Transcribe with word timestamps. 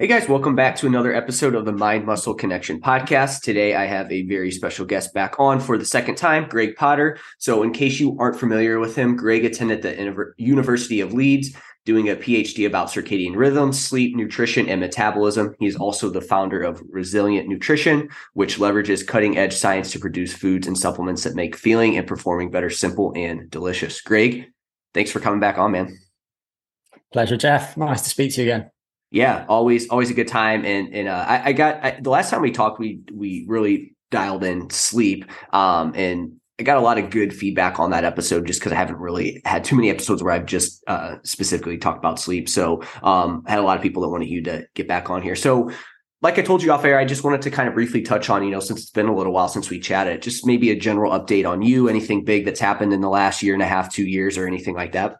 Hey 0.00 0.06
guys, 0.06 0.28
welcome 0.28 0.54
back 0.54 0.76
to 0.76 0.86
another 0.86 1.12
episode 1.12 1.56
of 1.56 1.64
the 1.64 1.72
Mind 1.72 2.06
Muscle 2.06 2.32
Connection 2.32 2.80
podcast. 2.80 3.42
Today 3.42 3.74
I 3.74 3.84
have 3.86 4.08
a 4.12 4.22
very 4.28 4.52
special 4.52 4.86
guest 4.86 5.12
back 5.12 5.40
on 5.40 5.58
for 5.58 5.76
the 5.76 5.84
second 5.84 6.14
time, 6.14 6.48
Greg 6.48 6.76
Potter. 6.76 7.18
So, 7.38 7.64
in 7.64 7.72
case 7.72 7.98
you 7.98 8.16
aren't 8.20 8.38
familiar 8.38 8.78
with 8.78 8.94
him, 8.94 9.16
Greg 9.16 9.44
attended 9.44 9.82
the 9.82 10.32
University 10.36 11.00
of 11.00 11.14
Leeds 11.14 11.56
doing 11.84 12.08
a 12.10 12.14
PhD 12.14 12.64
about 12.64 12.90
circadian 12.90 13.34
rhythms, 13.34 13.84
sleep, 13.84 14.14
nutrition, 14.14 14.68
and 14.68 14.80
metabolism. 14.80 15.56
He's 15.58 15.74
also 15.74 16.10
the 16.10 16.20
founder 16.20 16.62
of 16.62 16.80
Resilient 16.90 17.48
Nutrition, 17.48 18.08
which 18.34 18.58
leverages 18.58 19.04
cutting 19.04 19.36
edge 19.36 19.56
science 19.56 19.90
to 19.90 19.98
produce 19.98 20.32
foods 20.32 20.68
and 20.68 20.78
supplements 20.78 21.24
that 21.24 21.34
make 21.34 21.56
feeling 21.56 21.96
and 21.96 22.06
performing 22.06 22.52
better 22.52 22.70
simple 22.70 23.12
and 23.16 23.50
delicious. 23.50 24.00
Greg, 24.00 24.46
thanks 24.94 25.10
for 25.10 25.18
coming 25.18 25.40
back 25.40 25.58
on, 25.58 25.72
man. 25.72 25.98
Pleasure, 27.12 27.36
Jeff. 27.36 27.76
Nice 27.76 28.02
to 28.02 28.10
speak 28.10 28.32
to 28.34 28.44
you 28.44 28.52
again. 28.52 28.70
Yeah, 29.10 29.46
always, 29.48 29.88
always 29.88 30.10
a 30.10 30.14
good 30.14 30.28
time. 30.28 30.64
And 30.64 30.94
and 30.94 31.08
uh, 31.08 31.24
I, 31.26 31.48
I, 31.48 31.52
got 31.52 31.84
I, 31.84 31.98
the 32.00 32.10
last 32.10 32.30
time 32.30 32.42
we 32.42 32.50
talked, 32.50 32.78
we 32.78 33.00
we 33.12 33.46
really 33.48 33.96
dialed 34.10 34.44
in 34.44 34.68
sleep. 34.70 35.24
Um, 35.54 35.92
and 35.94 36.32
I 36.58 36.64
got 36.64 36.76
a 36.76 36.80
lot 36.80 36.98
of 36.98 37.10
good 37.10 37.34
feedback 37.34 37.78
on 37.78 37.90
that 37.90 38.04
episode 38.04 38.46
just 38.46 38.60
because 38.60 38.72
I 38.72 38.76
haven't 38.76 38.98
really 38.98 39.40
had 39.44 39.64
too 39.64 39.76
many 39.76 39.90
episodes 39.90 40.22
where 40.22 40.34
I've 40.34 40.46
just 40.46 40.82
uh, 40.88 41.16
specifically 41.22 41.78
talked 41.78 41.98
about 41.98 42.18
sleep. 42.18 42.48
So 42.48 42.82
um, 43.02 43.44
I 43.46 43.50
had 43.50 43.60
a 43.60 43.62
lot 43.62 43.76
of 43.76 43.82
people 43.82 44.02
that 44.02 44.08
wanted 44.08 44.28
you 44.28 44.42
to 44.42 44.66
get 44.74 44.88
back 44.88 45.08
on 45.08 45.22
here. 45.22 45.36
So 45.36 45.70
like 46.20 46.36
I 46.36 46.42
told 46.42 46.64
you 46.64 46.72
off 46.72 46.84
air, 46.84 46.98
I 46.98 47.04
just 47.04 47.22
wanted 47.22 47.42
to 47.42 47.50
kind 47.50 47.68
of 47.68 47.74
briefly 47.74 48.02
touch 48.02 48.28
on, 48.28 48.42
you 48.42 48.50
know, 48.50 48.58
since 48.58 48.80
it's 48.80 48.90
been 48.90 49.06
a 49.06 49.14
little 49.14 49.32
while 49.32 49.48
since 49.48 49.70
we 49.70 49.78
chatted, 49.78 50.20
just 50.20 50.44
maybe 50.44 50.70
a 50.70 50.76
general 50.76 51.12
update 51.12 51.48
on 51.48 51.62
you, 51.62 51.88
anything 51.88 52.24
big 52.24 52.44
that's 52.44 52.58
happened 52.58 52.92
in 52.92 53.00
the 53.00 53.08
last 53.08 53.40
year 53.40 53.54
and 53.54 53.62
a 53.62 53.66
half, 53.66 53.92
two 53.92 54.04
years, 54.04 54.36
or 54.36 54.46
anything 54.46 54.74
like 54.74 54.92
that. 54.92 55.16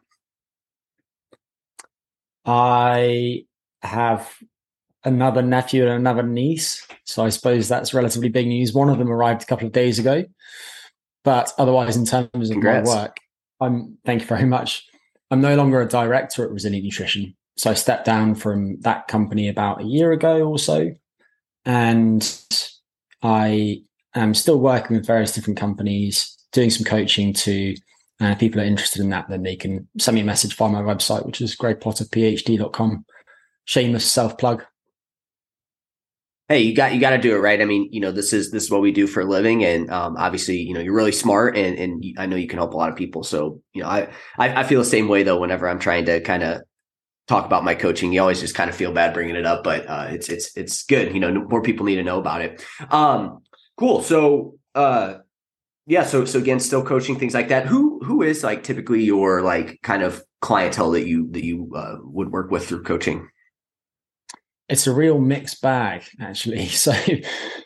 I 2.44 3.44
have 3.82 4.32
another 5.04 5.42
nephew 5.42 5.82
and 5.82 5.92
another 5.92 6.22
niece. 6.22 6.86
So 7.04 7.24
I 7.24 7.28
suppose 7.28 7.68
that's 7.68 7.94
relatively 7.94 8.28
big 8.28 8.46
news. 8.46 8.72
One 8.72 8.88
of 8.88 8.98
them 8.98 9.10
arrived 9.10 9.42
a 9.42 9.46
couple 9.46 9.66
of 9.66 9.72
days 9.72 9.98
ago. 9.98 10.24
But 11.24 11.52
otherwise, 11.58 11.96
in 11.96 12.04
terms 12.04 12.28
of 12.32 12.54
Congrats. 12.54 12.88
my 12.88 13.02
work, 13.02 13.16
I'm 13.60 13.98
thank 14.04 14.22
you 14.22 14.26
very 14.26 14.44
much. 14.44 14.86
I'm 15.30 15.40
no 15.40 15.56
longer 15.56 15.80
a 15.80 15.88
director 15.88 16.44
at 16.44 16.50
Resilient 16.50 16.84
Nutrition. 16.84 17.36
So 17.56 17.70
I 17.70 17.74
stepped 17.74 18.06
down 18.06 18.34
from 18.34 18.80
that 18.80 19.08
company 19.08 19.48
about 19.48 19.80
a 19.80 19.84
year 19.84 20.12
ago 20.12 20.48
or 20.48 20.58
so. 20.58 20.90
And 21.64 22.44
I 23.22 23.82
am 24.14 24.32
still 24.32 24.58
working 24.58 24.96
with 24.96 25.06
various 25.06 25.32
different 25.32 25.58
companies, 25.58 26.36
doing 26.52 26.70
some 26.70 26.84
coaching 26.84 27.32
to 27.34 27.74
and 28.20 28.32
if 28.32 28.38
people 28.40 28.60
are 28.60 28.64
interested 28.64 29.00
in 29.00 29.10
that, 29.10 29.28
then 29.28 29.42
they 29.44 29.54
can 29.54 29.86
send 29.98 30.16
me 30.16 30.22
a 30.22 30.24
message 30.24 30.56
via 30.56 30.68
my 30.68 30.82
website, 30.82 31.24
which 31.24 31.40
is 31.40 31.56
gregpotterphd.com 31.56 33.04
shameless 33.68 34.10
self 34.10 34.38
plug. 34.38 34.64
Hey, 36.48 36.62
you 36.62 36.74
got 36.74 36.94
you 36.94 37.00
got 37.00 37.10
to 37.10 37.18
do 37.18 37.36
it 37.36 37.40
right. 37.40 37.60
I 37.60 37.66
mean, 37.66 37.90
you 37.92 38.00
know, 38.00 38.10
this 38.10 38.32
is 38.32 38.50
this 38.50 38.64
is 38.64 38.70
what 38.70 38.80
we 38.80 38.90
do 38.90 39.06
for 39.06 39.20
a 39.20 39.24
living, 39.26 39.64
and 39.64 39.90
um, 39.90 40.16
obviously, 40.16 40.56
you 40.56 40.72
know, 40.72 40.80
you're 40.80 40.94
really 40.94 41.12
smart, 41.12 41.56
and 41.58 41.78
and 41.78 42.02
I 42.18 42.24
know 42.24 42.36
you 42.36 42.48
can 42.48 42.58
help 42.58 42.72
a 42.72 42.76
lot 42.76 42.88
of 42.88 42.96
people. 42.96 43.22
So, 43.22 43.60
you 43.74 43.82
know, 43.82 43.88
I 43.88 44.08
I, 44.38 44.60
I 44.60 44.64
feel 44.64 44.80
the 44.80 44.86
same 44.86 45.08
way 45.08 45.22
though. 45.22 45.38
Whenever 45.38 45.68
I'm 45.68 45.78
trying 45.78 46.06
to 46.06 46.22
kind 46.22 46.42
of 46.42 46.62
talk 47.26 47.44
about 47.44 47.64
my 47.64 47.74
coaching, 47.74 48.14
you 48.14 48.22
always 48.22 48.40
just 48.40 48.54
kind 48.54 48.70
of 48.70 48.76
feel 48.76 48.92
bad 48.92 49.12
bringing 49.12 49.36
it 49.36 49.44
up, 49.44 49.62
but 49.62 49.86
uh, 49.86 50.06
it's 50.08 50.30
it's 50.30 50.56
it's 50.56 50.84
good. 50.84 51.12
You 51.12 51.20
know, 51.20 51.30
more 51.34 51.60
people 51.60 51.84
need 51.84 51.96
to 51.96 52.02
know 52.02 52.18
about 52.18 52.40
it. 52.40 52.64
Um, 52.90 53.42
cool. 53.76 54.02
So, 54.02 54.54
uh, 54.74 55.18
yeah. 55.86 56.04
So 56.04 56.24
so 56.24 56.38
again, 56.38 56.60
still 56.60 56.82
coaching 56.82 57.18
things 57.18 57.34
like 57.34 57.48
that. 57.48 57.66
Who 57.66 58.00
who 58.02 58.22
is 58.22 58.42
like 58.42 58.62
typically 58.62 59.04
your 59.04 59.42
like 59.42 59.82
kind 59.82 60.02
of 60.02 60.22
clientele 60.40 60.92
that 60.92 61.06
you 61.06 61.30
that 61.32 61.44
you 61.44 61.70
uh, 61.76 61.96
would 62.00 62.32
work 62.32 62.50
with 62.50 62.66
through 62.66 62.84
coaching? 62.84 63.28
It's 64.68 64.86
a 64.86 64.92
real 64.92 65.18
mixed 65.18 65.62
bag 65.62 66.04
actually. 66.20 66.66
So 66.68 66.92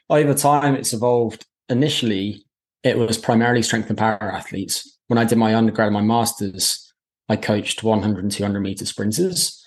over 0.09 0.35
time 0.35 0.75
it's 0.75 0.93
evolved. 0.93 1.45
Initially 1.69 2.45
it 2.83 2.99
was 2.99 3.19
primarily 3.19 3.63
strength 3.63 3.89
and 3.89 3.99
power 3.99 4.23
athletes. 4.23 4.99
When 5.09 5.19
i 5.19 5.25
did 5.25 5.39
my 5.39 5.55
undergrad 5.55 5.89
and 5.89 5.95
my 5.95 6.01
masters 6.01 6.93
i 7.29 7.37
coached 7.37 7.83
100 7.83 8.25
and 8.25 8.33
200 8.33 8.61
meter 8.61 8.87
sprinters 8.87 9.65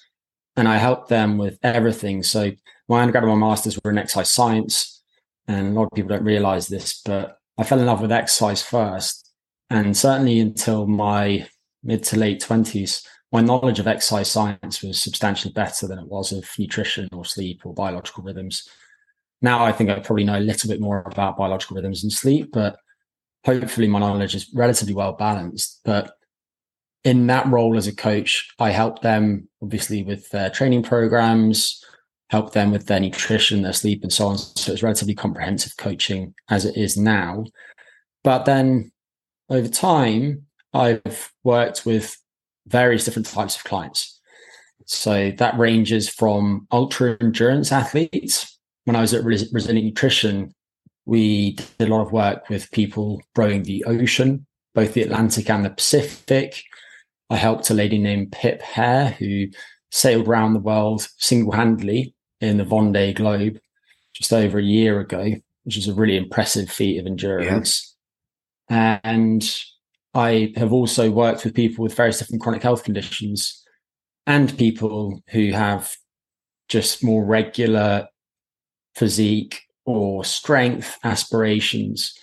and 0.55 0.67
i 0.67 0.77
helped 0.77 1.09
them 1.09 1.37
with 1.37 1.57
everything. 1.63 2.23
So 2.23 2.51
my 2.87 3.01
undergrad 3.01 3.23
and 3.23 3.39
my 3.39 3.47
masters 3.47 3.79
were 3.83 3.91
in 3.91 3.97
exercise 3.97 4.31
science 4.31 5.03
and 5.47 5.67
a 5.67 5.71
lot 5.71 5.83
of 5.83 5.91
people 5.95 6.09
don't 6.09 6.23
realize 6.23 6.67
this 6.67 7.01
but 7.01 7.37
i 7.57 7.63
fell 7.63 7.79
in 7.79 7.85
love 7.85 8.01
with 8.01 8.11
exercise 8.11 8.61
first. 8.61 9.21
And 9.69 9.97
certainly 9.97 10.39
until 10.39 10.85
my 10.85 11.47
mid 11.83 12.03
to 12.03 12.17
late 12.17 12.41
20s 12.41 13.05
my 13.35 13.41
knowledge 13.41 13.79
of 13.79 13.87
exercise 13.87 14.31
science 14.31 14.81
was 14.81 14.97
substantially 14.97 15.51
better 15.51 15.87
than 15.87 15.99
it 15.99 16.07
was 16.07 16.31
of 16.31 16.49
nutrition 16.57 17.09
or 17.11 17.25
sleep 17.25 17.65
or 17.65 17.73
biological 17.73 18.23
rhythms. 18.23 18.65
Now 19.41 19.65
I 19.65 19.73
think 19.73 19.89
I 19.89 19.99
probably 19.99 20.23
know 20.23 20.37
a 20.37 20.39
little 20.39 20.69
bit 20.69 20.79
more 20.79 21.03
about 21.05 21.35
biological 21.35 21.75
rhythms 21.75 22.01
and 22.01 22.13
sleep, 22.13 22.53
but 22.53 22.77
hopefully 23.43 23.89
my 23.89 23.99
knowledge 23.99 24.35
is 24.35 24.49
relatively 24.53 24.93
well 24.93 25.11
balanced. 25.11 25.81
But 25.83 26.13
in 27.03 27.27
that 27.27 27.45
role 27.47 27.75
as 27.75 27.87
a 27.87 27.95
coach, 27.95 28.49
I 28.57 28.69
help 28.69 29.01
them 29.01 29.49
obviously 29.61 30.01
with 30.01 30.29
their 30.29 30.49
training 30.49 30.83
programs, 30.83 31.83
help 32.29 32.53
them 32.53 32.71
with 32.71 32.87
their 32.87 33.01
nutrition, 33.01 33.63
their 33.63 33.73
sleep, 33.73 34.01
and 34.03 34.13
so 34.13 34.27
on. 34.27 34.37
So 34.37 34.71
it's 34.71 34.81
relatively 34.81 35.13
comprehensive 35.13 35.75
coaching 35.75 36.35
as 36.49 36.63
it 36.63 36.77
is 36.77 36.95
now. 36.95 37.43
But 38.23 38.45
then 38.45 38.93
over 39.49 39.67
time, 39.67 40.43
I've 40.73 41.33
worked 41.43 41.85
with 41.85 42.17
various 42.67 43.05
different 43.05 43.27
types 43.27 43.55
of 43.55 43.63
clients. 43.63 44.19
So 44.85 45.31
that 45.37 45.57
ranges 45.57 46.07
from 46.09 46.67
ultra 46.71 47.17
endurance 47.19 47.71
athletes. 47.71 48.57
When 48.85 48.95
I 48.95 49.01
was 49.01 49.13
at 49.13 49.23
Resilient 49.23 49.85
Nutrition, 49.85 50.53
we 51.05 51.53
did 51.53 51.87
a 51.87 51.87
lot 51.87 52.05
of 52.05 52.11
work 52.11 52.49
with 52.49 52.71
people 52.71 53.21
rowing 53.35 53.63
the 53.63 53.83
ocean, 53.85 54.45
both 54.73 54.93
the 54.93 55.01
Atlantic 55.01 55.49
and 55.49 55.65
the 55.65 55.69
Pacific. 55.69 56.61
I 57.29 57.37
helped 57.37 57.69
a 57.69 57.73
lady 57.73 57.97
named 57.97 58.31
Pip 58.31 58.61
Hare 58.61 59.09
who 59.09 59.47
sailed 59.91 60.27
around 60.27 60.53
the 60.53 60.59
world 60.59 61.07
single 61.17 61.53
handedly 61.53 62.13
in 62.41 62.57
the 62.57 62.63
Vendée 62.63 63.15
Globe 63.15 63.59
just 64.13 64.33
over 64.33 64.59
a 64.59 64.63
year 64.63 64.99
ago, 64.99 65.33
which 65.63 65.77
is 65.77 65.87
a 65.87 65.93
really 65.93 66.17
impressive 66.17 66.69
feat 66.69 66.99
of 66.99 67.07
endurance. 67.07 67.95
Yeah. 68.69 68.99
And 69.03 69.43
I 70.15 70.53
have 70.55 70.71
also 70.71 71.11
worked 71.11 71.43
with 71.43 71.53
people 71.53 71.83
with 71.83 71.93
various 71.93 72.19
different 72.19 72.41
chronic 72.41 72.63
health 72.63 72.85
conditions 72.85 73.61
and 74.25 74.57
people 74.57 75.21
who 75.29 75.51
have 75.51 75.93
just 76.69 77.03
more 77.03 77.25
regular 77.25 78.07
physique 78.95 79.61
or 79.85 80.23
strength 80.23 80.97
aspirations. 81.03 82.17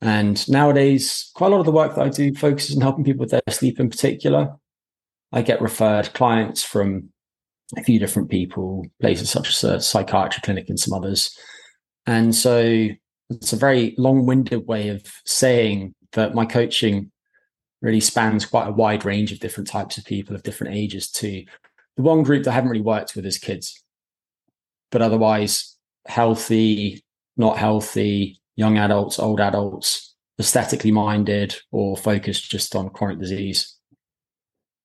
And 0.00 0.48
nowadays, 0.48 1.30
quite 1.34 1.48
a 1.48 1.50
lot 1.50 1.60
of 1.60 1.66
the 1.66 1.72
work 1.72 1.96
that 1.96 2.06
I 2.06 2.08
do 2.08 2.32
focuses 2.32 2.76
on 2.76 2.82
helping 2.82 3.04
people 3.04 3.20
with 3.20 3.32
their 3.32 3.42
sleep 3.50 3.80
in 3.80 3.90
particular. 3.90 4.54
I 5.32 5.42
get 5.42 5.60
referred 5.60 6.14
clients 6.14 6.62
from 6.62 7.10
a 7.76 7.82
few 7.82 7.98
different 7.98 8.30
people, 8.30 8.86
places 9.00 9.30
such 9.30 9.48
as 9.48 9.64
a 9.64 9.80
psychiatry 9.80 10.40
clinic 10.42 10.68
and 10.68 10.78
some 10.78 10.94
others. 10.94 11.36
And 12.06 12.34
so 12.34 12.88
it's 13.28 13.52
a 13.52 13.56
very 13.56 13.94
long 13.98 14.26
winded 14.26 14.66
way 14.66 14.88
of 14.88 15.04
saying 15.24 15.94
that 16.12 16.34
my 16.34 16.44
coaching 16.44 17.10
really 17.82 18.00
spans 18.00 18.44
quite 18.44 18.68
a 18.68 18.72
wide 18.72 19.04
range 19.04 19.32
of 19.32 19.40
different 19.40 19.68
types 19.68 19.96
of 19.96 20.04
people 20.04 20.34
of 20.34 20.42
different 20.42 20.74
ages 20.74 21.10
to 21.10 21.44
the 21.96 22.02
one 22.02 22.22
group 22.22 22.44
that 22.44 22.50
I 22.50 22.54
haven't 22.54 22.70
really 22.70 22.82
worked 22.82 23.14
with 23.14 23.26
is 23.26 23.38
kids, 23.38 23.82
but 24.90 25.02
otherwise 25.02 25.76
healthy, 26.06 27.04
not 27.36 27.58
healthy, 27.58 28.40
young 28.56 28.78
adults, 28.78 29.18
old 29.18 29.40
adults, 29.40 30.14
aesthetically 30.38 30.92
minded, 30.92 31.56
or 31.72 31.96
focused 31.96 32.50
just 32.50 32.74
on 32.74 32.90
chronic 32.90 33.18
disease. 33.18 33.76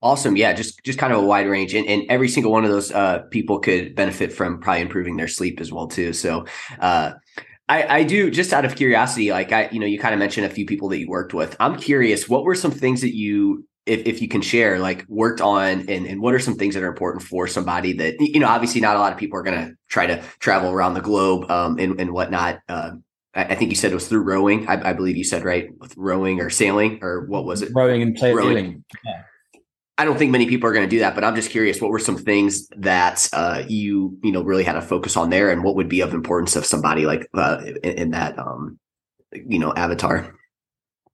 Awesome. 0.01 0.35
Yeah, 0.35 0.53
just 0.53 0.83
just 0.83 0.99
kind 0.99 1.13
of 1.13 1.23
a 1.23 1.25
wide 1.25 1.47
range. 1.47 1.73
And, 1.73 1.87
and 1.87 2.03
every 2.09 2.29
single 2.29 2.51
one 2.51 2.63
of 2.63 2.71
those 2.71 2.91
uh, 2.91 3.19
people 3.31 3.59
could 3.59 3.95
benefit 3.95 4.31
from 4.31 4.59
probably 4.59 4.81
improving 4.81 5.17
their 5.17 5.27
sleep 5.27 5.59
as 5.59 5.71
well, 5.71 5.87
too. 5.87 6.13
So 6.13 6.45
uh, 6.79 7.13
I, 7.67 7.97
I 7.97 8.03
do 8.03 8.29
just 8.29 8.53
out 8.53 8.65
of 8.65 8.75
curiosity, 8.75 9.31
like 9.31 9.51
I, 9.51 9.69
you 9.71 9.79
know, 9.79 9.87
you 9.87 9.97
kind 9.97 10.13
of 10.13 10.19
mentioned 10.19 10.45
a 10.45 10.49
few 10.49 10.65
people 10.65 10.89
that 10.89 10.99
you 10.99 11.09
worked 11.09 11.33
with. 11.33 11.55
I'm 11.59 11.77
curious, 11.77 12.29
what 12.29 12.43
were 12.43 12.55
some 12.55 12.71
things 12.71 13.01
that 13.01 13.15
you 13.15 13.65
if, 13.85 14.05
if 14.05 14.21
you 14.21 14.27
can 14.27 14.41
share, 14.41 14.79
like 14.79 15.05
worked 15.07 15.41
on 15.41 15.87
and, 15.87 16.07
and 16.07 16.21
what 16.21 16.33
are 16.33 16.39
some 16.39 16.55
things 16.55 16.73
that 16.73 16.83
are 16.83 16.87
important 16.87 17.23
for 17.23 17.47
somebody 17.47 17.93
that, 17.93 18.15
you 18.19 18.39
know, 18.39 18.47
obviously 18.47 18.81
not 18.81 18.95
a 18.95 18.99
lot 18.99 19.13
of 19.13 19.19
people 19.19 19.37
are 19.37 19.43
going 19.43 19.67
to 19.67 19.75
try 19.89 20.07
to 20.07 20.23
travel 20.39 20.71
around 20.71 20.95
the 20.95 21.01
globe 21.01 21.49
um, 21.51 21.77
and, 21.77 21.99
and 21.99 22.11
whatnot. 22.11 22.59
I, 22.67 22.91
I 23.35 23.55
think 23.55 23.69
you 23.69 23.75
said 23.75 23.91
it 23.91 23.95
was 23.95 24.07
through 24.07 24.23
rowing. 24.23 24.67
I, 24.67 24.89
I, 24.89 24.93
believe 24.93 25.17
you 25.17 25.23
said, 25.23 25.43
right? 25.43 25.69
With 25.79 25.93
rowing 25.97 26.39
or 26.39 26.49
sailing 26.49 26.99
or 27.03 27.25
what 27.27 27.45
was 27.45 27.61
it? 27.61 27.69
Rowing 27.75 28.01
and 28.01 28.17
sailing. 28.17 28.83
Yeah. 29.03 29.21
I 29.97 30.03
don't 30.03 30.17
think 30.17 30.31
many 30.31 30.45
people 30.45 30.69
are 30.69 30.73
going 30.73 30.85
to 30.85 30.89
do 30.89 30.99
that, 30.99 31.15
but 31.15 31.23
I'm 31.23 31.35
just 31.35 31.51
curious, 31.51 31.79
what 31.79 31.89
were 31.89 31.99
some 31.99 32.17
things 32.17 32.67
that 32.77 33.29
uh, 33.31 33.63
you, 33.67 34.17
you 34.23 34.31
know, 34.31 34.43
really 34.43 34.63
had 34.63 34.75
a 34.75 34.81
focus 34.81 35.15
on 35.15 35.29
there 35.29 35.49
and 35.49 35.63
what 35.63 35.75
would 35.75 35.87
be 35.87 36.01
of 36.01 36.13
importance 36.13 36.57
of 36.57 36.65
somebody 36.65 37.05
like 37.05 37.27
uh, 37.33 37.61
in, 37.65 37.93
in 37.93 38.11
that, 38.11 38.37
um, 38.37 38.77
you 39.31 39.57
know, 39.57 39.73
avatar? 39.73 40.35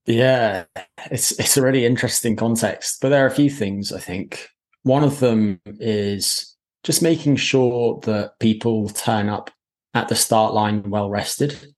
Yeah, 0.04 0.64
it's 1.12 1.30
it's 1.38 1.56
a 1.56 1.62
really 1.62 1.86
interesting 1.86 2.34
context, 2.34 2.98
but 3.00 3.10
there 3.10 3.24
are 3.24 3.28
a 3.28 3.34
few 3.34 3.50
things 3.50 3.92
I 3.92 4.00
think. 4.00 4.48
One 4.82 5.04
of 5.04 5.20
them 5.20 5.60
is 5.64 6.56
just 6.82 7.02
making 7.02 7.36
sure 7.36 8.00
that 8.02 8.36
people 8.40 8.88
turn 8.88 9.28
up 9.28 9.52
at 9.94 10.08
the 10.08 10.16
start 10.16 10.54
line 10.54 10.90
well 10.90 11.08
rested. 11.08 11.72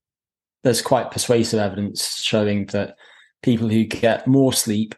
There's 0.62 0.81
quite 0.81 1.11
persuasive 1.11 1.61
evidence 1.61 2.23
showing 2.23 2.65
that 2.67 2.97
people 3.43 3.69
who 3.69 3.85
get 3.85 4.27
more 4.27 4.55
sleep 4.55 4.95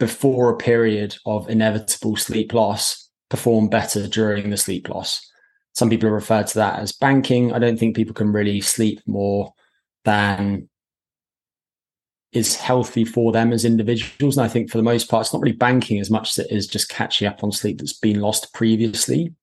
before 0.00 0.50
a 0.50 0.56
period 0.56 1.16
of 1.26 1.48
inevitable 1.48 2.16
sleep 2.16 2.52
loss 2.52 3.08
perform 3.28 3.68
better 3.68 4.08
during 4.08 4.50
the 4.50 4.56
sleep 4.56 4.88
loss. 4.88 5.24
Some 5.74 5.88
people 5.88 6.10
refer 6.10 6.42
to 6.42 6.54
that 6.54 6.80
as 6.80 6.92
banking. 6.92 7.52
I 7.52 7.60
don't 7.60 7.78
think 7.78 7.94
people 7.94 8.14
can 8.14 8.32
really 8.32 8.60
sleep 8.60 9.00
more 9.06 9.52
than 10.04 10.68
is 12.32 12.56
healthy 12.56 13.04
for 13.04 13.30
them 13.30 13.52
as 13.52 13.64
individuals. 13.64 14.36
And 14.36 14.44
I 14.44 14.48
think 14.48 14.70
for 14.70 14.78
the 14.78 14.84
most 14.84 15.08
part, 15.08 15.26
it's 15.26 15.32
not 15.32 15.42
really 15.42 15.56
banking 15.56 16.00
as 16.00 16.10
much 16.10 16.30
as 16.30 16.44
it 16.44 16.50
is 16.50 16.66
just 16.66 16.88
catching 16.88 17.28
up 17.28 17.44
on 17.44 17.52
sleep 17.52 17.78
that's 17.78 17.92
been 17.92 18.20
lost 18.20 18.52
previously. 18.54 19.34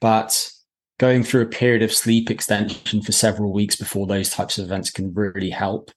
But 0.00 0.50
going 0.98 1.22
through 1.22 1.42
a 1.42 1.46
period 1.46 1.82
of 1.82 1.92
sleep 1.92 2.30
extension 2.30 3.02
for 3.02 3.12
several 3.12 3.52
weeks 3.52 3.76
before 3.76 4.06
those 4.06 4.30
types 4.30 4.58
of 4.58 4.64
events 4.64 4.90
can 4.90 5.14
really 5.14 5.50
help. 5.50 5.90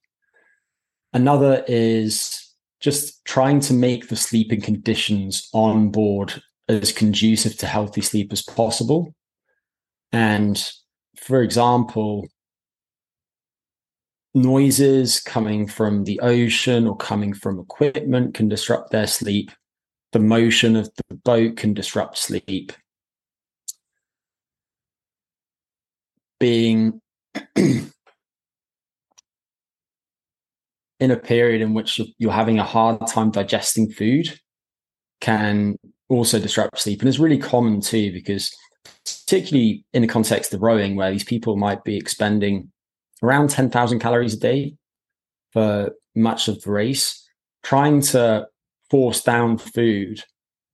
Another 1.13 1.63
is 1.67 2.44
just 2.85 3.25
trying 3.25 3.59
to 3.59 3.73
make 3.73 4.09
the 4.09 4.15
sleeping 4.15 4.61
conditions 4.61 5.49
on 5.53 5.89
board 5.89 6.39
as 6.69 6.91
conducive 6.91 7.57
to 7.57 7.65
healthy 7.65 7.99
sleep 7.99 8.31
as 8.31 8.43
possible. 8.43 9.11
And 10.11 10.63
for 11.17 11.41
example, 11.41 12.27
noises 14.35 15.19
coming 15.19 15.65
from 15.67 16.03
the 16.03 16.19
ocean 16.19 16.85
or 16.85 16.95
coming 16.95 17.33
from 17.33 17.59
equipment 17.59 18.35
can 18.35 18.49
disrupt 18.49 18.91
their 18.91 19.07
sleep. 19.07 19.49
The 20.11 20.19
motion 20.19 20.75
of 20.75 20.91
the 20.95 21.15
boat 21.15 21.57
can 21.57 21.73
disrupt 21.73 22.19
sleep. 22.19 22.71
Being 26.39 27.01
in 30.99 31.11
a 31.11 31.17
period 31.17 31.61
in 31.61 31.73
which 31.73 31.99
you're 32.17 32.31
having 32.31 32.59
a 32.59 32.63
hard 32.63 33.05
time 33.07 33.31
digesting 33.31 33.91
food 33.91 34.39
can 35.21 35.77
also 36.09 36.39
disrupt 36.39 36.79
sleep. 36.79 37.01
And 37.01 37.09
it's 37.09 37.19
really 37.19 37.37
common 37.37 37.81
too, 37.81 38.11
because 38.11 38.51
particularly 39.03 39.83
in 39.93 40.01
the 40.01 40.07
context 40.07 40.53
of 40.53 40.61
rowing, 40.61 40.95
where 40.95 41.11
these 41.11 41.23
people 41.23 41.57
might 41.57 41.83
be 41.83 41.97
expending 41.97 42.71
around 43.23 43.49
10,000 43.49 43.99
calories 43.99 44.35
a 44.35 44.39
day 44.39 44.75
for 45.51 45.91
much 46.15 46.47
of 46.47 46.61
the 46.61 46.71
race, 46.71 47.27
trying 47.63 48.01
to 48.01 48.47
force 48.89 49.21
down 49.21 49.57
food 49.57 50.23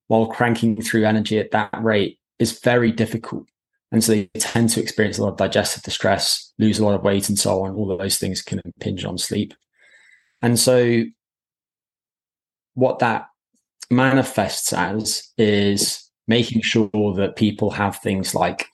while 0.08 0.26
cranking 0.26 0.80
through 0.80 1.04
energy 1.04 1.38
at 1.38 1.50
that 1.52 1.70
rate 1.80 2.18
is 2.38 2.60
very 2.60 2.92
difficult. 2.92 3.46
And 3.90 4.02
so 4.02 4.12
they 4.12 4.30
tend 4.38 4.70
to 4.70 4.80
experience 4.80 5.18
a 5.18 5.22
lot 5.22 5.32
of 5.32 5.36
digestive 5.36 5.82
distress, 5.82 6.52
lose 6.58 6.78
a 6.78 6.84
lot 6.84 6.94
of 6.94 7.02
weight, 7.02 7.28
and 7.28 7.38
so 7.38 7.62
on. 7.62 7.74
All 7.74 7.90
of 7.90 7.98
those 7.98 8.18
things 8.18 8.42
can 8.42 8.60
impinge 8.64 9.04
on 9.04 9.18
sleep. 9.18 9.54
And 10.42 10.58
so, 10.58 11.04
what 12.74 12.98
that 12.98 13.26
manifests 13.90 14.72
as 14.72 15.30
is 15.38 16.10
making 16.26 16.62
sure 16.62 17.14
that 17.16 17.36
people 17.36 17.70
have 17.70 17.98
things 17.98 18.34
like 18.34 18.66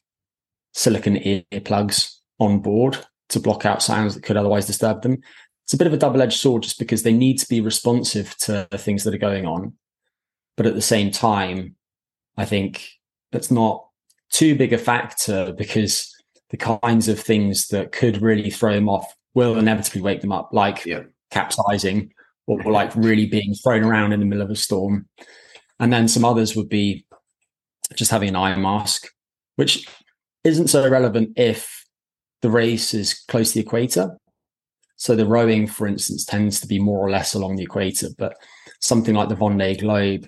silicon 0.72 1.16
earplugs 1.16 2.16
on 2.38 2.60
board 2.60 2.98
to 3.28 3.40
block 3.40 3.66
out 3.66 3.82
sounds 3.82 4.14
that 4.14 4.22
could 4.22 4.36
otherwise 4.36 4.66
disturb 4.66 5.02
them. 5.02 5.18
It's 5.64 5.74
a 5.74 5.76
bit 5.76 5.86
of 5.86 5.92
a 5.92 5.98
double 5.98 6.22
edged 6.22 6.38
sword 6.38 6.62
just 6.62 6.78
because 6.78 7.02
they 7.02 7.12
need 7.12 7.38
to 7.40 7.48
be 7.48 7.60
responsive 7.60 8.36
to 8.38 8.66
the 8.70 8.78
things 8.78 9.04
that 9.04 9.14
are 9.14 9.18
going 9.18 9.44
on. 9.44 9.74
But 10.56 10.66
at 10.66 10.74
the 10.74 10.82
same 10.82 11.10
time, 11.10 11.76
I 12.36 12.44
think 12.44 12.88
that's 13.32 13.50
not 13.50 13.86
too 14.30 14.56
big 14.56 14.72
a 14.72 14.78
factor 14.78 15.52
because 15.52 16.14
the 16.50 16.56
kinds 16.56 17.08
of 17.08 17.20
things 17.20 17.68
that 17.68 17.92
could 17.92 18.22
really 18.22 18.50
throw 18.50 18.74
them 18.74 18.88
off 18.88 19.12
will 19.34 19.58
inevitably 19.58 20.00
wake 20.00 20.20
them 20.20 20.32
up, 20.32 20.50
like 20.52 20.86
yeah. 20.86 21.02
Capsizing 21.30 22.12
or, 22.46 22.62
or 22.64 22.72
like 22.72 22.94
really 22.96 23.26
being 23.26 23.54
thrown 23.54 23.84
around 23.84 24.12
in 24.12 24.20
the 24.20 24.26
middle 24.26 24.44
of 24.44 24.50
a 24.50 24.56
storm. 24.56 25.08
And 25.80 25.92
then 25.92 26.08
some 26.08 26.24
others 26.24 26.56
would 26.56 26.68
be 26.68 27.06
just 27.94 28.10
having 28.10 28.30
an 28.30 28.36
eye 28.36 28.54
mask, 28.56 29.08
which 29.56 29.86
isn't 30.44 30.68
so 30.68 30.88
relevant 30.88 31.30
if 31.36 31.84
the 32.42 32.50
race 32.50 32.94
is 32.94 33.14
close 33.28 33.52
to 33.52 33.58
the 33.58 33.66
equator. 33.66 34.16
So 34.96 35.14
the 35.14 35.26
rowing, 35.26 35.66
for 35.66 35.86
instance, 35.86 36.24
tends 36.24 36.60
to 36.60 36.66
be 36.66 36.80
more 36.80 36.98
or 36.98 37.10
less 37.10 37.34
along 37.34 37.56
the 37.56 37.62
equator, 37.62 38.08
but 38.18 38.36
something 38.80 39.14
like 39.14 39.28
the 39.28 39.36
Vendée 39.36 39.78
Globe 39.78 40.26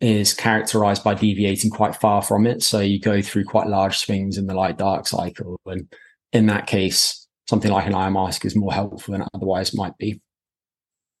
is 0.00 0.34
characterized 0.34 1.04
by 1.04 1.14
deviating 1.14 1.70
quite 1.70 1.94
far 1.94 2.22
from 2.22 2.44
it. 2.44 2.62
So 2.62 2.80
you 2.80 2.98
go 2.98 3.22
through 3.22 3.44
quite 3.44 3.68
large 3.68 3.98
swings 3.98 4.36
in 4.36 4.46
the 4.46 4.54
light 4.54 4.76
dark 4.76 5.06
cycle. 5.06 5.60
And 5.64 5.92
in 6.32 6.46
that 6.46 6.66
case, 6.66 7.21
something 7.46 7.70
like 7.70 7.86
an 7.86 7.94
eye 7.94 8.10
mask 8.10 8.44
is 8.44 8.56
more 8.56 8.72
helpful 8.72 9.12
than 9.12 9.26
otherwise 9.34 9.74
might 9.74 9.96
be. 9.98 10.20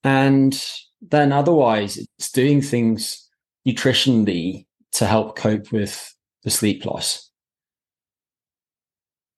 And 0.04 0.60
then 1.00 1.32
otherwise, 1.32 1.96
it's 1.96 2.32
doing 2.32 2.60
things 2.60 3.28
nutritionally 3.66 4.66
to 4.92 5.06
help 5.06 5.36
cope 5.36 5.72
with 5.72 6.14
the 6.44 6.50
sleep 6.50 6.84
loss 6.84 7.30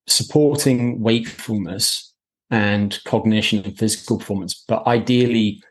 supporting 0.06 1.00
wakefulness 1.00 2.12
and 2.50 2.98
cognition 3.04 3.64
and 3.64 3.78
physical 3.78 4.18
performance, 4.18 4.64
but 4.68 4.86
ideally 4.86 5.62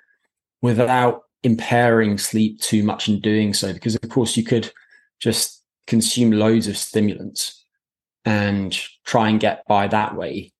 without 0.61 1.21
impairing 1.43 2.17
sleep 2.17 2.59
too 2.59 2.83
much 2.83 3.07
in 3.07 3.19
doing 3.19 3.53
so. 3.53 3.73
Because, 3.73 3.95
of 3.95 4.09
course, 4.09 4.35
you 4.35 4.43
could 4.43 4.71
just 5.19 5.63
consume 5.87 6.31
loads 6.31 6.67
of 6.67 6.77
stimulants 6.77 7.65
and 8.25 8.77
try 9.05 9.29
and 9.29 9.39
get 9.39 9.65
by 9.67 9.87
that 9.87 10.15
way. 10.15 10.52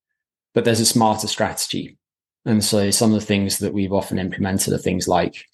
But 0.54 0.64
there's 0.64 0.80
a 0.80 0.86
smarter 0.86 1.26
strategy. 1.26 1.98
And 2.46 2.64
so 2.64 2.90
some 2.90 3.12
of 3.12 3.20
the 3.20 3.26
things 3.26 3.58
that 3.58 3.74
we've 3.74 3.92
often 3.92 4.18
implemented 4.18 4.72
are 4.72 4.78
things 4.78 5.08
like 5.08 5.44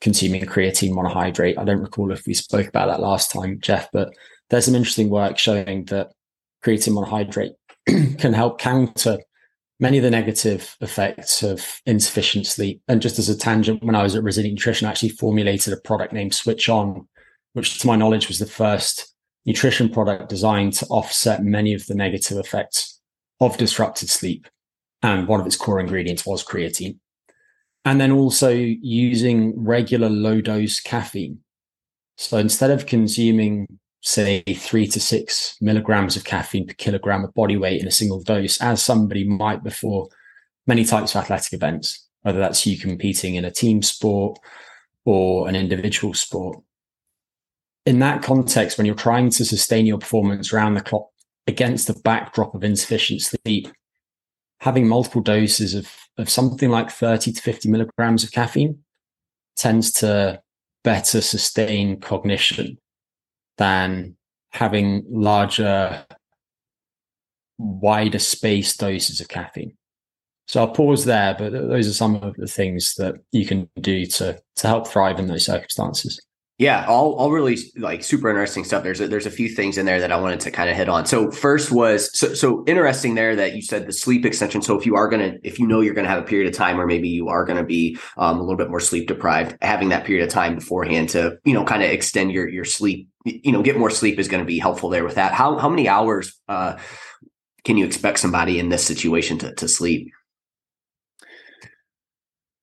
consuming 0.00 0.42
creatine 0.42 0.92
monohydrate. 0.92 1.58
I 1.58 1.64
don't 1.64 1.80
recall 1.80 2.12
if 2.12 2.26
we 2.26 2.34
spoke 2.34 2.68
about 2.68 2.88
that 2.88 3.00
last 3.00 3.30
time, 3.30 3.58
Jeff, 3.60 3.88
but 3.92 4.14
there's 4.50 4.66
some 4.66 4.74
interesting 4.74 5.08
work 5.08 5.38
showing 5.38 5.84
that 5.86 6.12
creatine 6.62 6.92
monohydrate 6.92 7.54
can 8.18 8.32
help 8.32 8.58
counter 8.58 9.18
many 9.80 9.98
of 9.98 10.04
the 10.04 10.10
negative 10.10 10.76
effects 10.80 11.42
of 11.42 11.80
insufficient 11.86 12.46
sleep. 12.46 12.82
And 12.86 13.02
just 13.02 13.18
as 13.18 13.28
a 13.28 13.36
tangent, 13.36 13.82
when 13.82 13.94
I 13.94 14.02
was 14.02 14.14
at 14.14 14.22
Resilient 14.22 14.54
Nutrition, 14.54 14.86
I 14.86 14.90
actually 14.90 15.08
formulated 15.10 15.72
a 15.72 15.78
product 15.78 16.12
named 16.12 16.34
Switch 16.34 16.68
On, 16.68 17.08
which 17.54 17.78
to 17.80 17.86
my 17.86 17.96
knowledge 17.96 18.28
was 18.28 18.38
the 18.38 18.46
first 18.46 19.14
nutrition 19.46 19.88
product 19.88 20.28
designed 20.28 20.74
to 20.74 20.86
offset 20.86 21.44
many 21.44 21.74
of 21.74 21.86
the 21.86 21.94
negative 21.94 22.38
effects 22.38 22.93
of 23.44 23.56
disrupted 23.56 24.10
sleep. 24.10 24.48
And 25.02 25.28
one 25.28 25.40
of 25.40 25.46
its 25.46 25.56
core 25.56 25.80
ingredients 25.80 26.24
was 26.24 26.44
creatine. 26.44 26.98
And 27.84 28.00
then 28.00 28.10
also 28.10 28.50
using 28.50 29.52
regular 29.62 30.08
low 30.08 30.40
dose 30.40 30.80
caffeine. 30.80 31.40
So 32.16 32.38
instead 32.38 32.70
of 32.70 32.86
consuming 32.86 33.66
say 34.04 34.42
three 34.42 34.86
to 34.86 35.00
six 35.00 35.56
milligrams 35.62 36.14
of 36.14 36.24
caffeine 36.24 36.66
per 36.66 36.74
kilogram 36.74 37.24
of 37.24 37.32
body 37.32 37.56
weight 37.56 37.80
in 37.80 37.88
a 37.88 37.90
single 37.90 38.22
dose, 38.22 38.60
as 38.60 38.84
somebody 38.84 39.24
might 39.24 39.64
before 39.64 40.08
many 40.66 40.84
types 40.84 41.14
of 41.14 41.22
athletic 41.22 41.54
events, 41.54 42.06
whether 42.22 42.38
that's 42.38 42.66
you 42.66 42.78
competing 42.78 43.34
in 43.34 43.46
a 43.46 43.50
team 43.50 43.82
sport 43.82 44.38
or 45.06 45.48
an 45.48 45.56
individual 45.56 46.12
sport. 46.12 46.58
In 47.86 47.98
that 48.00 48.22
context, 48.22 48.76
when 48.76 48.86
you're 48.86 48.94
trying 48.94 49.30
to 49.30 49.44
sustain 49.44 49.86
your 49.86 49.98
performance 49.98 50.52
around 50.52 50.74
the 50.74 50.80
clock 50.80 51.08
against 51.46 51.86
the 51.86 52.00
backdrop 52.00 52.54
of 52.54 52.64
insufficient 52.64 53.20
sleep, 53.20 53.68
having 54.60 54.88
multiple 54.88 55.20
doses 55.20 55.74
of, 55.74 55.90
of 56.18 56.30
something 56.30 56.70
like 56.70 56.90
30 56.90 57.32
to 57.32 57.40
50 57.40 57.68
milligrams 57.68 58.24
of 58.24 58.32
caffeine 58.32 58.78
tends 59.56 59.92
to 59.92 60.40
better 60.82 61.20
sustain 61.20 62.00
cognition 62.00 62.78
than 63.58 64.16
having 64.52 65.04
larger, 65.08 66.06
wider 67.58 68.18
space 68.18 68.76
doses 68.76 69.20
of 69.20 69.28
caffeine. 69.28 69.76
So 70.46 70.60
I'll 70.60 70.68
pause 70.68 71.04
there, 71.04 71.34
but 71.38 71.52
those 71.52 71.88
are 71.88 71.94
some 71.94 72.16
of 72.16 72.36
the 72.36 72.46
things 72.46 72.94
that 72.96 73.14
you 73.32 73.46
can 73.46 73.68
do 73.80 74.04
to 74.06 74.40
to 74.56 74.66
help 74.66 74.86
thrive 74.86 75.18
in 75.18 75.26
those 75.26 75.46
circumstances. 75.46 76.20
Yeah, 76.56 76.86
all 76.86 77.14
all 77.14 77.32
really 77.32 77.58
like 77.76 78.04
super 78.04 78.30
interesting 78.30 78.62
stuff. 78.62 78.84
There's 78.84 79.00
a, 79.00 79.08
there's 79.08 79.26
a 79.26 79.30
few 79.30 79.48
things 79.48 79.76
in 79.76 79.86
there 79.86 79.98
that 79.98 80.12
I 80.12 80.20
wanted 80.20 80.38
to 80.40 80.52
kind 80.52 80.70
of 80.70 80.76
hit 80.76 80.88
on. 80.88 81.04
So 81.04 81.32
first 81.32 81.72
was 81.72 82.16
so 82.16 82.32
so 82.32 82.62
interesting 82.68 83.16
there 83.16 83.34
that 83.34 83.56
you 83.56 83.62
said 83.62 83.88
the 83.88 83.92
sleep 83.92 84.24
extension. 84.24 84.62
So 84.62 84.78
if 84.78 84.86
you 84.86 84.94
are 84.94 85.08
gonna 85.08 85.34
if 85.42 85.58
you 85.58 85.66
know 85.66 85.80
you're 85.80 85.94
gonna 85.94 86.06
have 86.08 86.22
a 86.22 86.26
period 86.26 86.46
of 86.46 86.56
time 86.56 86.76
where 86.76 86.86
maybe 86.86 87.08
you 87.08 87.28
are 87.28 87.44
gonna 87.44 87.64
be 87.64 87.98
um, 88.16 88.38
a 88.38 88.40
little 88.40 88.56
bit 88.56 88.70
more 88.70 88.78
sleep 88.78 89.08
deprived, 89.08 89.56
having 89.62 89.88
that 89.88 90.04
period 90.04 90.22
of 90.22 90.30
time 90.30 90.54
beforehand 90.54 91.08
to 91.08 91.36
you 91.44 91.54
know 91.54 91.64
kind 91.64 91.82
of 91.82 91.90
extend 91.90 92.30
your 92.30 92.48
your 92.48 92.64
sleep, 92.64 93.08
you 93.24 93.50
know, 93.50 93.60
get 93.62 93.76
more 93.76 93.90
sleep 93.90 94.20
is 94.20 94.28
going 94.28 94.42
to 94.42 94.46
be 94.46 94.60
helpful 94.60 94.90
there 94.90 95.04
with 95.04 95.16
that. 95.16 95.32
How 95.32 95.58
how 95.58 95.68
many 95.68 95.88
hours 95.88 96.40
uh, 96.48 96.78
can 97.64 97.76
you 97.76 97.86
expect 97.86 98.20
somebody 98.20 98.58
in 98.58 98.68
this 98.68 98.84
situation 98.84 99.38
to 99.38 99.54
to 99.54 99.68
sleep? 99.68 100.12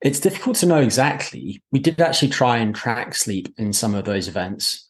It's 0.01 0.19
difficult 0.19 0.55
to 0.57 0.65
know 0.65 0.79
exactly. 0.79 1.61
We 1.71 1.79
did 1.79 2.01
actually 2.01 2.29
try 2.29 2.57
and 2.57 2.73
track 2.73 3.13
sleep 3.13 3.53
in 3.57 3.71
some 3.71 3.93
of 3.93 4.05
those 4.05 4.27
events. 4.27 4.89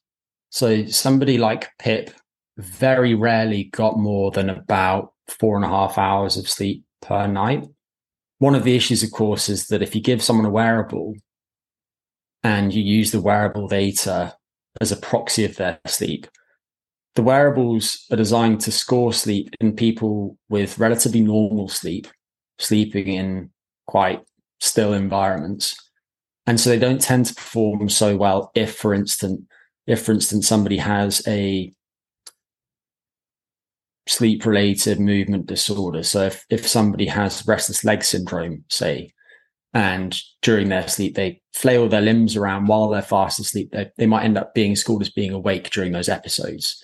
So 0.50 0.86
somebody 0.86 1.38
like 1.38 1.70
Pip 1.80 2.12
very 2.58 3.14
rarely 3.14 3.66
got 3.66 3.98
more 3.98 4.32
than 4.32 4.50
about 4.50 5.14
four 5.28 5.56
and 5.56 5.66
a 5.66 5.70
half 5.70 5.98
hours 5.98 6.38
of 6.38 6.50
sleep 6.50 6.86
per 7.02 7.28
night. 7.28 7.66
One 8.40 8.56
of 8.56 8.64
the 8.64 8.76
issues, 8.76 9.04
of 9.04 9.12
course, 9.12 9.50
is 9.50 9.68
that 9.68 9.82
if 9.82 9.96
you 9.96 10.02
give 10.02 10.24
someone 10.24 10.46
a 10.46 10.50
wearable 10.50 11.16
and 12.44 12.74
you 12.74 12.82
use 12.82 13.12
the 13.12 13.22
wearable 13.22 13.68
data 13.68 14.36
as 14.80 14.92
a 14.92 14.98
proxy 14.98 15.44
of 15.46 15.58
their 15.58 15.80
sleep, 15.88 16.28
the 17.16 17.22
wearables 17.22 18.06
are 18.12 18.18
designed 18.18 18.62
to 18.62 18.72
score 18.72 19.12
sleep 19.12 19.54
in 19.60 19.76
people 19.76 20.38
with 20.50 20.80
relatively 20.80 21.22
normal 21.22 21.68
sleep, 21.68 22.08
sleeping 22.58 23.08
in 23.10 23.50
quite 23.86 24.22
still 24.62 24.94
environments. 24.94 25.76
And 26.48 26.60
so 26.60 26.70
they 26.70 26.80
don't 26.80 27.02
tend 27.02 27.26
to 27.26 27.36
perform 27.36 27.90
so 27.90 28.16
well 28.16 28.52
if, 28.56 28.76
for 28.76 28.94
instance, 28.94 29.42
if 29.88 30.06
for 30.06 30.14
instance 30.14 30.48
somebody 30.48 30.78
has 30.78 31.22
a 31.28 31.74
sleep 34.08 34.46
related 34.46 35.00
movement 35.00 35.48
disorder. 35.48 36.04
So 36.04 36.26
if, 36.26 36.46
if 36.50 36.68
somebody 36.68 37.08
has 37.08 37.46
restless 37.48 37.84
leg 37.84 38.04
syndrome, 38.04 38.64
say, 38.70 39.12
and 39.74 40.20
during 40.42 40.70
their 40.70 40.88
sleep 40.88 41.16
they 41.16 41.42
flail 41.54 41.88
their 41.88 42.02
limbs 42.02 42.36
around 42.36 42.68
while 42.68 42.90
they're 42.90 43.02
fast 43.02 43.40
asleep, 43.40 43.72
they, 43.72 43.90
they 43.98 44.06
might 44.06 44.24
end 44.24 44.38
up 44.38 44.54
being 44.54 44.76
scored 44.76 45.02
as 45.02 45.10
being 45.10 45.32
awake 45.32 45.70
during 45.70 45.92
those 45.92 46.10
episodes. 46.10 46.84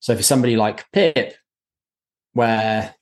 So 0.00 0.16
for 0.16 0.22
somebody 0.22 0.56
like 0.56 0.90
Pip, 0.92 1.34
where 2.32 2.94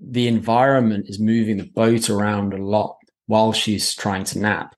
the 0.00 0.26
environment 0.28 1.06
is 1.08 1.20
moving 1.20 1.56
the 1.56 1.70
boat 1.74 2.10
around 2.10 2.52
a 2.52 2.64
lot 2.64 2.96
while 3.26 3.52
she's 3.52 3.94
trying 3.94 4.24
to 4.24 4.38
nap, 4.38 4.74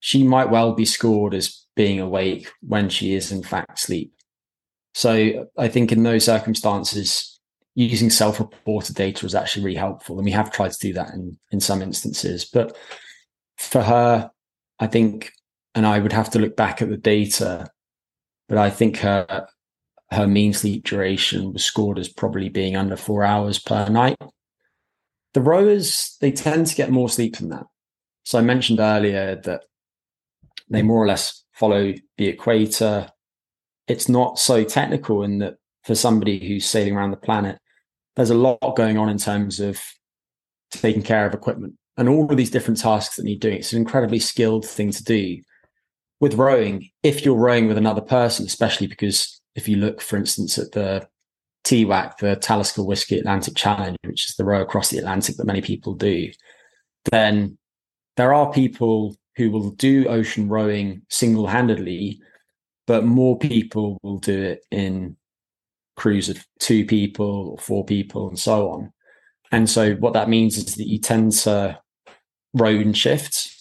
she 0.00 0.22
might 0.22 0.50
well 0.50 0.72
be 0.74 0.84
scored 0.84 1.34
as 1.34 1.66
being 1.74 2.00
awake 2.00 2.50
when 2.60 2.88
she 2.88 3.14
is 3.14 3.32
in 3.32 3.42
fact 3.42 3.78
asleep. 3.78 4.12
So 4.94 5.48
I 5.58 5.68
think 5.68 5.92
in 5.92 6.02
those 6.02 6.24
circumstances, 6.24 7.38
using 7.74 8.08
self-reported 8.08 8.96
data 8.96 9.26
is 9.26 9.34
actually 9.34 9.64
really 9.64 9.76
helpful. 9.76 10.16
And 10.16 10.24
we 10.24 10.30
have 10.30 10.50
tried 10.50 10.72
to 10.72 10.78
do 10.80 10.94
that 10.94 11.10
in, 11.10 11.38
in 11.50 11.60
some 11.60 11.82
instances. 11.82 12.46
But 12.46 12.76
for 13.58 13.82
her, 13.82 14.30
I 14.78 14.86
think, 14.86 15.32
and 15.74 15.86
I 15.86 15.98
would 15.98 16.12
have 16.12 16.30
to 16.30 16.38
look 16.38 16.56
back 16.56 16.80
at 16.80 16.88
the 16.88 16.96
data, 16.96 17.68
but 18.48 18.58
I 18.58 18.70
think 18.70 18.98
her 18.98 19.46
her 20.12 20.26
mean 20.26 20.52
sleep 20.52 20.84
duration 20.84 21.52
was 21.52 21.64
scored 21.64 21.98
as 21.98 22.08
probably 22.08 22.48
being 22.48 22.76
under 22.76 22.96
four 22.96 23.24
hours 23.24 23.58
per 23.58 23.88
night. 23.88 24.16
The 25.36 25.42
rowers, 25.42 26.16
they 26.22 26.32
tend 26.32 26.66
to 26.68 26.74
get 26.74 26.90
more 26.90 27.10
sleep 27.10 27.36
than 27.36 27.50
that. 27.50 27.66
So 28.24 28.38
I 28.38 28.40
mentioned 28.40 28.80
earlier 28.80 29.38
that 29.44 29.64
they 30.70 30.80
more 30.80 31.04
or 31.04 31.06
less 31.06 31.44
follow 31.52 31.92
the 32.16 32.28
equator. 32.28 33.10
It's 33.86 34.08
not 34.08 34.38
so 34.38 34.64
technical 34.64 35.22
in 35.24 35.40
that 35.40 35.56
for 35.84 35.94
somebody 35.94 36.38
who's 36.38 36.64
sailing 36.64 36.96
around 36.96 37.10
the 37.10 37.18
planet, 37.18 37.58
there's 38.16 38.30
a 38.30 38.34
lot 38.34 38.76
going 38.76 38.96
on 38.96 39.10
in 39.10 39.18
terms 39.18 39.60
of 39.60 39.78
taking 40.70 41.02
care 41.02 41.26
of 41.26 41.34
equipment 41.34 41.74
and 41.98 42.08
all 42.08 42.30
of 42.30 42.38
these 42.38 42.50
different 42.50 42.80
tasks 42.80 43.16
that 43.16 43.24
need 43.26 43.40
doing. 43.40 43.58
It's 43.58 43.74
an 43.74 43.78
incredibly 43.78 44.20
skilled 44.20 44.64
thing 44.64 44.90
to 44.90 45.04
do. 45.04 45.42
With 46.18 46.36
rowing, 46.36 46.88
if 47.02 47.26
you're 47.26 47.36
rowing 47.36 47.68
with 47.68 47.76
another 47.76 48.00
person, 48.00 48.46
especially 48.46 48.86
because 48.86 49.38
if 49.54 49.68
you 49.68 49.76
look, 49.76 50.00
for 50.00 50.16
instance, 50.16 50.56
at 50.56 50.72
the 50.72 51.06
TWAC, 51.66 52.18
the 52.18 52.36
Talisker 52.36 52.84
Whisky 52.84 53.18
Atlantic 53.18 53.56
Challenge, 53.56 53.96
which 54.04 54.28
is 54.28 54.36
the 54.36 54.44
row 54.44 54.62
across 54.62 54.90
the 54.90 54.98
Atlantic 54.98 55.36
that 55.36 55.46
many 55.46 55.60
people 55.60 55.94
do, 55.94 56.30
then 57.10 57.58
there 58.16 58.32
are 58.32 58.52
people 58.52 59.16
who 59.36 59.50
will 59.50 59.70
do 59.72 60.06
ocean 60.06 60.48
rowing 60.48 61.02
single 61.10 61.46
handedly, 61.46 62.20
but 62.86 63.04
more 63.04 63.36
people 63.38 63.98
will 64.02 64.18
do 64.18 64.40
it 64.42 64.64
in 64.70 65.16
crews 65.96 66.28
of 66.28 66.44
two 66.60 66.86
people 66.86 67.50
or 67.50 67.58
four 67.58 67.84
people 67.84 68.28
and 68.28 68.38
so 68.38 68.70
on. 68.70 68.92
And 69.50 69.68
so 69.68 69.94
what 69.94 70.12
that 70.12 70.28
means 70.28 70.56
is 70.56 70.76
that 70.76 70.88
you 70.88 70.98
tend 70.98 71.32
to 71.32 71.78
row 72.54 72.70
in 72.70 72.92
shifts. 72.92 73.55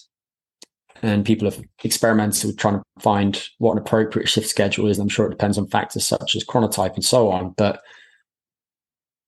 And 1.01 1.25
people 1.25 1.49
have 1.49 1.61
experimented 1.83 2.45
with 2.45 2.57
trying 2.57 2.79
to 2.79 2.83
find 2.99 3.47
what 3.57 3.73
an 3.73 3.77
appropriate 3.79 4.27
shift 4.27 4.47
schedule 4.47 4.87
is. 4.87 4.97
And 4.97 5.05
I'm 5.05 5.09
sure 5.09 5.27
it 5.27 5.31
depends 5.31 5.57
on 5.57 5.67
factors 5.67 6.07
such 6.07 6.35
as 6.35 6.43
chronotype 6.43 6.95
and 6.95 7.03
so 7.03 7.29
on. 7.31 7.53
But 7.57 7.81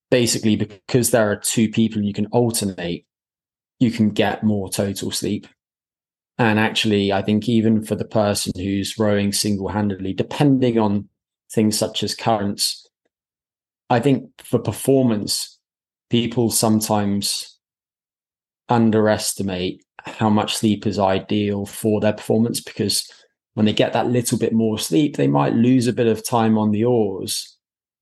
basically 0.09 0.55
because 0.55 1.11
there 1.11 1.29
are 1.29 1.35
two 1.35 1.69
people 1.69 2.01
you 2.01 2.13
can 2.13 2.27
alternate, 2.27 3.05
you 3.79 3.91
can 3.91 4.09
get 4.09 4.43
more 4.43 4.69
total 4.69 5.11
sleep. 5.11 5.47
And 6.39 6.59
actually, 6.59 7.11
I 7.11 7.21
think 7.23 7.49
even 7.49 7.83
for 7.83 7.95
the 7.95 8.05
person 8.05 8.53
who's 8.55 8.99
rowing 8.99 9.31
single 9.31 9.69
handedly, 9.69 10.13
depending 10.13 10.77
on 10.77 11.09
things 11.51 11.77
such 11.77 12.03
as 12.03 12.15
currents, 12.15 12.87
I 13.89 13.99
think 13.99 14.29
for 14.43 14.59
performance, 14.59 15.57
people 16.09 16.51
sometimes 16.51 17.56
underestimate 18.69 19.83
how 20.03 20.29
much 20.29 20.55
sleep 20.55 20.85
is 20.87 20.99
ideal 20.99 21.65
for 21.65 21.99
their 21.99 22.13
performance 22.13 22.61
because 22.61 23.09
when 23.53 23.65
they 23.65 23.73
get 23.73 23.93
that 23.93 24.07
little 24.07 24.37
bit 24.37 24.53
more 24.53 24.77
sleep, 24.77 25.17
they 25.17 25.27
might 25.27 25.53
lose 25.53 25.87
a 25.87 25.93
bit 25.93 26.07
of 26.07 26.27
time 26.27 26.57
on 26.57 26.71
the 26.71 26.85
oars 26.85 27.57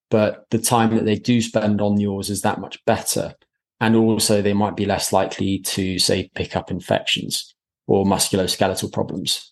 but 0.09 0.45
the 0.51 0.59
time 0.59 0.95
that 0.95 1.05
they 1.05 1.15
do 1.15 1.41
spend 1.41 1.81
on 1.81 1.95
the 1.95 2.07
oars 2.07 2.29
is 2.29 2.41
that 2.41 2.59
much 2.59 2.83
better. 2.85 3.33
And 3.81 3.95
also, 3.95 4.41
they 4.41 4.53
might 4.53 4.75
be 4.75 4.85
less 4.85 5.11
likely 5.11 5.59
to, 5.59 5.99
say, 5.99 6.29
pick 6.35 6.55
up 6.55 6.71
infections 6.71 7.53
or 7.87 8.05
musculoskeletal 8.05 8.93
problems. 8.93 9.51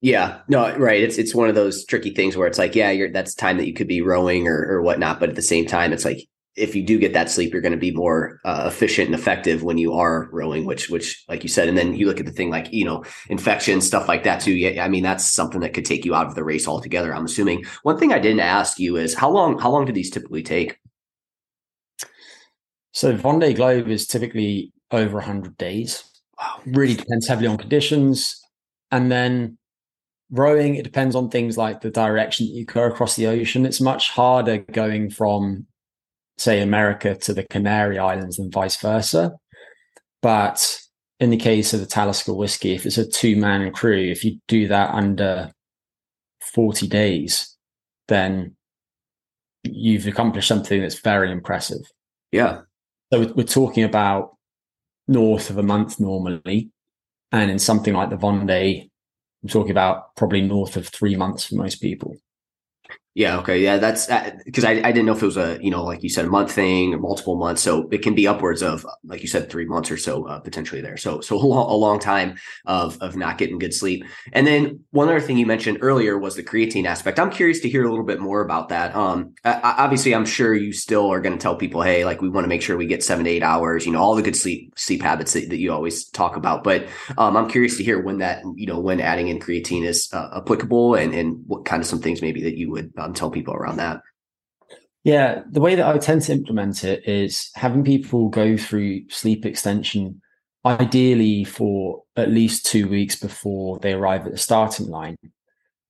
Yeah, 0.00 0.40
no, 0.48 0.76
right. 0.76 1.02
It's 1.02 1.18
it's 1.18 1.34
one 1.34 1.48
of 1.48 1.56
those 1.56 1.84
tricky 1.84 2.10
things 2.10 2.36
where 2.36 2.46
it's 2.46 2.58
like, 2.58 2.74
yeah, 2.76 2.90
you're 2.90 3.10
that's 3.10 3.34
time 3.34 3.56
that 3.56 3.66
you 3.66 3.72
could 3.72 3.88
be 3.88 4.02
rowing 4.02 4.46
or 4.46 4.64
or 4.68 4.82
whatnot, 4.82 5.18
but 5.18 5.30
at 5.30 5.34
the 5.34 5.42
same 5.42 5.66
time, 5.66 5.92
it's 5.92 6.04
like 6.04 6.28
if 6.58 6.74
you 6.74 6.82
do 6.82 6.98
get 6.98 7.12
that 7.12 7.30
sleep, 7.30 7.52
you're 7.52 7.62
going 7.62 7.72
to 7.72 7.78
be 7.78 7.92
more 7.92 8.40
uh, 8.44 8.64
efficient 8.66 9.06
and 9.06 9.14
effective 9.14 9.62
when 9.62 9.78
you 9.78 9.94
are 9.94 10.28
rowing, 10.32 10.64
which, 10.64 10.90
which, 10.90 11.24
like 11.28 11.42
you 11.42 11.48
said, 11.48 11.68
and 11.68 11.78
then 11.78 11.94
you 11.94 12.06
look 12.06 12.20
at 12.20 12.26
the 12.26 12.32
thing 12.32 12.50
like, 12.50 12.72
you 12.72 12.84
know, 12.84 13.04
infection, 13.28 13.80
stuff 13.80 14.08
like 14.08 14.24
that 14.24 14.40
too. 14.40 14.52
Yeah. 14.52 14.84
I 14.84 14.88
mean, 14.88 15.02
that's 15.02 15.24
something 15.24 15.60
that 15.60 15.72
could 15.72 15.84
take 15.84 16.04
you 16.04 16.14
out 16.14 16.26
of 16.26 16.34
the 16.34 16.44
race 16.44 16.66
altogether. 16.66 17.14
I'm 17.14 17.24
assuming 17.24 17.64
one 17.84 17.98
thing 17.98 18.12
I 18.12 18.18
didn't 18.18 18.40
ask 18.40 18.78
you 18.78 18.96
is 18.96 19.14
how 19.14 19.30
long, 19.30 19.58
how 19.58 19.70
long 19.70 19.86
do 19.86 19.92
these 19.92 20.10
typically 20.10 20.42
take? 20.42 20.78
So 22.92 23.16
Vendée 23.16 23.54
Globe 23.54 23.88
is 23.88 24.06
typically 24.06 24.72
over 24.90 25.14
100 25.14 25.56
days. 25.56 26.02
Wow. 26.38 26.60
Really 26.66 26.94
depends 26.94 27.28
heavily 27.28 27.46
on 27.46 27.56
conditions. 27.56 28.44
And 28.90 29.12
then 29.12 29.58
rowing, 30.30 30.74
it 30.74 30.82
depends 30.82 31.14
on 31.14 31.30
things 31.30 31.56
like 31.56 31.80
the 31.80 31.90
direction 31.90 32.46
that 32.46 32.52
you 32.52 32.64
go 32.64 32.84
across 32.84 33.14
the 33.14 33.28
ocean. 33.28 33.64
It's 33.64 33.80
much 33.80 34.10
harder 34.10 34.58
going 34.58 35.10
from 35.10 35.67
say 36.38 36.60
America 36.60 37.14
to 37.14 37.34
the 37.34 37.44
Canary 37.44 37.98
Islands 37.98 38.38
and 38.38 38.52
vice 38.52 38.76
versa. 38.76 39.32
But 40.22 40.80
in 41.20 41.30
the 41.30 41.36
case 41.36 41.74
of 41.74 41.80
the 41.80 41.86
Talisker 41.86 42.34
whiskey, 42.34 42.74
if 42.74 42.86
it's 42.86 42.98
a 42.98 43.08
two 43.08 43.36
man 43.36 43.70
crew, 43.72 44.10
if 44.10 44.24
you 44.24 44.38
do 44.48 44.68
that 44.68 44.90
under 44.90 45.50
40 46.40 46.86
days, 46.86 47.56
then 48.06 48.56
you've 49.64 50.06
accomplished 50.06 50.48
something 50.48 50.80
that's 50.80 51.00
very 51.00 51.30
impressive. 51.30 51.80
Yeah. 52.32 52.62
So 53.12 53.32
we're 53.34 53.44
talking 53.44 53.84
about 53.84 54.36
north 55.06 55.50
of 55.50 55.58
a 55.58 55.62
month 55.62 55.98
normally. 55.98 56.70
And 57.32 57.50
in 57.50 57.58
something 57.58 57.94
like 57.94 58.10
the 58.10 58.16
Vendée, 58.16 58.88
I'm 59.42 59.48
talking 59.48 59.70
about 59.70 60.14
probably 60.16 60.40
north 60.40 60.76
of 60.76 60.88
three 60.88 61.16
months 61.16 61.46
for 61.46 61.56
most 61.56 61.76
people. 61.76 62.16
Yeah. 63.18 63.40
Okay. 63.40 63.58
Yeah. 63.58 63.78
That's 63.78 64.06
because 64.44 64.64
uh, 64.64 64.68
I, 64.68 64.74
I 64.74 64.92
didn't 64.92 65.06
know 65.06 65.12
if 65.12 65.20
it 65.24 65.26
was 65.26 65.36
a, 65.36 65.58
you 65.60 65.72
know, 65.72 65.82
like 65.82 66.04
you 66.04 66.08
said, 66.08 66.26
a 66.26 66.28
month 66.28 66.52
thing 66.52 66.94
or 66.94 66.98
multiple 66.98 67.34
months. 67.34 67.62
So 67.62 67.88
it 67.90 68.00
can 68.00 68.14
be 68.14 68.28
upwards 68.28 68.62
of, 68.62 68.86
like 69.02 69.22
you 69.22 69.26
said, 69.26 69.50
three 69.50 69.64
months 69.64 69.90
or 69.90 69.96
so 69.96 70.28
uh, 70.28 70.38
potentially 70.38 70.80
there. 70.80 70.96
So, 70.96 71.20
so 71.20 71.34
a 71.34 71.42
long, 71.42 71.68
a 71.68 71.74
long 71.74 71.98
time 71.98 72.36
of, 72.64 72.96
of 73.00 73.16
not 73.16 73.36
getting 73.36 73.58
good 73.58 73.74
sleep. 73.74 74.04
And 74.32 74.46
then 74.46 74.84
one 74.92 75.08
other 75.08 75.20
thing 75.20 75.36
you 75.36 75.46
mentioned 75.46 75.78
earlier 75.80 76.16
was 76.16 76.36
the 76.36 76.44
creatine 76.44 76.84
aspect. 76.84 77.18
I'm 77.18 77.32
curious 77.32 77.58
to 77.62 77.68
hear 77.68 77.84
a 77.84 77.90
little 77.90 78.04
bit 78.04 78.20
more 78.20 78.40
about 78.40 78.68
that. 78.68 78.94
Um, 78.94 79.34
I, 79.44 79.74
obviously 79.78 80.14
I'm 80.14 80.24
sure 80.24 80.54
you 80.54 80.72
still 80.72 81.10
are 81.10 81.20
going 81.20 81.36
to 81.36 81.42
tell 81.42 81.56
people, 81.56 81.82
Hey, 81.82 82.04
like 82.04 82.22
we 82.22 82.28
want 82.28 82.44
to 82.44 82.48
make 82.48 82.62
sure 82.62 82.76
we 82.76 82.86
get 82.86 83.02
seven 83.02 83.24
to 83.24 83.30
eight 83.32 83.42
hours, 83.42 83.84
you 83.84 83.90
know, 83.90 84.00
all 84.00 84.14
the 84.14 84.22
good 84.22 84.36
sleep, 84.36 84.78
sleep 84.78 85.02
habits 85.02 85.32
that, 85.32 85.50
that 85.50 85.58
you 85.58 85.72
always 85.72 86.04
talk 86.10 86.36
about. 86.36 86.62
But 86.62 86.86
um, 87.16 87.36
I'm 87.36 87.48
curious 87.50 87.78
to 87.78 87.82
hear 87.82 88.00
when 88.00 88.18
that, 88.18 88.44
you 88.54 88.68
know, 88.68 88.78
when 88.78 89.00
adding 89.00 89.26
in 89.26 89.40
creatine 89.40 89.84
is 89.84 90.08
uh, 90.12 90.30
applicable 90.36 90.94
and, 90.94 91.12
and 91.12 91.42
what 91.48 91.64
kind 91.64 91.82
of 91.82 91.88
some 91.88 92.00
things 92.00 92.22
maybe 92.22 92.44
that 92.44 92.56
you 92.56 92.70
would 92.70 92.92
um, 93.08 93.14
tell 93.14 93.30
people 93.30 93.54
around 93.54 93.76
that? 93.76 94.00
Yeah, 95.04 95.42
the 95.50 95.60
way 95.60 95.74
that 95.74 95.86
I 95.86 95.96
tend 95.98 96.22
to 96.22 96.32
implement 96.32 96.84
it 96.84 97.06
is 97.08 97.50
having 97.54 97.84
people 97.84 98.28
go 98.28 98.56
through 98.56 99.08
sleep 99.08 99.46
extension, 99.46 100.20
ideally 100.66 101.44
for 101.44 102.02
at 102.16 102.30
least 102.30 102.66
two 102.66 102.88
weeks 102.88 103.16
before 103.16 103.78
they 103.78 103.92
arrive 103.92 104.26
at 104.26 104.32
the 104.32 104.38
starting 104.38 104.88
line, 104.88 105.16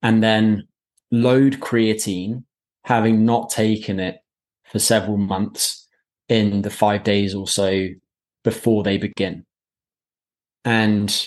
and 0.03 0.23
then 0.23 0.69
load 1.11 1.61
creatine, 1.61 2.45
having 2.85 3.25
not 3.25 3.51
taken 3.51 3.99
it 3.99 4.19
for 4.65 4.79
several 4.79 5.17
months 5.17 5.87
in 6.29 6.63
the 6.63 6.71
five 6.71 7.03
days 7.03 7.35
or 7.35 7.49
so 7.49 7.89
before 8.45 8.83
they 8.83 8.99
begin. 8.99 9.45
And 10.65 11.27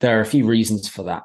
there 0.00 0.18
are 0.18 0.22
a 0.22 0.26
few 0.26 0.46
reasons 0.46 0.88
for 0.88 1.02
that 1.04 1.24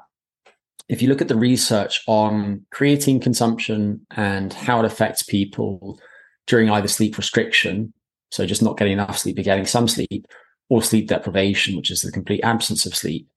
if 0.88 1.00
you 1.00 1.08
look 1.08 1.22
at 1.22 1.28
the 1.28 1.36
research 1.36 2.02
on 2.06 2.64
creatine 2.72 3.20
consumption 3.20 4.06
and 4.16 4.52
how 4.52 4.80
it 4.80 4.84
affects 4.84 5.22
people 5.22 5.98
during 6.46 6.70
either 6.70 6.88
sleep 6.88 7.16
restriction, 7.16 7.92
so 8.30 8.46
just 8.46 8.62
not 8.62 8.76
getting 8.76 8.92
enough 8.92 9.18
sleep 9.18 9.36
but 9.36 9.44
getting 9.44 9.66
some 9.66 9.88
sleep, 9.88 10.26
or 10.68 10.82
sleep 10.82 11.08
deprivation, 11.08 11.76
which 11.76 11.90
is 11.90 12.02
the 12.02 12.12
complete 12.12 12.42
absence 12.42 12.86
of 12.86 12.94
sleep, 12.94 13.28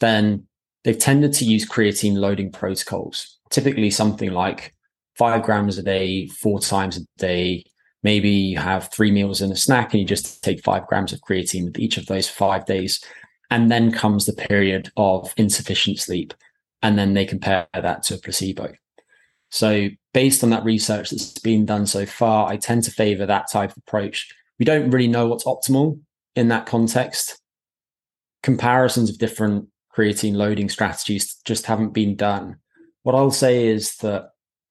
then 0.00 0.46
they've 0.84 0.98
tended 0.98 1.32
to 1.34 1.44
use 1.44 1.68
creatine 1.68 2.16
loading 2.16 2.50
protocols, 2.50 3.38
typically 3.50 3.90
something 3.90 4.30
like 4.30 4.74
five 5.16 5.42
grams 5.42 5.78
a 5.78 5.82
day, 5.82 6.26
four 6.26 6.60
times 6.60 6.96
a 6.96 7.00
day. 7.18 7.64
Maybe 8.02 8.30
you 8.30 8.58
have 8.58 8.90
three 8.90 9.12
meals 9.12 9.40
and 9.40 9.52
a 9.52 9.56
snack 9.56 9.92
and 9.92 10.00
you 10.00 10.06
just 10.06 10.42
take 10.42 10.64
five 10.64 10.86
grams 10.86 11.12
of 11.12 11.20
creatine 11.20 11.66
with 11.66 11.78
each 11.78 11.98
of 11.98 12.06
those 12.06 12.28
five 12.28 12.66
days. 12.66 13.02
And 13.50 13.70
then 13.70 13.92
comes 13.92 14.24
the 14.24 14.32
period 14.32 14.90
of 14.96 15.32
insufficient 15.36 15.98
sleep 15.98 16.32
and 16.82 16.98
then 16.98 17.14
they 17.14 17.24
compare 17.24 17.66
that 17.72 18.02
to 18.04 18.14
a 18.14 18.18
placebo. 18.18 18.72
So, 19.50 19.88
based 20.14 20.42
on 20.42 20.50
that 20.50 20.64
research 20.64 21.10
that's 21.10 21.38
been 21.38 21.66
done 21.66 21.86
so 21.86 22.06
far, 22.06 22.50
I 22.50 22.56
tend 22.56 22.84
to 22.84 22.90
favor 22.90 23.26
that 23.26 23.50
type 23.50 23.70
of 23.70 23.76
approach. 23.86 24.34
We 24.58 24.64
don't 24.64 24.90
really 24.90 25.08
know 25.08 25.28
what's 25.28 25.44
optimal 25.44 26.00
in 26.34 26.48
that 26.48 26.66
context. 26.66 27.38
Comparisons 28.42 29.10
of 29.10 29.18
different 29.18 29.68
creatine 29.94 30.34
loading 30.34 30.68
strategies 30.68 31.36
just 31.44 31.66
haven't 31.66 31.90
been 31.90 32.16
done. 32.16 32.56
What 33.02 33.14
I'll 33.14 33.30
say 33.30 33.66
is 33.66 33.96
that 33.96 34.30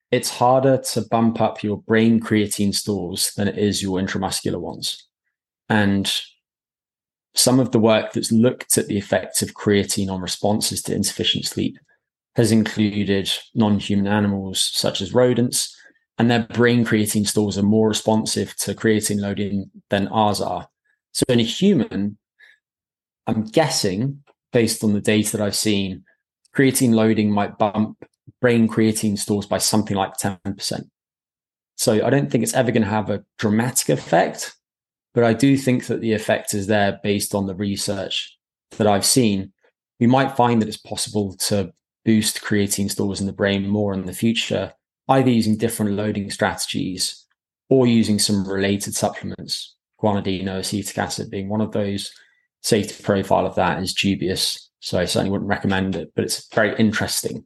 it's 0.09 0.29
harder 0.29 0.77
to 0.77 1.01
bump 1.01 1.39
up 1.39 1.63
your 1.63 1.77
brain 1.83 2.19
creatine 2.19 2.73
stores 2.73 3.33
than 3.37 3.47
it 3.47 3.57
is 3.57 3.81
your 3.81 3.99
intramuscular 3.99 4.59
ones. 4.59 5.07
And 5.69 6.11
some 7.33 7.59
of 7.59 7.71
the 7.71 7.79
work 7.79 8.13
that's 8.13 8.31
looked 8.31 8.77
at 8.77 8.87
the 8.87 8.97
effects 8.97 9.41
of 9.41 9.53
creatine 9.53 10.11
on 10.11 10.21
responses 10.21 10.81
to 10.83 10.95
insufficient 10.95 11.45
sleep 11.45 11.77
has 12.35 12.51
included 12.51 13.29
non-human 13.53 14.07
animals 14.07 14.71
such 14.73 15.01
as 15.01 15.13
rodents, 15.13 15.75
and 16.17 16.29
their 16.29 16.43
brain 16.43 16.85
creatine 16.85 17.27
stores 17.27 17.57
are 17.57 17.63
more 17.63 17.87
responsive 17.87 18.55
to 18.57 18.73
creatine 18.73 19.19
loading 19.19 19.69
than 19.89 20.07
ours 20.09 20.39
are. 20.39 20.67
So 21.13 21.23
in 21.29 21.39
a 21.39 21.43
human, 21.43 22.17
I'm 23.27 23.45
guessing 23.45 24.23
based 24.53 24.83
on 24.83 24.93
the 24.93 25.01
data 25.01 25.37
that 25.37 25.43
I've 25.43 25.55
seen, 25.55 26.03
creatine 26.55 26.93
loading 26.93 27.31
might 27.31 27.57
bump 27.57 27.97
brain 28.39 28.67
creatine 28.67 29.17
stores 29.17 29.45
by 29.45 29.57
something 29.57 29.95
like 29.95 30.13
10%. 30.17 30.89
So 31.75 32.05
I 32.05 32.09
don't 32.09 32.31
think 32.31 32.43
it's 32.43 32.53
ever 32.53 32.71
going 32.71 32.83
to 32.83 32.89
have 32.89 33.09
a 33.09 33.23
dramatic 33.37 33.89
effect, 33.89 34.55
but 35.13 35.23
I 35.23 35.33
do 35.33 35.57
think 35.57 35.87
that 35.87 36.01
the 36.01 36.13
effect 36.13 36.53
is 36.53 36.67
there 36.67 36.99
based 37.03 37.33
on 37.33 37.47
the 37.47 37.55
research 37.55 38.37
that 38.77 38.87
I've 38.87 39.05
seen. 39.05 39.53
We 39.99 40.07
might 40.07 40.37
find 40.37 40.61
that 40.61 40.67
it's 40.67 40.77
possible 40.77 41.35
to 41.47 41.73
boost 42.05 42.41
creatine 42.41 42.89
stores 42.89 43.19
in 43.19 43.27
the 43.27 43.33
brain 43.33 43.67
more 43.67 43.93
in 43.93 44.05
the 44.05 44.13
future, 44.13 44.73
either 45.07 45.29
using 45.29 45.57
different 45.57 45.93
loading 45.93 46.31
strategies 46.31 47.25
or 47.69 47.87
using 47.87 48.19
some 48.19 48.47
related 48.47 48.95
supplements, 48.95 49.75
guanidine 50.01 50.47
acetic 50.47 50.97
acid 50.97 51.29
being 51.29 51.49
one 51.49 51.61
of 51.61 51.71
those. 51.71 52.11
Safety 52.61 53.01
profile 53.01 53.45
of 53.45 53.55
that 53.55 53.81
is 53.81 53.93
dubious. 53.93 54.69
So 54.79 54.99
I 54.99 55.05
certainly 55.05 55.31
wouldn't 55.31 55.49
recommend 55.49 55.95
it, 55.95 56.11
but 56.15 56.25
it's 56.25 56.47
very 56.53 56.75
interesting. 56.77 57.45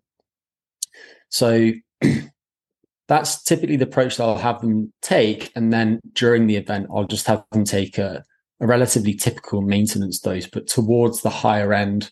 So 1.29 1.71
that's 3.07 3.43
typically 3.43 3.77
the 3.77 3.85
approach 3.85 4.17
that 4.17 4.23
I'll 4.23 4.37
have 4.37 4.61
them 4.61 4.93
take. 5.01 5.51
And 5.55 5.71
then 5.71 5.99
during 6.13 6.47
the 6.47 6.55
event, 6.55 6.87
I'll 6.93 7.05
just 7.05 7.27
have 7.27 7.43
them 7.51 7.65
take 7.65 7.97
a, 7.97 8.23
a 8.59 8.67
relatively 8.67 9.13
typical 9.13 9.61
maintenance 9.61 10.19
dose, 10.19 10.47
but 10.47 10.67
towards 10.67 11.21
the 11.21 11.29
higher 11.29 11.73
end 11.73 12.09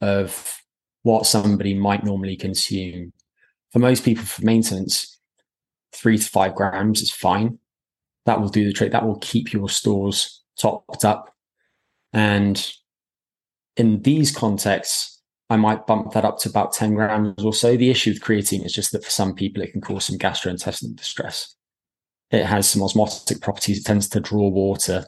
of 0.00 0.58
what 1.02 1.26
somebody 1.26 1.74
might 1.74 2.04
normally 2.04 2.36
consume. 2.36 3.12
For 3.72 3.78
most 3.78 4.04
people, 4.04 4.24
for 4.24 4.44
maintenance, 4.44 5.18
three 5.92 6.18
to 6.18 6.28
five 6.28 6.54
grams 6.54 7.02
is 7.02 7.10
fine. 7.10 7.58
That 8.26 8.40
will 8.40 8.48
do 8.48 8.64
the 8.64 8.72
trick. 8.72 8.92
That 8.92 9.06
will 9.06 9.18
keep 9.18 9.52
your 9.52 9.68
stores 9.68 10.42
topped 10.58 11.04
up. 11.04 11.34
And 12.12 12.72
in 13.76 14.02
these 14.02 14.34
contexts, 14.34 15.20
I 15.50 15.56
might 15.56 15.86
bump 15.86 16.12
that 16.12 16.24
up 16.24 16.38
to 16.40 16.50
about 16.50 16.72
10 16.74 16.94
grams 16.94 17.42
or 17.42 17.54
so. 17.54 17.76
The 17.76 17.90
issue 17.90 18.10
with 18.10 18.22
creatine 18.22 18.66
is 18.66 18.72
just 18.72 18.92
that 18.92 19.04
for 19.04 19.10
some 19.10 19.34
people, 19.34 19.62
it 19.62 19.72
can 19.72 19.80
cause 19.80 20.06
some 20.06 20.18
gastrointestinal 20.18 20.96
distress. 20.96 21.54
It 22.30 22.44
has 22.44 22.68
some 22.68 22.82
osmotic 22.82 23.40
properties. 23.40 23.78
It 23.78 23.84
tends 23.84 24.08
to 24.10 24.20
draw 24.20 24.48
water 24.48 25.06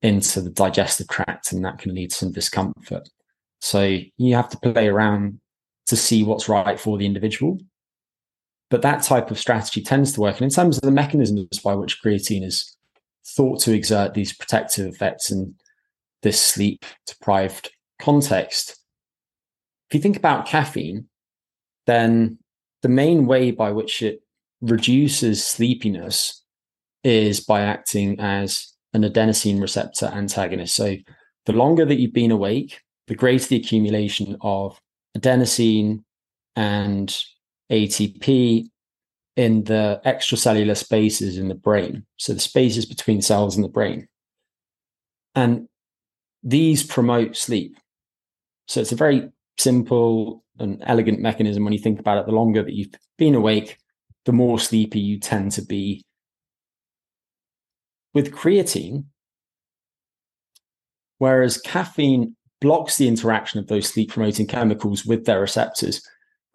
into 0.00 0.40
the 0.40 0.50
digestive 0.50 1.08
tract, 1.08 1.52
and 1.52 1.64
that 1.64 1.78
can 1.78 1.94
lead 1.94 2.10
to 2.10 2.16
some 2.16 2.32
discomfort. 2.32 3.08
So 3.60 3.98
you 4.16 4.34
have 4.34 4.48
to 4.50 4.58
play 4.58 4.88
around 4.88 5.40
to 5.86 5.96
see 5.96 6.22
what's 6.22 6.48
right 6.48 6.78
for 6.78 6.98
the 6.98 7.06
individual. 7.06 7.58
But 8.70 8.82
that 8.82 9.02
type 9.02 9.30
of 9.30 9.38
strategy 9.38 9.82
tends 9.82 10.12
to 10.12 10.20
work. 10.20 10.36
And 10.36 10.44
in 10.44 10.50
terms 10.50 10.76
of 10.76 10.82
the 10.82 10.90
mechanisms 10.90 11.58
by 11.58 11.74
which 11.74 12.02
creatine 12.02 12.44
is 12.44 12.76
thought 13.26 13.60
to 13.60 13.72
exert 13.72 14.14
these 14.14 14.34
protective 14.34 14.86
effects 14.86 15.30
in 15.30 15.54
this 16.22 16.40
sleep 16.40 16.84
deprived 17.06 17.70
context, 17.98 18.78
if 19.88 19.94
you 19.94 20.00
think 20.00 20.16
about 20.16 20.46
caffeine, 20.46 21.08
then 21.86 22.38
the 22.82 22.88
main 22.90 23.26
way 23.26 23.50
by 23.50 23.72
which 23.72 24.02
it 24.02 24.20
reduces 24.60 25.44
sleepiness 25.44 26.42
is 27.04 27.40
by 27.40 27.62
acting 27.62 28.20
as 28.20 28.74
an 28.92 29.02
adenosine 29.02 29.60
receptor 29.60 30.06
antagonist. 30.06 30.74
So 30.74 30.96
the 31.46 31.52
longer 31.52 31.86
that 31.86 31.98
you've 31.98 32.12
been 32.12 32.30
awake, 32.30 32.80
the 33.08 33.14
greater 33.14 33.48
the 33.48 33.56
accumulation 33.56 34.36
of 34.42 34.78
adenosine 35.16 36.04
and 36.54 37.16
ATP 37.72 38.68
in 39.36 39.64
the 39.64 40.00
extracellular 40.04 40.76
spaces 40.76 41.38
in 41.38 41.48
the 41.48 41.54
brain. 41.54 42.04
So 42.16 42.34
the 42.34 42.40
spaces 42.40 42.86
between 42.86 43.22
cells 43.22 43.56
in 43.56 43.62
the 43.62 43.68
brain. 43.68 44.08
And 45.34 45.68
these 46.42 46.82
promote 46.82 47.36
sleep. 47.36 47.76
So 48.66 48.80
it's 48.80 48.92
a 48.92 48.96
very 48.96 49.30
simple 49.56 50.44
and 50.58 50.82
elegant 50.86 51.20
mechanism 51.20 51.64
when 51.64 51.72
you 51.72 51.78
think 51.78 52.00
about 52.00 52.18
it. 52.18 52.26
The 52.26 52.32
longer 52.32 52.62
that 52.62 52.74
you've 52.74 52.94
been 53.16 53.34
awake, 53.34 53.78
the 54.24 54.32
more 54.32 54.58
sleepy 54.58 55.00
you 55.00 55.18
tend 55.18 55.52
to 55.52 55.62
be. 55.62 56.04
With 58.12 58.34
creatine, 58.34 59.04
whereas 61.18 61.58
caffeine 61.58 62.34
blocks 62.60 62.96
the 62.96 63.08
interaction 63.08 63.60
of 63.60 63.68
those 63.68 63.88
sleep 63.88 64.10
promoting 64.10 64.46
chemicals 64.46 65.04
with 65.04 65.24
their 65.24 65.40
receptors. 65.40 66.02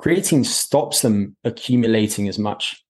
Creatine 0.01 0.45
stops 0.45 1.01
them 1.01 1.35
accumulating 1.43 2.27
as 2.27 2.37
much. 2.37 2.83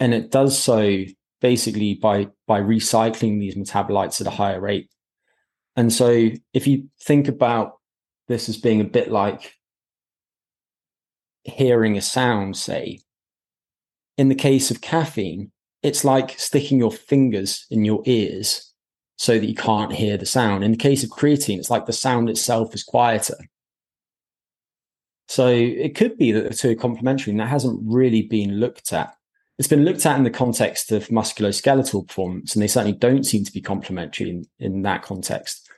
And 0.00 0.12
it 0.12 0.30
does 0.30 0.58
so 0.58 1.04
basically 1.40 1.94
by, 1.94 2.28
by 2.46 2.60
recycling 2.60 3.38
these 3.38 3.56
metabolites 3.56 4.20
at 4.20 4.26
a 4.26 4.30
higher 4.30 4.60
rate. 4.60 4.90
And 5.76 5.92
so 5.92 6.30
if 6.52 6.66
you 6.66 6.88
think 7.02 7.28
about 7.28 7.74
this 8.28 8.48
as 8.48 8.56
being 8.56 8.80
a 8.80 8.84
bit 8.84 9.10
like 9.10 9.54
hearing 11.44 11.96
a 11.96 12.02
sound, 12.02 12.56
say, 12.56 13.00
in 14.18 14.28
the 14.28 14.34
case 14.34 14.70
of 14.70 14.80
caffeine, 14.80 15.52
it's 15.82 16.04
like 16.04 16.38
sticking 16.38 16.78
your 16.78 16.90
fingers 16.90 17.66
in 17.70 17.84
your 17.84 18.02
ears 18.06 18.72
so 19.16 19.38
that 19.38 19.46
you 19.46 19.54
can't 19.54 19.92
hear 19.92 20.16
the 20.16 20.26
sound. 20.26 20.62
In 20.62 20.72
the 20.72 20.76
case 20.76 21.02
of 21.02 21.10
creatine, 21.10 21.58
it's 21.58 21.70
like 21.70 21.86
the 21.86 21.92
sound 21.92 22.28
itself 22.28 22.74
is 22.74 22.82
quieter. 22.82 23.36
So 25.28 25.48
it 25.48 25.96
could 25.96 26.16
be 26.16 26.32
that 26.32 26.48
the 26.48 26.54
two 26.54 26.70
are 26.70 26.76
complementary, 26.76 27.32
and 27.32 27.40
that 27.40 27.48
hasn't 27.48 27.80
really 27.84 28.22
been 28.22 28.60
looked 28.60 28.92
at. 28.92 29.12
It's 29.58 29.68
been 29.68 29.84
looked 29.84 30.04
at 30.04 30.18
in 30.18 30.24
the 30.24 30.30
context 30.30 30.92
of 30.92 31.08
musculoskeletal 31.08 32.06
performance, 32.06 32.54
and 32.54 32.62
they 32.62 32.68
certainly 32.68 32.96
don't 32.96 33.24
seem 33.24 33.42
to 33.44 33.52
be 33.52 33.60
complementary 33.60 34.30
in, 34.30 34.44
in 34.58 34.82
that 34.82 35.02
context. 35.02 35.68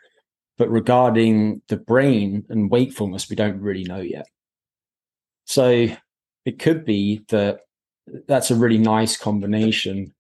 But 0.58 0.68
regarding 0.68 1.62
the 1.68 1.76
brain 1.76 2.44
and 2.48 2.70
wakefulness, 2.70 3.30
we 3.30 3.36
don't 3.36 3.60
really 3.60 3.84
know 3.84 4.00
yet. 4.00 4.26
So 5.44 5.88
it 6.44 6.58
could 6.58 6.84
be 6.84 7.24
that 7.28 7.60
that's 8.26 8.50
a 8.50 8.56
really 8.56 8.78
nice 8.78 9.16
combination. 9.16 10.12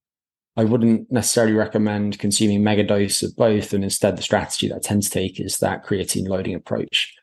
I 0.58 0.64
wouldn't 0.64 1.10
necessarily 1.12 1.52
recommend 1.52 2.18
consuming 2.18 2.64
mega 2.64 2.82
dose 2.82 3.22
of 3.22 3.36
both, 3.36 3.72
and 3.72 3.84
instead 3.84 4.16
the 4.16 4.22
strategy 4.22 4.66
that 4.66 4.74
I 4.74 4.80
tend 4.80 5.04
to 5.04 5.10
take 5.10 5.38
is 5.38 5.58
that 5.58 5.86
creatine 5.86 6.26
loading 6.26 6.56
approach, 6.56 7.14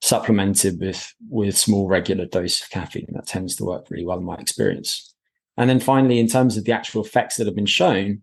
supplemented 0.00 0.78
with 0.78 1.12
with 1.28 1.58
small 1.58 1.88
regular 1.88 2.24
dose 2.24 2.62
of 2.62 2.70
caffeine. 2.70 3.08
That 3.14 3.26
tends 3.26 3.56
to 3.56 3.64
work 3.64 3.90
really 3.90 4.06
well 4.06 4.18
in 4.18 4.24
my 4.24 4.36
experience. 4.36 5.12
And 5.56 5.68
then 5.68 5.80
finally, 5.80 6.20
in 6.20 6.28
terms 6.28 6.56
of 6.56 6.66
the 6.66 6.72
actual 6.72 7.04
effects 7.04 7.36
that 7.36 7.48
have 7.48 7.56
been 7.56 7.66
shown, 7.66 8.22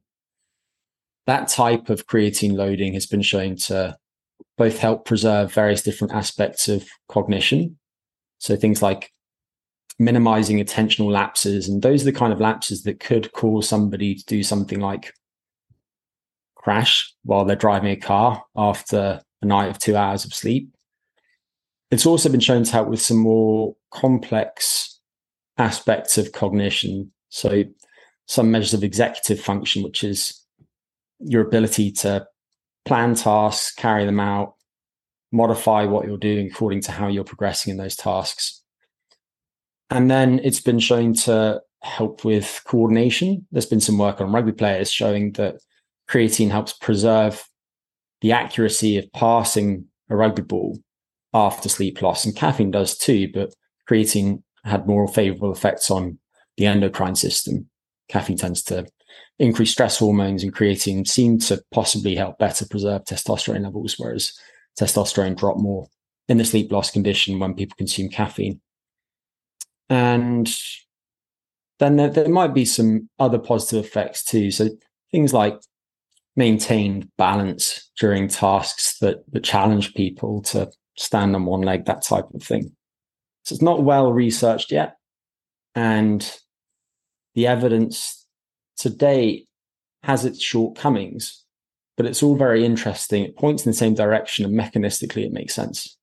that 1.28 1.50
type 1.50 1.90
of 1.90 2.08
creatine 2.08 2.54
loading 2.54 2.94
has 2.94 3.06
been 3.06 3.24
shown 3.24 3.58
to 3.58 3.98
both 4.58 4.80
help 4.80 5.04
preserve 5.04 5.52
various 5.52 5.84
different 5.84 6.14
aspects 6.14 6.70
of 6.70 6.88
cognition. 7.10 7.78
So 8.38 8.56
things 8.56 8.82
like 8.82 9.12
minimizing 10.00 10.58
attentional 10.58 11.12
lapses. 11.12 11.68
And 11.68 11.82
those 11.82 12.02
are 12.02 12.06
the 12.06 12.12
kind 12.12 12.34
of 12.34 12.42
lapses 12.42 12.84
that 12.84 13.00
could 13.00 13.32
cause 13.32 13.68
somebody 13.68 14.16
to 14.16 14.26
do 14.26 14.44
something 14.44 14.80
like 14.80 15.14
crash 16.56 17.14
while 17.24 17.46
they're 17.46 17.56
driving 17.56 17.92
a 17.92 17.96
car 17.96 18.44
after 18.56 19.22
a 19.42 19.46
night 19.46 19.70
of 19.70 19.80
two 19.80 19.96
hours 19.96 20.26
of 20.26 20.34
sleep. 20.34 20.76
It's 21.92 22.06
also 22.06 22.30
been 22.30 22.40
shown 22.40 22.64
to 22.64 22.72
help 22.72 22.90
with 22.90 23.02
some 23.02 23.18
more 23.18 23.76
complex 23.92 25.00
aspects 25.58 26.18
of 26.18 26.32
cognition. 26.32 27.12
So, 27.30 27.64
some 28.28 28.50
measures 28.50 28.74
of 28.74 28.84
executive 28.84 29.40
function, 29.40 29.84
which 29.84 30.04
is 30.04 30.42
your 31.20 31.46
ability 31.46 31.92
to 31.92 32.28
plan 32.86 33.14
tasks, 33.14 33.72
carry 33.74 34.06
them 34.06 34.20
out, 34.20 34.56
modify 35.32 35.86
what 35.86 36.08
you're 36.08 36.18
doing 36.18 36.48
according 36.48 36.82
to 36.82 36.92
how 36.92 37.08
you're 37.08 37.24
progressing 37.24 37.72
in 37.72 37.78
those 37.78 37.96
tasks. 37.96 38.64
And 39.90 40.10
then 40.10 40.40
it's 40.44 40.62
been 40.62 40.80
shown 40.80 41.14
to 41.14 41.62
help 41.82 42.26
with 42.26 42.62
coordination. 42.66 43.46
There's 43.52 43.66
been 43.66 43.82
some 43.82 43.98
work 43.98 44.20
on 44.20 44.32
rugby 44.32 44.52
players 44.52 44.92
showing 44.92 45.34
that 45.34 45.56
creatine 46.10 46.50
helps 46.50 46.74
preserve 46.74 47.44
the 48.22 48.32
accuracy 48.32 48.98
of 48.98 49.12
passing 49.14 49.86
a 50.10 50.16
rugby 50.16 50.42
ball 50.42 50.80
after 51.34 51.70
sleep 51.70 52.02
loss. 52.02 52.26
And 52.26 52.36
caffeine 52.36 52.72
does 52.72 52.98
too, 52.98 53.30
but 53.34 53.54
creatine 53.90 54.42
had 54.64 54.88
more 54.88 55.08
favorable 55.08 55.52
effects 55.52 55.92
on 55.92 56.18
the 56.58 56.66
endocrine 56.66 57.16
system. 57.16 57.70
Caffeine 58.10 58.38
tends 58.38 58.64
to 58.64 58.88
increase 59.38 59.72
stress 59.72 60.00
hormones, 60.00 60.44
and 60.44 60.54
creatine 60.54 61.08
seemed 61.08 61.42
to 61.44 61.62
possibly 61.72 62.16
help 62.16 62.38
better 62.40 62.66
preserve 62.68 63.04
testosterone 63.04 63.64
levels, 63.64 63.96
whereas 63.98 64.34
testosterone 64.80 65.36
drop 65.36 65.58
more 65.58 65.88
in 66.28 66.38
the 66.38 66.46
sleep 66.46 66.72
loss 66.72 66.90
condition 66.90 67.38
when 67.40 67.54
people 67.54 67.76
consume 67.78 68.10
caffeine. 68.10 68.60
And 69.90 70.54
then 71.80 71.98
there, 71.98 72.10
there 72.10 72.30
might 72.30 72.54
be 72.54 72.66
some 72.66 73.10
other 73.20 73.40
positive 73.40 73.86
effects 73.86 74.24
too. 74.24 74.52
So 74.52 74.70
things 75.12 75.34
like 75.34 75.60
maintained 76.36 77.10
balance 77.18 77.90
during 78.00 78.28
tasks 78.28 78.98
that, 79.00 79.24
that 79.32 79.44
challenge 79.44 79.94
people 79.94 80.42
to 80.44 80.70
stand 80.98 81.36
on 81.36 81.46
one 81.46 81.62
leg, 81.62 81.86
that 81.86 82.04
type 82.04 82.26
of 82.34 82.44
thing. 82.44 82.72
So 83.44 83.54
it's 83.54 83.62
not 83.62 83.84
well 83.84 84.12
researched 84.12 84.72
yet. 84.72 84.96
And 85.76 86.30
the 87.36 87.48
evidence 87.48 88.26
to 88.78 88.90
date 88.90 89.48
has 90.04 90.26
its 90.26 90.42
shortcomings, 90.42 91.44
but 91.98 92.06
it's 92.06 92.24
all 92.24 92.36
very 92.36 92.66
interesting. 92.66 93.24
It 93.24 93.38
points 93.38 93.66
in 93.66 93.72
the 93.72 93.78
same 93.78 93.94
direction 93.94 94.46
and 94.46 94.58
mechanistically 94.58 95.26
it 95.26 95.34
makes 95.34 95.54
sense. 95.54 95.98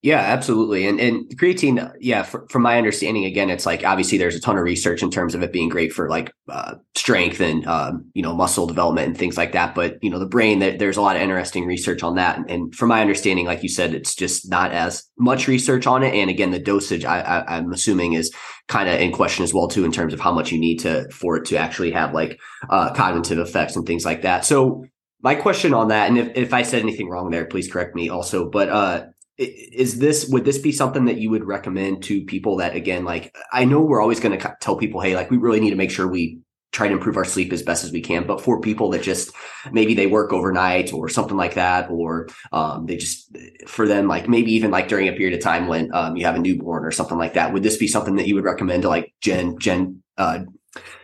Yeah, 0.00 0.20
absolutely. 0.20 0.86
And 0.86 1.00
and 1.00 1.28
creatine, 1.36 1.92
yeah, 1.98 2.22
for, 2.22 2.46
from 2.50 2.62
my 2.62 2.78
understanding, 2.78 3.24
again, 3.24 3.50
it's 3.50 3.66
like 3.66 3.84
obviously 3.84 4.16
there's 4.16 4.36
a 4.36 4.40
ton 4.40 4.56
of 4.56 4.62
research 4.62 5.02
in 5.02 5.10
terms 5.10 5.34
of 5.34 5.42
it 5.42 5.52
being 5.52 5.68
great 5.68 5.92
for 5.92 6.08
like 6.08 6.32
uh, 6.48 6.76
strength 6.94 7.40
and 7.40 7.66
um, 7.66 8.08
you 8.14 8.22
know 8.22 8.32
muscle 8.32 8.68
development 8.68 9.08
and 9.08 9.18
things 9.18 9.36
like 9.36 9.52
that. 9.52 9.74
But 9.74 9.98
you 10.00 10.08
know 10.08 10.20
the 10.20 10.26
brain, 10.26 10.60
there's 10.60 10.96
a 10.96 11.02
lot 11.02 11.16
of 11.16 11.22
interesting 11.22 11.66
research 11.66 12.04
on 12.04 12.14
that. 12.14 12.38
And, 12.38 12.48
and, 12.48 12.74
from 12.76 12.90
my 12.90 13.00
understanding, 13.00 13.46
like 13.46 13.64
you 13.64 13.68
said, 13.68 13.92
it's 13.92 14.14
just 14.14 14.48
not 14.48 14.70
as 14.70 15.02
much 15.18 15.48
research 15.48 15.84
on 15.84 16.04
it. 16.04 16.14
And 16.14 16.30
again, 16.30 16.52
the 16.52 16.60
dosage, 16.60 17.04
I, 17.04 17.20
I, 17.20 17.56
I'm 17.56 17.72
assuming, 17.72 18.12
is 18.12 18.32
kind 18.68 18.88
of 18.88 19.00
in 19.00 19.10
question 19.10 19.42
as 19.42 19.52
well 19.52 19.66
too 19.66 19.84
in 19.84 19.90
terms 19.90 20.14
of 20.14 20.20
how 20.20 20.30
much 20.30 20.52
you 20.52 20.60
need 20.60 20.78
to 20.80 21.08
for 21.10 21.38
it 21.38 21.46
to 21.46 21.56
actually 21.56 21.90
have 21.90 22.14
like 22.14 22.38
uh, 22.70 22.92
cognitive 22.92 23.40
effects 23.40 23.74
and 23.74 23.84
things 23.84 24.04
like 24.04 24.22
that. 24.22 24.44
So 24.44 24.84
my 25.22 25.34
question 25.34 25.74
on 25.74 25.88
that, 25.88 26.08
and 26.08 26.18
if, 26.18 26.36
if 26.36 26.54
I 26.54 26.62
said 26.62 26.82
anything 26.82 27.08
wrong 27.08 27.30
there, 27.30 27.46
please 27.46 27.68
correct 27.68 27.96
me 27.96 28.08
also. 28.08 28.48
But 28.48 28.68
uh, 28.68 29.06
is 29.38 29.98
this 29.98 30.28
would 30.28 30.44
this 30.44 30.58
be 30.58 30.72
something 30.72 31.04
that 31.04 31.18
you 31.18 31.30
would 31.30 31.44
recommend 31.44 32.02
to 32.02 32.24
people 32.24 32.56
that 32.56 32.74
again 32.74 33.04
like 33.04 33.34
i 33.52 33.64
know 33.64 33.80
we're 33.80 34.02
always 34.02 34.20
going 34.20 34.36
to 34.36 34.56
tell 34.60 34.76
people 34.76 35.00
hey 35.00 35.14
like 35.14 35.30
we 35.30 35.36
really 35.36 35.60
need 35.60 35.70
to 35.70 35.76
make 35.76 35.90
sure 35.90 36.08
we 36.08 36.38
try 36.72 36.86
to 36.86 36.94
improve 36.94 37.16
our 37.16 37.24
sleep 37.24 37.52
as 37.52 37.62
best 37.62 37.84
as 37.84 37.92
we 37.92 38.00
can 38.00 38.26
but 38.26 38.40
for 38.40 38.60
people 38.60 38.90
that 38.90 39.02
just 39.02 39.30
maybe 39.72 39.94
they 39.94 40.06
work 40.06 40.32
overnight 40.32 40.92
or 40.92 41.08
something 41.08 41.36
like 41.36 41.54
that 41.54 41.88
or 41.88 42.28
um, 42.52 42.84
they 42.86 42.96
just 42.96 43.34
for 43.66 43.86
them 43.86 44.06
like 44.06 44.28
maybe 44.28 44.52
even 44.52 44.70
like 44.70 44.88
during 44.88 45.08
a 45.08 45.12
period 45.12 45.34
of 45.34 45.42
time 45.42 45.66
when 45.66 45.92
um, 45.94 46.16
you 46.16 46.26
have 46.26 46.34
a 46.34 46.38
newborn 46.38 46.84
or 46.84 46.90
something 46.90 47.16
like 47.16 47.34
that 47.34 47.52
would 47.52 47.62
this 47.62 47.78
be 47.78 47.88
something 47.88 48.16
that 48.16 48.26
you 48.26 48.34
would 48.34 48.44
recommend 48.44 48.82
to 48.82 48.88
like 48.88 49.14
gen 49.20 49.58
gen 49.58 50.02
uh, 50.18 50.40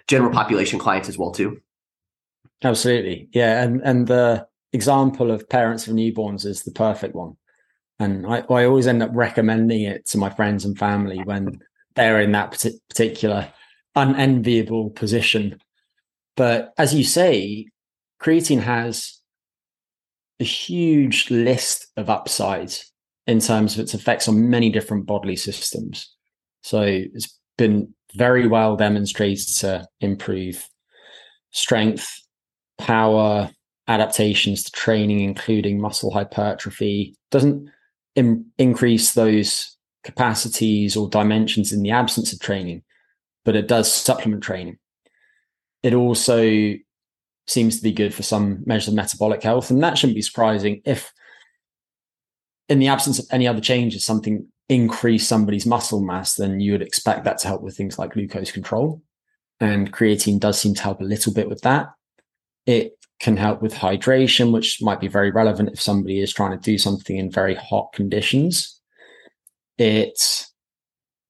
general 0.07 0.31
population 0.31 0.79
clients 0.79 1.09
as 1.09 1.17
well 1.17 1.31
too? 1.31 1.61
Absolutely. 2.63 3.29
Yeah 3.33 3.63
and 3.63 3.81
and 3.83 4.07
the 4.07 4.47
example 4.73 5.31
of 5.31 5.49
parents 5.49 5.87
of 5.87 5.95
newborns 5.95 6.45
is 6.45 6.63
the 6.63 6.73
perfect 6.73 7.15
one 7.15 7.37
and 7.99 8.27
I, 8.27 8.39
I 8.51 8.65
always 8.65 8.87
end 8.87 9.03
up 9.03 9.11
recommending 9.13 9.83
it 9.83 10.07
to 10.09 10.19
my 10.19 10.31
friends 10.31 10.65
and 10.65 10.79
family 10.79 11.19
when 11.19 11.61
they're 11.95 12.21
in 12.21 12.33
that 12.33 12.51
particular 12.89 13.53
unenviable 13.95 14.91
position. 14.91 15.61
But 16.37 16.73
as 16.79 16.95
you 16.95 17.05
say, 17.05 17.69
creatine 18.21 18.61
has 18.61 19.21
a 20.41 20.45
huge 20.45 21.31
list 21.31 21.87
of 21.97 22.11
upsides 22.11 22.91
in 23.27 23.39
terms 23.39 23.75
of 23.75 23.81
its 23.81 23.95
effects 23.95 24.29
on 24.29 24.51
many 24.51 24.71
different 24.71 25.07
bodily 25.07 25.37
systems. 25.37 26.13
So 26.63 26.83
it's 26.83 27.39
been 27.57 27.95
very 28.15 28.47
well 28.49 28.77
demonstrated 28.77 29.49
to 29.59 29.87
improve 30.01 30.69
strength, 31.53 32.09
power, 32.79 33.51
adaptations 33.87 34.65
to 34.65 34.73
training, 34.73 35.21
including 35.21 35.81
muscle 35.81 36.11
hypertrophy. 36.11 37.15
Doesn't 37.31 37.71
in, 38.15 38.47
increase 38.59 39.15
those 39.15 39.77
capacities 40.03 40.97
or 40.97 41.09
dimensions 41.09 41.73
in 41.73 41.83
the 41.83 41.91
absence 41.91 42.33
of 42.33 42.41
training, 42.41 42.83
but 43.45 43.57
it 43.57 43.69
does 43.69 43.93
supplement 43.93 44.43
training. 44.43 44.79
It 45.83 45.95
also 45.95 46.75
seems 47.47 47.77
to 47.77 47.83
be 47.83 47.93
good 47.93 48.15
for 48.15 48.23
some 48.23 48.63
measures 48.67 48.89
of 48.89 48.95
metabolic 48.95 49.43
health. 49.43 49.71
And 49.71 49.83
that 49.83 49.99
shouldn't 49.99 50.17
be 50.17 50.23
surprising 50.23 50.81
if, 50.85 51.13
in 52.69 52.79
the 52.79 52.89
absence 52.89 53.19
of 53.19 53.27
any 53.31 53.47
other 53.47 53.61
changes, 53.61 54.05
something 54.05 54.47
increase 54.69 55.29
somebody's 55.29 55.67
muscle 55.67 56.01
mass, 56.01 56.37
then 56.37 56.61
you 56.61 56.73
would 56.73 56.83
expect 56.83 57.25
that 57.25 57.39
to 57.39 57.49
help 57.49 57.63
with 57.63 57.77
things 57.77 57.99
like 57.99 58.13
glucose 58.13 58.51
control. 58.51 59.03
And 59.61 59.93
creatine 59.93 60.41
does 60.41 60.59
seem 60.59 60.75
to 60.75 60.83
help 60.83 61.01
a 61.01 61.05
little 61.05 61.33
bit 61.33 61.49
with 61.49 61.61
that. 61.63 61.89
It 62.67 62.97
can 63.21 63.37
help 63.37 63.63
with 63.63 63.75
hydration, 63.75 64.53
which 64.53 64.83
might 64.83 65.01
be 65.01 65.09
very 65.09 65.31
relevant 65.31 65.71
if 65.73 65.81
somebody 65.81 66.21
is 66.21 66.33
trying 66.33 66.51
to 66.51 66.63
do 66.63 66.79
something 66.79 67.17
in 67.17 67.31
very 67.31 67.55
hot 67.55 67.93
conditions. 67.93 68.81
It 69.79 70.47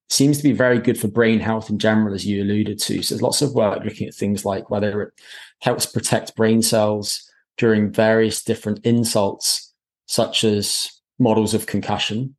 seems 0.09 0.37
to 0.39 0.43
be 0.43 0.53
very 0.53 0.79
good 0.79 0.99
for 0.99 1.09
brain 1.09 1.41
health 1.41 1.71
in 1.71 1.79
general, 1.79 2.15
as 2.15 2.27
you 2.27 2.43
alluded 2.43 2.79
to. 2.81 3.03
So 3.03 3.15
there's 3.15 3.23
lots 3.23 3.43
of 3.43 3.55
work 3.55 3.85
looking 3.85 4.09
at 4.09 4.15
things 4.15 4.45
like 4.45 4.71
whether 4.71 5.03
it 5.03 5.13
helps 5.61 5.87
protect 5.87 6.37
brain 6.37 6.63
cells 6.63 7.31
during 7.57 7.93
various 7.93 8.43
different 8.43 8.85
insults, 8.85 9.73
such 10.07 10.45
as 10.45 10.91
models 11.19 11.55
of 11.55 11.67
concussion. 11.67 12.37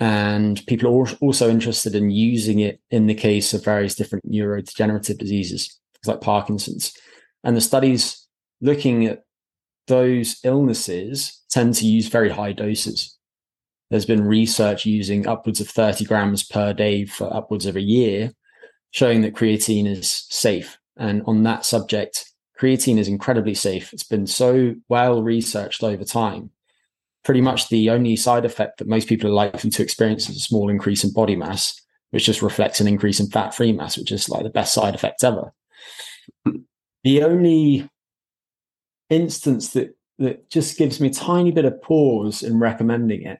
And 0.00 0.64
people 0.66 0.88
are 0.88 1.08
also 1.20 1.50
interested 1.50 1.94
in 1.94 2.10
using 2.10 2.60
it 2.60 2.80
in 2.90 3.06
the 3.06 3.14
case 3.14 3.52
of 3.52 3.64
various 3.64 3.94
different 3.94 4.30
neurodegenerative 4.30 5.18
diseases, 5.18 5.76
like 6.06 6.20
Parkinson's. 6.20 6.92
And 7.42 7.56
the 7.56 7.60
studies 7.60 8.27
looking 8.60 9.06
at 9.06 9.24
those 9.86 10.38
illnesses 10.44 11.42
tend 11.50 11.74
to 11.74 11.86
use 11.86 12.08
very 12.08 12.28
high 12.28 12.52
doses. 12.52 13.16
There's 13.90 14.06
been 14.06 14.24
research 14.24 14.84
using 14.84 15.26
upwards 15.26 15.60
of 15.60 15.68
30 15.68 16.04
grams 16.04 16.44
per 16.44 16.72
day 16.72 17.06
for 17.06 17.32
upwards 17.34 17.64
of 17.64 17.76
a 17.76 17.80
year, 17.80 18.32
showing 18.90 19.22
that 19.22 19.34
creatine 19.34 19.86
is 19.86 20.26
safe. 20.28 20.78
And 20.96 21.22
on 21.26 21.42
that 21.44 21.64
subject, 21.64 22.30
creatine 22.60 22.98
is 22.98 23.08
incredibly 23.08 23.54
safe. 23.54 23.92
It's 23.94 24.02
been 24.02 24.26
so 24.26 24.74
well 24.88 25.22
researched 25.22 25.82
over 25.82 26.04
time 26.04 26.50
pretty 27.28 27.40
much 27.42 27.68
the 27.68 27.90
only 27.90 28.16
side 28.16 28.46
effect 28.46 28.78
that 28.78 28.88
most 28.88 29.06
people 29.06 29.28
are 29.28 29.34
likely 29.34 29.68
to 29.68 29.82
experience 29.82 30.30
is 30.30 30.36
a 30.36 30.40
small 30.40 30.70
increase 30.70 31.04
in 31.04 31.12
body 31.12 31.36
mass, 31.36 31.78
which 32.10 32.24
just 32.24 32.40
reflects 32.40 32.80
an 32.80 32.88
increase 32.88 33.20
in 33.20 33.26
fat 33.28 33.54
free 33.54 33.70
mass, 33.70 33.98
which 33.98 34.10
is 34.10 34.30
like 34.30 34.44
the 34.44 34.48
best 34.48 34.72
side 34.72 34.94
effect 34.94 35.22
ever. 35.22 35.52
The 37.04 37.22
only 37.22 37.88
instance 39.10 39.70
that 39.70 39.96
that 40.18 40.50
just 40.50 40.76
gives 40.76 41.00
me 41.00 41.08
a 41.08 41.12
tiny 41.12 41.52
bit 41.52 41.64
of 41.64 41.80
pause 41.80 42.42
in 42.42 42.58
recommending 42.58 43.22
it. 43.22 43.38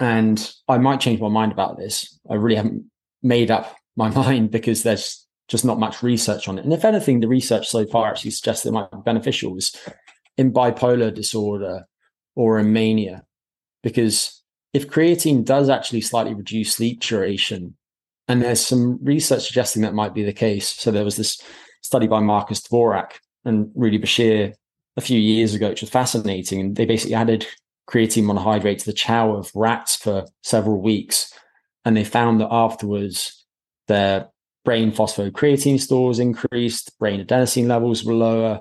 And 0.00 0.52
I 0.66 0.78
might 0.78 1.00
change 1.00 1.20
my 1.20 1.28
mind 1.28 1.52
about 1.52 1.78
this. 1.78 2.18
I 2.28 2.34
really 2.34 2.56
haven't 2.56 2.90
made 3.22 3.50
up 3.50 3.76
my 3.96 4.10
mind 4.14 4.50
because 4.50 4.82
there's 4.82 5.26
just 5.48 5.64
not 5.64 5.78
much 5.78 6.02
research 6.02 6.48
on 6.48 6.58
it. 6.58 6.64
And 6.64 6.72
if 6.72 6.84
anything, 6.84 7.20
the 7.20 7.28
research 7.28 7.68
so 7.68 7.86
far 7.86 8.08
actually 8.08 8.30
suggests 8.32 8.66
it 8.66 8.72
might 8.72 8.90
be 8.90 8.98
beneficial 9.04 9.56
is 9.56 9.76
in 10.36 10.52
bipolar 10.52 11.12
disorder 11.12 11.86
or 12.34 12.58
in 12.58 12.72
mania. 12.72 13.24
Because 13.82 14.42
if 14.72 14.88
creatine 14.88 15.44
does 15.44 15.68
actually 15.68 16.00
slightly 16.00 16.34
reduce 16.34 16.74
sleep 16.74 17.00
duration, 17.00 17.76
and 18.28 18.42
there's 18.42 18.64
some 18.64 18.98
research 19.02 19.46
suggesting 19.46 19.82
that 19.82 19.94
might 19.94 20.14
be 20.14 20.22
the 20.22 20.32
case. 20.32 20.68
So 20.68 20.92
there 20.92 21.04
was 21.04 21.16
this 21.16 21.40
study 21.82 22.06
by 22.06 22.20
Markus 22.20 22.60
Dworak 22.60 23.14
and 23.44 23.70
Rudy 23.74 23.98
Basheer 23.98 24.54
a 24.96 25.00
few 25.00 25.18
years 25.18 25.54
ago, 25.54 25.70
which 25.70 25.80
was 25.80 25.90
fascinating. 25.90 26.60
And 26.60 26.76
they 26.76 26.84
basically 26.84 27.14
added 27.14 27.46
creatine 27.88 28.24
monohydrate 28.24 28.78
to 28.78 28.86
the 28.86 28.92
chow 28.92 29.34
of 29.34 29.50
rats 29.54 29.96
for 29.96 30.24
several 30.42 30.80
weeks. 30.80 31.32
And 31.84 31.96
they 31.96 32.04
found 32.04 32.40
that 32.40 32.48
afterwards, 32.50 33.44
their 33.88 34.28
brain 34.64 34.92
phosphocreatine 34.92 35.80
stores 35.80 36.18
increased, 36.18 36.98
brain 36.98 37.24
adenosine 37.24 37.66
levels 37.66 38.04
were 38.04 38.14
lower. 38.14 38.60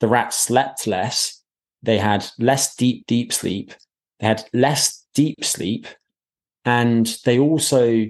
The 0.00 0.08
rats 0.08 0.36
slept 0.36 0.86
less. 0.86 1.42
They 1.82 1.98
had 1.98 2.26
less 2.38 2.74
deep, 2.74 3.06
deep 3.06 3.32
sleep. 3.32 3.72
They 4.18 4.26
had 4.26 4.44
less 4.52 5.06
deep 5.14 5.44
sleep. 5.44 5.86
And 6.64 7.06
they 7.24 7.38
also 7.38 8.06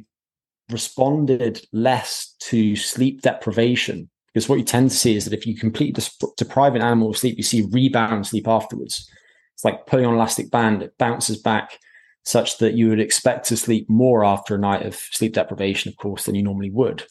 responded 0.70 1.64
less 1.72 2.34
to 2.40 2.74
sleep 2.74 3.22
deprivation 3.22 4.10
because 4.36 4.50
what 4.50 4.58
you 4.58 4.66
tend 4.66 4.90
to 4.90 4.96
see 4.96 5.16
is 5.16 5.24
that 5.24 5.32
if 5.32 5.46
you 5.46 5.56
completely 5.56 6.04
deprive 6.36 6.74
an 6.74 6.82
animal 6.82 7.08
of 7.08 7.16
sleep, 7.16 7.38
you 7.38 7.42
see 7.42 7.66
rebound 7.72 8.26
sleep 8.26 8.46
afterwards. 8.46 9.10
It's 9.54 9.64
like 9.64 9.86
pulling 9.86 10.04
on 10.04 10.12
an 10.12 10.18
elastic 10.18 10.50
band, 10.50 10.82
it 10.82 10.98
bounces 10.98 11.38
back 11.38 11.78
such 12.22 12.58
that 12.58 12.74
you 12.74 12.90
would 12.90 13.00
expect 13.00 13.46
to 13.46 13.56
sleep 13.56 13.88
more 13.88 14.26
after 14.26 14.54
a 14.54 14.58
night 14.58 14.84
of 14.84 14.94
sleep 14.94 15.32
deprivation, 15.32 15.88
of 15.88 15.96
course, 15.96 16.26
than 16.26 16.34
you 16.34 16.42
normally 16.42 16.68
would. 16.68 17.04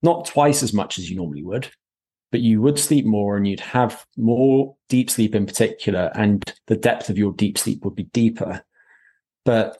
Not 0.00 0.26
twice 0.26 0.62
as 0.62 0.72
much 0.72 0.96
as 0.96 1.10
you 1.10 1.16
normally 1.16 1.42
would, 1.42 1.68
but 2.30 2.40
you 2.40 2.62
would 2.62 2.78
sleep 2.78 3.04
more 3.04 3.36
and 3.36 3.48
you'd 3.48 3.58
have 3.58 4.06
more 4.16 4.76
deep 4.88 5.10
sleep 5.10 5.34
in 5.34 5.46
particular, 5.46 6.12
and 6.14 6.40
the 6.68 6.76
depth 6.76 7.10
of 7.10 7.18
your 7.18 7.32
deep 7.32 7.58
sleep 7.58 7.84
would 7.84 7.96
be 7.96 8.04
deeper. 8.04 8.62
But 9.44 9.76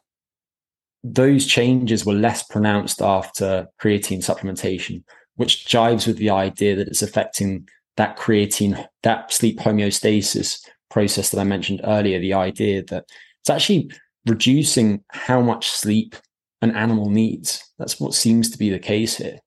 those 1.04 1.46
changes 1.46 2.04
were 2.04 2.14
less 2.14 2.42
pronounced 2.42 3.00
after 3.00 3.68
creatine 3.80 4.24
supplementation 4.24 5.04
which 5.36 5.66
jives 5.66 6.06
with 6.06 6.18
the 6.18 6.30
idea 6.30 6.76
that 6.76 6.88
it's 6.88 7.02
affecting 7.02 7.68
that 7.96 8.16
creatine, 8.16 8.86
that 9.02 9.32
sleep 9.32 9.58
homeostasis 9.58 10.60
process 10.90 11.30
that 11.30 11.40
I 11.40 11.44
mentioned 11.44 11.80
earlier. 11.84 12.18
The 12.18 12.34
idea 12.34 12.82
that 12.84 13.04
it's 13.40 13.50
actually 13.50 13.90
reducing 14.26 15.04
how 15.10 15.40
much 15.40 15.68
sleep 15.68 16.16
an 16.62 16.74
animal 16.74 17.10
needs. 17.10 17.62
That's 17.78 18.00
what 18.00 18.14
seems 18.14 18.50
to 18.50 18.58
be 18.58 18.70
the 18.70 18.78
case 18.78 19.16
here. 19.16 19.38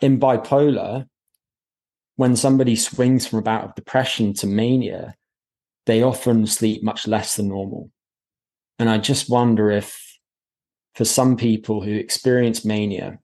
In 0.00 0.20
bipolar, 0.20 1.06
when 2.16 2.36
somebody 2.36 2.76
swings 2.76 3.26
from 3.26 3.40
a 3.40 3.42
bout 3.42 3.64
of 3.64 3.74
depression 3.74 4.32
to 4.34 4.46
mania, 4.46 5.14
they 5.86 6.02
often 6.02 6.46
sleep 6.46 6.82
much 6.82 7.06
less 7.06 7.36
than 7.36 7.48
normal. 7.48 7.90
And 8.78 8.88
I 8.88 8.98
just 8.98 9.28
wonder 9.28 9.70
if, 9.70 10.00
for 10.94 11.04
some 11.04 11.36
people 11.36 11.82
who 11.82 11.92
experience 11.92 12.64
mania, 12.64 13.18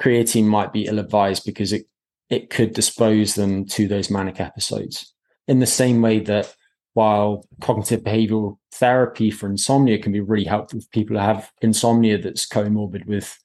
creatine 0.00 0.44
might 0.44 0.72
be 0.72 0.86
ill 0.86 0.98
advised 0.98 1.44
because 1.44 1.72
it 1.72 1.86
it 2.30 2.50
could 2.50 2.72
dispose 2.72 3.34
them 3.34 3.66
to 3.66 3.86
those 3.86 4.10
manic 4.10 4.40
episodes. 4.40 5.12
In 5.46 5.60
the 5.60 5.66
same 5.66 6.00
way 6.00 6.20
that 6.20 6.54
while 6.94 7.44
cognitive 7.60 8.02
behavioral 8.02 8.56
therapy 8.72 9.30
for 9.30 9.46
insomnia 9.46 9.98
can 9.98 10.12
be 10.12 10.20
really 10.20 10.44
helpful 10.44 10.80
for 10.80 10.88
people 10.88 11.16
who 11.16 11.22
have 11.22 11.52
insomnia 11.60 12.18
that's 12.18 12.46
comorbid 12.46 13.04
with 13.06 13.38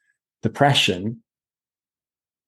depression, 0.43 1.21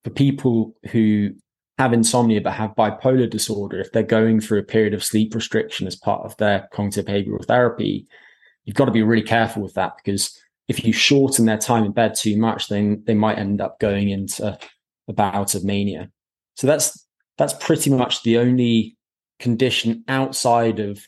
for 0.04 0.12
people 0.12 0.76
who 0.92 1.32
have 1.78 1.94
insomnia 1.94 2.40
but 2.40 2.54
have 2.54 2.76
bipolar 2.76 3.30
disorder, 3.30 3.80
if 3.80 3.92
they're 3.92 4.04
going 4.04 4.40
through 4.40 4.60
a 4.60 4.64
period 4.64 4.94
of 4.94 5.04
sleep 5.04 5.34
restriction 5.36 5.88
as 5.88 5.96
part 5.96 6.24
of 6.24 6.38
their 6.38 6.70
cognitive 6.72 7.06
behavioral 7.06 7.46
therapy, 7.46 8.08
you've 8.66 8.76
got 8.76 8.86
to 8.86 8.92
be 8.92 9.04
really 9.04 9.24
careful 9.24 9.64
with 9.64 9.74
that 9.74 9.94
because 9.98 10.40
if 10.67 10.86
you 10.86 10.93
shorten 10.93 11.45
their 11.45 11.58
time 11.58 11.84
in 11.84 11.91
bed 11.91 12.15
too 12.15 12.38
much, 12.38 12.67
then 12.67 13.04
they 13.06 13.13
might 13.13 13.38
end 13.38 13.62
up 13.62 13.80
going 13.80 14.10
into 14.10 14.58
a 15.08 15.13
bout 15.13 15.56
of 15.56 15.63
mania. 15.63 16.10
So 16.56 16.67
that's 16.67 17.06
that's 17.38 17.54
pretty 17.54 17.89
much 17.89 18.24
the 18.24 18.38
only 18.38 18.97
condition 19.39 20.04
outside 20.08 20.80
of 20.80 21.00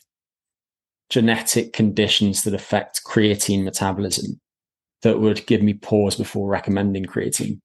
genetic 1.08 1.72
conditions 1.72 2.42
that 2.42 2.54
affect 2.54 3.04
creatine 3.04 3.64
metabolism 3.64 4.40
that 5.02 5.20
would 5.20 5.46
give 5.46 5.62
me 5.62 5.74
pause 5.74 6.16
before 6.16 6.48
recommending 6.48 7.04
creatine. 7.04 7.60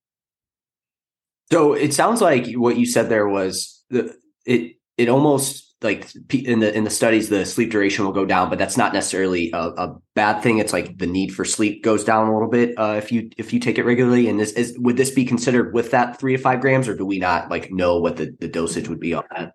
So 1.52 1.74
it 1.74 1.94
sounds 1.94 2.22
like 2.22 2.54
what 2.54 2.78
you 2.78 2.86
said 2.86 3.10
there 3.10 3.28
was 3.28 3.84
the 3.90 4.16
it 4.46 4.76
it 4.98 5.10
almost 5.10 5.69
like 5.82 6.14
in 6.34 6.60
the 6.60 6.76
in 6.76 6.84
the 6.84 6.90
studies 6.90 7.30
the 7.30 7.46
sleep 7.46 7.72
duration 7.72 8.04
will 8.04 8.12
go 8.12 8.26
down 8.26 8.50
but 8.50 8.60
that's 8.60 8.76
not 8.76 8.94
necessarily 8.94 9.50
a, 9.54 9.58
a 9.58 9.96
bad 10.14 10.42
thing. 10.42 10.58
It's 10.58 10.74
like 10.74 10.98
the 10.98 11.08
need 11.08 11.30
for 11.30 11.46
sleep 11.46 11.84
goes 11.84 12.04
down 12.04 12.28
a 12.28 12.34
little 12.34 12.50
bit 12.50 12.78
uh, 12.78 12.96
if 12.98 13.12
you 13.12 13.30
if 13.38 13.54
you 13.54 13.60
take 13.60 13.78
it 13.78 13.86
regularly. 13.86 14.28
And 14.28 14.40
this 14.40 14.52
is 14.54 14.78
would 14.80 14.98
this 14.98 15.12
be 15.12 15.24
considered 15.24 15.74
with 15.74 15.92
that 15.92 16.20
three 16.20 16.36
to 16.36 16.42
five 16.42 16.60
grams 16.60 16.88
or 16.88 16.96
do 16.96 17.06
we 17.06 17.20
not 17.20 17.50
like 17.50 17.72
know 17.72 18.00
what 18.00 18.18
the, 18.18 18.36
the 18.40 18.50
dosage 18.50 18.90
would 18.90 19.00
be 19.00 19.14
on 19.14 19.24
that? 19.32 19.54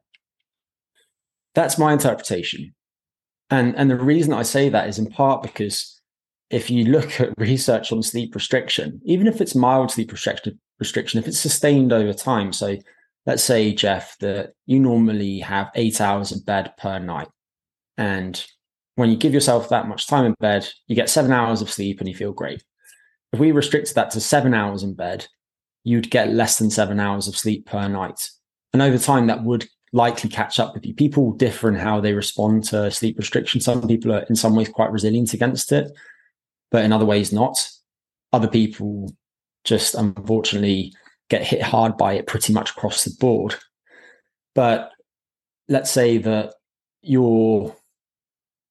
That's 1.55 1.79
my 1.79 1.93
interpretation. 1.93 2.75
And 3.51 3.77
and 3.77 3.91
the 3.91 3.97
reason 3.97 4.33
i 4.33 4.43
say 4.43 4.71
that 4.71 4.89
is 4.89 4.99
in 4.99 5.07
part 5.07 5.43
because 5.43 6.01
if 6.51 6.71
you 6.71 6.85
look 6.85 7.21
at 7.21 7.37
research 7.39 7.93
on 7.93 8.03
sleep 8.03 8.35
restriction 8.35 9.01
even 9.05 9.27
if 9.27 9.41
it's 9.41 9.55
mild 9.55 9.91
sleep 9.91 10.11
restriction 10.11 10.59
restriction 10.79 11.21
if 11.21 11.29
it's 11.29 11.39
sustained 11.39 11.93
over 11.93 12.15
time 12.15 12.53
so 12.53 12.77
let's 13.27 13.43
say, 13.43 13.73
Jeff, 13.73 14.17
that 14.19 14.53
you 14.67 14.79
normally 14.79 15.39
have 15.41 15.71
eight 15.75 16.01
hours 16.01 16.33
in 16.33 16.41
bed 16.41 16.73
per 16.77 16.99
night. 16.99 17.29
And 17.97 18.45
when 18.97 19.11
you 19.11 19.17
give 19.17 19.35
yourself 19.35 19.69
that 19.69 19.89
much 19.89 20.07
time 20.07 20.25
in 20.25 20.35
bed, 20.41 20.69
you 20.87 20.95
get 20.95 21.11
seven 21.11 21.33
hours 21.33 21.63
of 21.63 21.71
sleep 21.71 22.01
and 22.01 22.09
you 22.09 22.15
feel 22.15 22.33
great. 22.33 22.63
If 23.33 23.41
we 23.41 23.53
restricted 23.53 23.95
that 23.97 24.11
to 24.13 24.21
seven 24.21 24.55
hours 24.55 24.83
in 24.83 24.95
bed, 24.95 25.27
you'd 25.83 26.11
get 26.11 26.33
less 26.33 26.59
than 26.59 26.71
seven 26.71 27.01
hours 27.01 27.29
of 27.29 27.37
sleep 27.37 27.67
per 27.67 27.89
night. 27.89 28.29
And 28.73 28.83
over 28.83 28.99
time, 28.99 29.27
that 29.27 29.45
would 29.45 29.67
likely 29.93 30.29
catch 30.29 30.59
up 30.59 30.75
with 30.75 30.85
you. 30.85 30.95
People 30.95 31.33
differ 31.33 31.69
in 31.69 31.77
how 31.77 32.01
they 32.01 32.13
respond 32.13 32.65
to 32.65 32.91
sleep 32.91 33.17
restriction. 33.19 33.61
Some 33.61 33.87
people 33.87 34.13
are 34.13 34.25
in 34.29 34.37
some 34.37 34.55
ways 34.55 34.69
quite 34.69 34.91
resilient 34.91 35.35
against 35.35 35.73
it, 35.73 35.91
but 36.71 36.85
in 36.85 36.93
other 36.93 37.05
ways 37.05 37.33
not. 37.33 37.69
Other 38.33 38.49
people 38.49 39.15
just 39.63 39.95
unfortunately 39.95 40.93
get 41.31 41.43
hit 41.43 41.63
hard 41.63 41.97
by 41.97 42.15
it 42.15 42.27
pretty 42.27 42.53
much 42.53 42.71
across 42.71 43.05
the 43.05 43.15
board. 43.19 43.55
But 44.55 44.91
let's 45.69 45.91
say 45.91 46.19
that 46.19 46.55
you're 47.03 47.75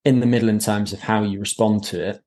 in 0.06 0.20
the 0.20 0.26
middle 0.26 0.50
in 0.50 0.60
terms 0.60 0.94
of 0.94 1.00
how 1.00 1.24
you 1.24 1.40
respond 1.40 1.84
to 1.86 2.10
it. 2.10 2.22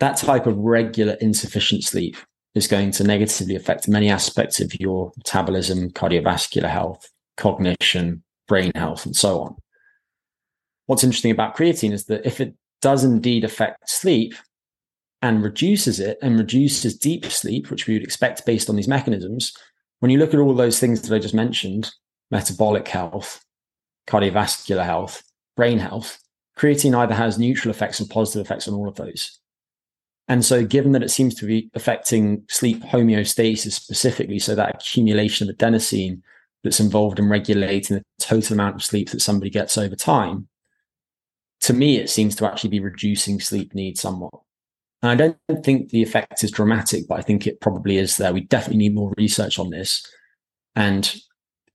That 0.00 0.16
type 0.16 0.46
of 0.46 0.58
regular 0.58 1.14
insufficient 1.20 1.84
sleep 1.84 2.16
is 2.54 2.66
going 2.66 2.90
to 2.92 3.04
negatively 3.04 3.56
affect 3.56 3.88
many 3.88 4.10
aspects 4.10 4.60
of 4.60 4.78
your 4.78 5.12
metabolism, 5.16 5.90
cardiovascular 5.90 6.68
health, 6.68 7.08
cognition, 7.36 8.22
brain 8.48 8.72
health, 8.74 9.06
and 9.06 9.16
so 9.16 9.40
on. 9.40 9.56
What's 10.86 11.04
interesting 11.04 11.30
about 11.30 11.56
creatine 11.56 11.92
is 11.92 12.06
that 12.06 12.26
if 12.26 12.40
it 12.40 12.54
does 12.82 13.04
indeed 13.04 13.44
affect 13.44 13.88
sleep, 13.88 14.34
and 15.22 15.42
reduces 15.42 16.00
it 16.00 16.18
and 16.20 16.38
reduces 16.38 16.98
deep 16.98 17.24
sleep, 17.26 17.70
which 17.70 17.86
we 17.86 17.94
would 17.94 18.02
expect 18.02 18.44
based 18.44 18.68
on 18.68 18.76
these 18.76 18.88
mechanisms, 18.88 19.56
when 20.00 20.10
you 20.10 20.18
look 20.18 20.34
at 20.34 20.40
all 20.40 20.54
those 20.54 20.80
things 20.80 21.00
that 21.02 21.14
I 21.14 21.18
just 21.18 21.34
mentioned 21.34 21.92
metabolic 22.30 22.88
health, 22.88 23.44
cardiovascular 24.08 24.84
health, 24.84 25.22
brain 25.56 25.78
health 25.78 26.18
creatine 26.58 26.96
either 26.96 27.14
has 27.14 27.38
neutral 27.38 27.70
effects 27.70 28.00
and 28.00 28.08
positive 28.08 28.44
effects 28.44 28.68
on 28.68 28.74
all 28.74 28.88
of 28.88 28.96
those. 28.96 29.38
And 30.28 30.44
so, 30.44 30.64
given 30.64 30.92
that 30.92 31.02
it 31.02 31.10
seems 31.10 31.34
to 31.36 31.46
be 31.46 31.70
affecting 31.74 32.44
sleep 32.48 32.82
homeostasis 32.82 33.72
specifically, 33.72 34.38
so 34.38 34.54
that 34.54 34.76
accumulation 34.76 35.50
of 35.50 35.56
adenosine 35.56 36.22
that's 36.62 36.80
involved 36.80 37.18
in 37.18 37.28
regulating 37.28 37.96
the 37.96 38.04
total 38.20 38.54
amount 38.54 38.76
of 38.76 38.84
sleep 38.84 39.10
that 39.10 39.20
somebody 39.20 39.50
gets 39.50 39.76
over 39.76 39.96
time, 39.96 40.48
to 41.62 41.72
me, 41.72 41.96
it 41.96 42.08
seems 42.08 42.36
to 42.36 42.46
actually 42.46 42.70
be 42.70 42.80
reducing 42.80 43.40
sleep 43.40 43.74
need 43.74 43.98
somewhat. 43.98 44.32
And 45.02 45.10
I 45.10 45.14
don't 45.16 45.64
think 45.64 45.88
the 45.88 46.02
effect 46.02 46.44
is 46.44 46.50
dramatic, 46.50 47.08
but 47.08 47.18
I 47.18 47.22
think 47.22 47.46
it 47.46 47.60
probably 47.60 47.98
is 47.98 48.16
there. 48.16 48.32
We 48.32 48.42
definitely 48.42 48.78
need 48.78 48.94
more 48.94 49.12
research 49.18 49.58
on 49.58 49.70
this. 49.70 50.06
And 50.76 51.12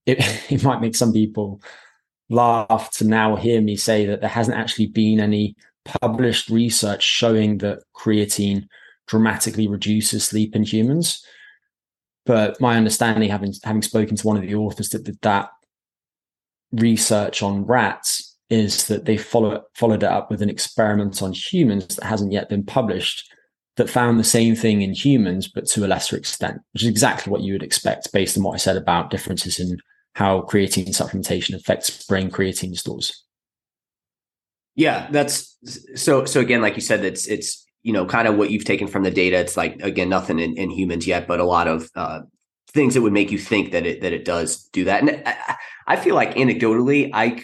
it, 0.06 0.18
it 0.52 0.64
might 0.64 0.82
make 0.82 0.96
some 0.96 1.14
people 1.14 1.62
laugh 2.30 2.92
to 2.92 3.06
now 3.06 3.36
hear 3.36 3.62
me 3.62 3.76
say 3.76 4.06
that 4.06 4.22
there 4.22 4.30
hasn't 4.30 4.58
actually 4.58 4.88
been 4.88 5.20
any 5.20 5.56
published 5.86 6.50
research 6.50 7.04
showing 7.04 7.58
that 7.60 7.80
creatine 7.96 8.68
dramatically 9.08 9.68
reduces 9.68 10.26
sleep 10.26 10.56
in 10.56 10.64
humans. 10.64 11.24
But 12.26 12.60
my 12.60 12.76
understanding, 12.76 13.30
having 13.30 13.54
having 13.64 13.82
spoken 13.82 14.18
to 14.18 14.28
one 14.28 14.36
of 14.36 14.44
the 14.44 14.56
authors 14.56 14.90
that 14.90 15.06
did 15.06 15.18
that 15.22 15.50
research 16.74 17.42
on 17.42 17.66
rats, 17.66 18.27
is 18.50 18.88
that 18.88 19.06
they 19.06 19.18
follow, 19.18 19.64
followed 19.74 20.04
it 20.04 20.10
up 20.10 20.32
with 20.32 20.42
an 20.42 20.50
experiment 20.50 21.22
on 21.22 21.34
humans 21.34 21.96
that 21.96 22.06
hasn't 22.06 22.32
yet 22.32 22.50
been 22.50 22.64
published 22.64 23.30
that 23.76 23.90
found 23.90 24.20
the 24.20 24.24
same 24.24 24.56
thing 24.56 24.82
in 24.82 24.94
humans, 24.94 25.48
but 25.48 25.68
to 25.68 25.86
a 25.86 25.88
lesser 25.88 26.18
extent, 26.18 26.60
which 26.74 26.84
is 26.84 26.90
exactly 26.90 27.32
what 27.32 27.42
you 27.42 27.54
would 27.54 27.64
expect 27.64 28.12
based 28.12 28.38
on 28.38 28.44
what 28.44 28.54
I 28.54 28.58
said 28.58 28.76
about 28.76 29.12
differences 29.12 29.60
in 29.60 29.78
how 30.14 30.42
creatine 30.42 30.90
supplementation 30.90 31.54
affects 31.54 32.06
brain 32.08 32.32
creatine 32.32 32.76
stores. 32.76 33.24
Yeah, 34.76 35.08
that's 35.12 35.58
so. 35.96 36.26
So 36.26 36.40
again, 36.40 36.62
like 36.62 36.76
you 36.76 36.82
said, 36.82 37.04
it's 37.04 37.28
it's 37.28 37.66
you 37.84 37.94
know 37.94 38.06
kind 38.06 38.28
of 38.28 38.36
what 38.36 38.52
you've 38.52 38.66
taken 38.66 38.88
from 38.88 39.04
the 39.04 39.12
data. 39.12 39.38
It's 39.38 39.58
like 39.58 39.80
again, 39.82 40.10
nothing 40.10 40.40
in, 40.40 40.56
in 40.58 40.70
humans 40.70 41.06
yet, 41.06 41.28
but 41.28 41.40
a 41.40 41.46
lot 41.46 41.68
of 41.68 41.90
uh, 41.96 42.22
things 42.72 42.94
that 42.94 43.02
would 43.02 43.14
make 43.14 43.32
you 43.32 43.38
think 43.38 43.72
that 43.72 43.86
it 43.86 44.02
that 44.02 44.14
it 44.14 44.26
does 44.26 44.64
do 44.70 44.86
that. 44.86 45.02
And 45.02 45.24
I, 45.26 45.56
I 45.88 45.96
feel 45.96 46.16
like 46.16 46.36
anecdotally, 46.36 47.10
I 47.14 47.44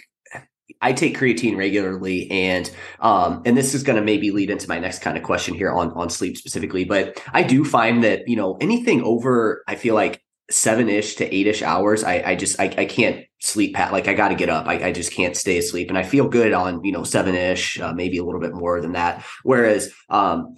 I 0.81 0.93
take 0.93 1.17
creatine 1.17 1.57
regularly, 1.57 2.29
and 2.31 2.69
um, 2.99 3.41
and 3.45 3.57
this 3.57 3.73
is 3.73 3.83
going 3.83 3.97
to 3.97 4.01
maybe 4.01 4.31
lead 4.31 4.49
into 4.49 4.67
my 4.67 4.79
next 4.79 4.99
kind 4.99 5.17
of 5.17 5.23
question 5.23 5.53
here 5.53 5.71
on 5.71 5.91
on 5.91 6.09
sleep 6.09 6.37
specifically. 6.37 6.85
But 6.85 7.21
I 7.33 7.43
do 7.43 7.65
find 7.65 8.03
that 8.03 8.27
you 8.27 8.35
know 8.35 8.57
anything 8.61 9.03
over, 9.03 9.63
I 9.67 9.75
feel 9.75 9.95
like 9.95 10.21
seven 10.51 10.89
ish 10.89 11.15
to 11.15 11.35
eight 11.35 11.47
ish 11.47 11.61
hours, 11.61 12.03
I, 12.03 12.23
I 12.25 12.35
just 12.35 12.59
I, 12.59 12.65
I 12.77 12.85
can't 12.85 13.25
sleep 13.41 13.75
pat 13.75 13.91
like 13.91 14.07
I 14.07 14.13
got 14.13 14.29
to 14.29 14.35
get 14.35 14.49
up. 14.49 14.67
I, 14.67 14.87
I 14.87 14.91
just 14.91 15.11
can't 15.11 15.35
stay 15.35 15.57
asleep, 15.57 15.89
and 15.89 15.97
I 15.97 16.03
feel 16.03 16.27
good 16.27 16.53
on 16.53 16.83
you 16.83 16.91
know 16.91 17.03
seven 17.03 17.35
ish, 17.35 17.79
uh, 17.79 17.93
maybe 17.93 18.17
a 18.17 18.23
little 18.23 18.41
bit 18.41 18.53
more 18.53 18.81
than 18.81 18.93
that. 18.93 19.23
Whereas 19.43 19.91
um, 20.09 20.55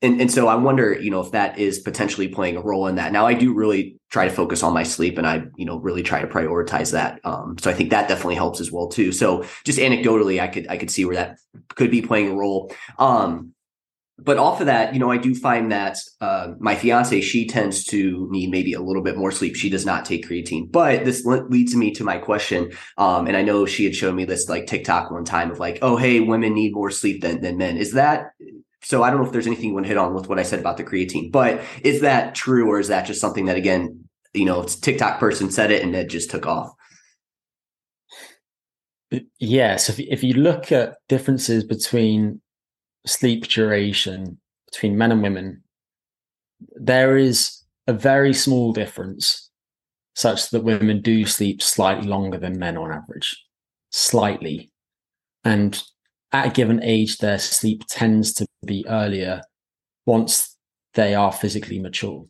and 0.00 0.20
and 0.20 0.30
so 0.30 0.46
I 0.46 0.54
wonder, 0.54 0.92
you 0.92 1.10
know, 1.10 1.20
if 1.20 1.32
that 1.32 1.58
is 1.58 1.80
potentially 1.80 2.28
playing 2.28 2.56
a 2.56 2.60
role 2.60 2.86
in 2.86 2.96
that. 2.96 3.12
Now, 3.12 3.26
I 3.26 3.34
do 3.34 3.52
really 3.52 3.98
try 4.10 4.26
to 4.26 4.30
focus 4.30 4.62
on 4.62 4.72
my 4.72 4.84
sleep, 4.84 5.18
and 5.18 5.26
I, 5.26 5.44
you 5.56 5.64
know, 5.64 5.78
really 5.78 6.02
try 6.02 6.20
to 6.20 6.26
prioritize 6.26 6.92
that. 6.92 7.20
Um, 7.24 7.56
so 7.58 7.70
I 7.70 7.74
think 7.74 7.90
that 7.90 8.08
definitely 8.08 8.36
helps 8.36 8.60
as 8.60 8.70
well 8.70 8.88
too. 8.88 9.10
So 9.10 9.44
just 9.64 9.78
anecdotally, 9.78 10.40
I 10.40 10.46
could 10.46 10.68
I 10.68 10.76
could 10.76 10.90
see 10.90 11.04
where 11.04 11.16
that 11.16 11.38
could 11.74 11.90
be 11.90 12.02
playing 12.02 12.30
a 12.30 12.34
role. 12.34 12.72
Um, 12.98 13.54
but 14.20 14.36
off 14.36 14.60
of 14.60 14.66
that, 14.66 14.94
you 14.94 15.00
know, 15.00 15.10
I 15.10 15.16
do 15.16 15.32
find 15.34 15.70
that 15.70 15.98
uh, 16.20 16.48
my 16.58 16.74
fiance, 16.74 17.20
she 17.20 17.46
tends 17.46 17.84
to 17.84 18.26
need 18.30 18.50
maybe 18.50 18.72
a 18.72 18.80
little 18.80 19.02
bit 19.02 19.16
more 19.16 19.30
sleep. 19.30 19.54
She 19.54 19.70
does 19.70 19.86
not 19.86 20.04
take 20.04 20.28
creatine, 20.28 20.70
but 20.70 21.04
this 21.04 21.24
leads 21.24 21.76
me 21.76 21.92
to 21.92 22.02
my 22.02 22.18
question. 22.18 22.72
Um, 22.96 23.28
and 23.28 23.36
I 23.36 23.42
know 23.42 23.64
she 23.64 23.84
had 23.84 23.94
shown 23.94 24.16
me 24.16 24.24
this 24.24 24.48
like 24.48 24.66
TikTok 24.66 25.12
one 25.12 25.24
time 25.24 25.52
of 25.52 25.60
like, 25.60 25.78
oh, 25.82 25.96
hey, 25.96 26.18
women 26.18 26.52
need 26.52 26.74
more 26.74 26.90
sleep 26.90 27.22
than 27.22 27.40
than 27.42 27.58
men. 27.58 27.76
Is 27.76 27.92
that 27.92 28.30
so? 28.88 29.02
I 29.02 29.10
don't 29.10 29.20
know 29.20 29.26
if 29.26 29.32
there's 29.32 29.46
anything 29.46 29.66
you 29.68 29.74
want 29.74 29.84
to 29.84 29.88
hit 29.88 29.98
on 29.98 30.14
with 30.14 30.30
what 30.30 30.38
I 30.38 30.42
said 30.42 30.60
about 30.60 30.78
the 30.78 30.82
creatine, 30.82 31.30
but 31.30 31.60
is 31.84 32.00
that 32.00 32.34
true, 32.34 32.70
or 32.70 32.80
is 32.80 32.88
that 32.88 33.04
just 33.04 33.20
something 33.20 33.44
that 33.44 33.58
again, 33.58 34.08
you 34.32 34.46
know, 34.46 34.62
TikTok 34.62 35.20
person 35.20 35.50
said 35.50 35.70
it 35.70 35.82
and 35.82 35.94
it 35.94 36.08
just 36.08 36.30
took 36.30 36.46
off? 36.46 36.72
Yes, 39.38 39.90
if 39.90 40.00
if 40.00 40.24
you 40.24 40.32
look 40.32 40.72
at 40.72 40.96
differences 41.06 41.64
between 41.64 42.40
sleep 43.06 43.46
duration 43.46 44.38
between 44.70 44.96
men 44.96 45.12
and 45.12 45.22
women, 45.22 45.62
there 46.76 47.18
is 47.18 47.62
a 47.86 47.92
very 47.92 48.32
small 48.32 48.72
difference 48.72 49.50
such 50.14 50.48
that 50.48 50.64
women 50.64 51.02
do 51.02 51.26
sleep 51.26 51.60
slightly 51.60 52.08
longer 52.08 52.38
than 52.38 52.58
men 52.58 52.78
on 52.78 52.90
average, 52.90 53.44
slightly. 53.90 54.72
And 55.44 55.80
at 56.32 56.46
a 56.46 56.50
given 56.50 56.82
age, 56.82 57.18
their 57.18 57.38
sleep 57.38 57.84
tends 57.88 58.32
to 58.34 58.46
be 58.64 58.84
earlier 58.88 59.42
once 60.06 60.56
they 60.94 61.14
are 61.14 61.32
physically 61.32 61.78
mature. 61.78 62.24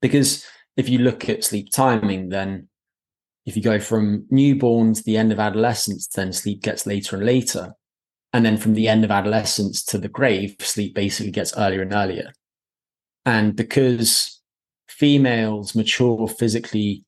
Because 0.00 0.46
if 0.76 0.88
you 0.88 0.98
look 0.98 1.28
at 1.28 1.44
sleep 1.44 1.70
timing, 1.72 2.28
then 2.28 2.68
if 3.46 3.56
you 3.56 3.62
go 3.62 3.80
from 3.80 4.26
newborn 4.30 4.94
to 4.94 5.02
the 5.02 5.16
end 5.16 5.32
of 5.32 5.40
adolescence, 5.40 6.06
then 6.08 6.32
sleep 6.32 6.62
gets 6.62 6.86
later 6.86 7.16
and 7.16 7.24
later. 7.24 7.72
And 8.32 8.44
then 8.44 8.58
from 8.58 8.74
the 8.74 8.88
end 8.88 9.04
of 9.04 9.10
adolescence 9.10 9.82
to 9.86 9.98
the 9.98 10.08
grave, 10.08 10.56
sleep 10.60 10.94
basically 10.94 11.32
gets 11.32 11.56
earlier 11.56 11.82
and 11.82 11.94
earlier. 11.94 12.32
And 13.24 13.56
because 13.56 14.40
females 14.88 15.74
mature 15.74 16.28
physically 16.28 17.04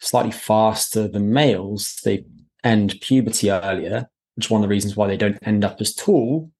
slightly 0.00 0.32
faster 0.32 1.08
than 1.08 1.32
males, 1.32 2.00
they 2.04 2.24
end 2.62 2.96
puberty 3.00 3.50
earlier, 3.50 4.08
which 4.34 4.46
is 4.46 4.50
one 4.50 4.60
of 4.60 4.68
the 4.68 4.72
reasons 4.72 4.96
why 4.96 5.06
they 5.06 5.16
don't 5.16 5.38
end 5.42 5.64
up 5.64 5.80
as 5.80 5.94
tall. 5.94 6.50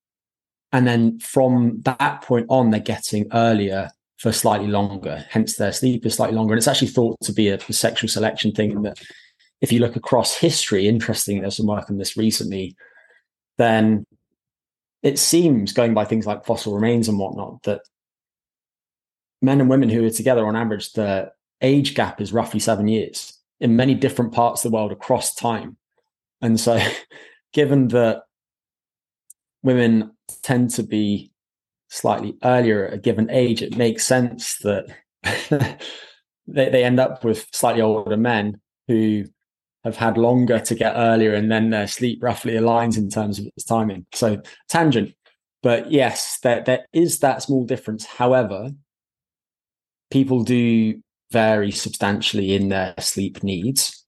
And 0.74 0.86
then 0.86 1.18
from 1.20 1.80
that 1.82 2.20
point 2.20 2.46
on, 2.50 2.70
they're 2.70 2.80
getting 2.80 3.28
earlier 3.32 3.90
for 4.18 4.30
slightly 4.30 4.68
longer, 4.68 5.24
hence 5.30 5.56
their 5.56 5.72
sleep 5.72 6.04
is 6.04 6.14
slightly 6.14 6.36
longer. 6.36 6.52
And 6.52 6.58
it's 6.58 6.68
actually 6.68 6.88
thought 6.88 7.16
to 7.22 7.32
be 7.32 7.48
a, 7.48 7.58
a 7.68 7.72
sexual 7.72 8.08
selection 8.08 8.52
thing 8.52 8.82
that 8.82 9.00
if 9.62 9.72
you 9.72 9.80
look 9.80 9.96
across 9.96 10.36
history, 10.36 10.86
interesting, 10.86 11.40
there's 11.40 11.56
some 11.56 11.66
work 11.66 11.88
on 11.88 11.96
this 11.96 12.16
recently 12.16 12.76
then 13.58 14.06
it 15.02 15.18
seems, 15.18 15.72
going 15.72 15.94
by 15.94 16.04
things 16.04 16.26
like 16.26 16.46
fossil 16.46 16.74
remains 16.74 17.08
and 17.08 17.18
whatnot, 17.18 17.62
that 17.64 17.82
men 19.42 19.60
and 19.60 19.68
women 19.68 19.88
who 19.88 20.04
are 20.04 20.10
together 20.10 20.46
on 20.46 20.56
average, 20.56 20.92
the 20.92 21.30
age 21.60 21.94
gap 21.94 22.20
is 22.20 22.32
roughly 22.32 22.60
seven 22.60 22.88
years 22.88 23.38
in 23.60 23.76
many 23.76 23.94
different 23.94 24.32
parts 24.32 24.64
of 24.64 24.70
the 24.70 24.74
world 24.74 24.92
across 24.92 25.34
time. 25.34 25.76
And 26.40 26.58
so, 26.58 26.80
given 27.52 27.88
that 27.88 28.22
women 29.64 30.12
tend 30.42 30.70
to 30.70 30.84
be 30.84 31.32
slightly 31.88 32.36
earlier 32.44 32.86
at 32.86 32.94
a 32.94 32.98
given 32.98 33.30
age, 33.30 33.62
it 33.62 33.76
makes 33.76 34.06
sense 34.06 34.58
that 34.58 34.86
they, 36.46 36.68
they 36.68 36.84
end 36.84 37.00
up 37.00 37.24
with 37.24 37.48
slightly 37.52 37.80
older 37.80 38.16
men 38.16 38.60
who 38.86 39.24
have 39.82 39.96
had 39.96 40.16
longer 40.16 40.58
to 40.58 40.74
get 40.74 40.94
earlier 40.94 41.34
and 41.34 41.50
then 41.50 41.70
their 41.70 41.86
sleep 41.86 42.22
roughly 42.22 42.52
aligns 42.52 42.96
in 42.96 43.08
terms 43.10 43.38
of 43.38 43.46
its 43.46 43.64
timing. 43.64 44.06
So 44.14 44.40
tangent. 44.68 45.14
But 45.62 45.90
yes, 45.90 46.38
there, 46.42 46.62
there 46.62 46.86
is 46.92 47.20
that 47.20 47.42
small 47.42 47.64
difference. 47.64 48.04
However, 48.04 48.70
people 50.10 50.44
do 50.44 51.00
vary 51.32 51.70
substantially 51.70 52.54
in 52.54 52.68
their 52.68 52.94
sleep 52.98 53.42
needs. 53.42 54.04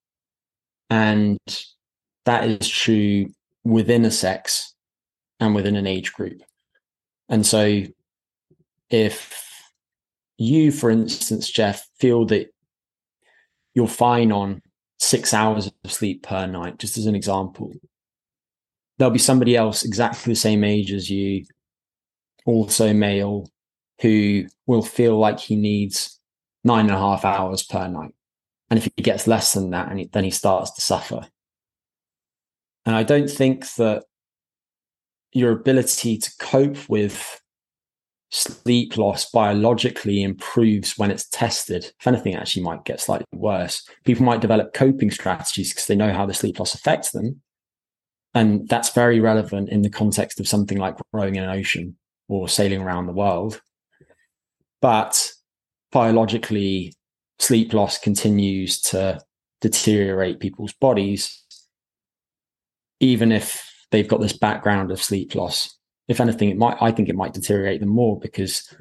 And 0.91 1.39
that 2.27 2.45
is 2.45 2.69
true 2.69 3.31
within 3.65 4.05
a 4.05 4.11
sex 4.11 4.75
and 5.41 5.55
within 5.55 5.77
an 5.77 5.87
age 5.87 6.13
group. 6.13 6.43
And 7.29 7.45
so 7.45 7.83
if 8.91 9.73
you, 10.39 10.71
for 10.71 10.91
instance, 10.91 11.51
Jeff, 11.51 11.87
feel 11.99 12.27
that 12.27 12.49
you're 13.75 13.89
fine 13.89 14.33
on 14.33 14.63
six 14.99 15.35
hours 15.35 15.67
of 15.67 15.93
sleep 15.93 16.23
per 16.23 16.47
night, 16.47 16.79
just 16.79 16.97
as 16.97 17.07
an 17.07 17.15
example. 17.15 17.73
There'll 18.99 19.13
be 19.13 19.19
somebody 19.19 19.57
else 19.57 19.85
exactly 19.85 20.33
the 20.33 20.39
same 20.39 20.65
age 20.65 20.93
as 20.93 21.11
you, 21.11 21.45
also 22.47 22.95
male, 22.95 23.51
who 24.01 24.47
will 24.67 24.83
feel 24.83 25.19
like 25.19 25.39
he 25.39 25.57
needs 25.57 26.19
nine 26.65 26.87
and 26.87 26.95
a 26.95 26.99
half 26.99 27.25
hours 27.25 27.63
per 27.63 27.87
night. 27.89 28.15
And 28.71 28.79
if 28.79 28.85
he 28.97 29.03
gets 29.03 29.27
less 29.27 29.53
than 29.53 29.71
that, 29.71 29.91
and 29.91 30.11
then 30.13 30.25
he 30.25 30.31
starts 30.31 30.73
to 30.73 30.81
suffer. 30.81 31.27
And 32.85 32.97
I 32.97 33.03
don't 33.03 33.31
think 33.31 33.71
that 33.75 34.05
your 35.37 35.53
ability 35.53 36.17
to 36.17 36.33
cope 36.41 36.89
with 36.89 37.43
sleep 38.31 38.97
loss 38.97 39.31
biologically 39.31 40.23
improves 40.23 40.97
when 40.97 41.11
it's 41.11 41.29
tested. 41.29 41.85
If 42.01 42.07
anything, 42.07 42.35
actually 42.35 42.63
might 42.63 42.87
get 42.87 43.01
slightly 43.01 43.27
worse. 43.35 43.87
People 44.05 44.25
might 44.25 44.41
develop 44.41 44.73
coping 44.73 45.11
strategies 45.11 45.73
because 45.73 45.87
they 45.87 45.95
know 45.95 46.13
how 46.13 46.25
the 46.25 46.33
sleep 46.33 46.59
loss 46.59 46.75
affects 46.75 47.11
them. 47.11 47.43
And 48.35 48.67
that's 48.67 48.95
very 48.95 49.21
relevant 49.21 49.69
in 49.69 49.83
the 49.83 49.91
context 49.91 50.41
of 50.41 50.49
something 50.49 50.79
like 50.79 50.97
rowing 51.13 51.37
in 51.37 51.45
an 51.45 51.51
ocean 51.51 51.97
or 52.29 52.49
sailing 52.49 52.81
around 52.81 53.07
the 53.07 53.13
world. 53.13 53.61
But 54.81 55.33
biologically, 55.93 56.95
sleep 57.39 57.75
loss 57.75 57.99
continues 57.99 58.81
to 58.83 59.21
deteriorate 59.61 60.41
people's 60.41 60.73
bodies, 60.73 61.45
even 63.01 63.33
if 63.33 63.76
they've 63.91 64.09
got 64.09 64.21
this 64.21 64.37
background 64.37 64.91
of 64.91 65.03
sleep 65.03 65.35
loss 65.35 65.77
if 66.09 66.21
anything, 66.21 66.51
it 66.51 66.57
might 66.57 66.77
I 66.81 66.93
think 66.93 67.09
it 67.09 67.17
might 67.17 67.35
deteriorate 67.35 67.81
them 67.81 67.89
more 67.89 68.19
because 68.19 68.73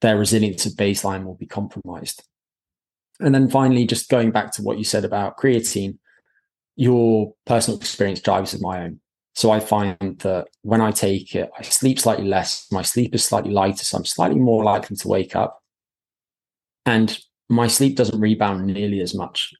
their 0.00 0.16
resilience 0.16 0.66
at 0.66 0.72
baseline 0.72 1.24
will 1.24 1.34
be 1.34 1.46
compromised. 1.46 2.22
And 3.18 3.34
then 3.34 3.50
finally, 3.50 3.86
just 3.86 4.08
going 4.08 4.30
back 4.30 4.52
to 4.52 4.62
what 4.62 4.78
you 4.78 4.84
said 4.84 5.04
about 5.04 5.36
creatine, 5.36 5.98
your 6.76 7.34
personal 7.44 7.78
experience 7.78 8.20
drives 8.20 8.52
with 8.52 8.62
my 8.62 8.82
own. 8.84 9.00
So 9.34 9.50
I 9.50 9.60
find 9.60 10.18
that 10.20 10.48
when 10.62 10.80
I 10.80 10.90
take 10.90 11.34
it, 11.34 11.50
I 11.58 11.62
sleep 11.62 12.00
slightly 12.00 12.26
less, 12.26 12.66
my 12.72 12.82
sleep 12.82 13.14
is 13.14 13.24
slightly 13.24 13.52
lighter, 13.52 13.84
so 13.84 13.98
I'm 13.98 14.04
slightly 14.04 14.38
more 14.38 14.64
likely 14.64 14.96
to 14.96 15.08
wake 15.08 15.36
up. 15.36 15.62
And 16.86 17.16
my 17.48 17.66
sleep 17.66 17.96
doesn't 17.96 18.18
rebound 18.18 18.66
nearly 18.66 19.00
as 19.00 19.14
much. 19.14 19.52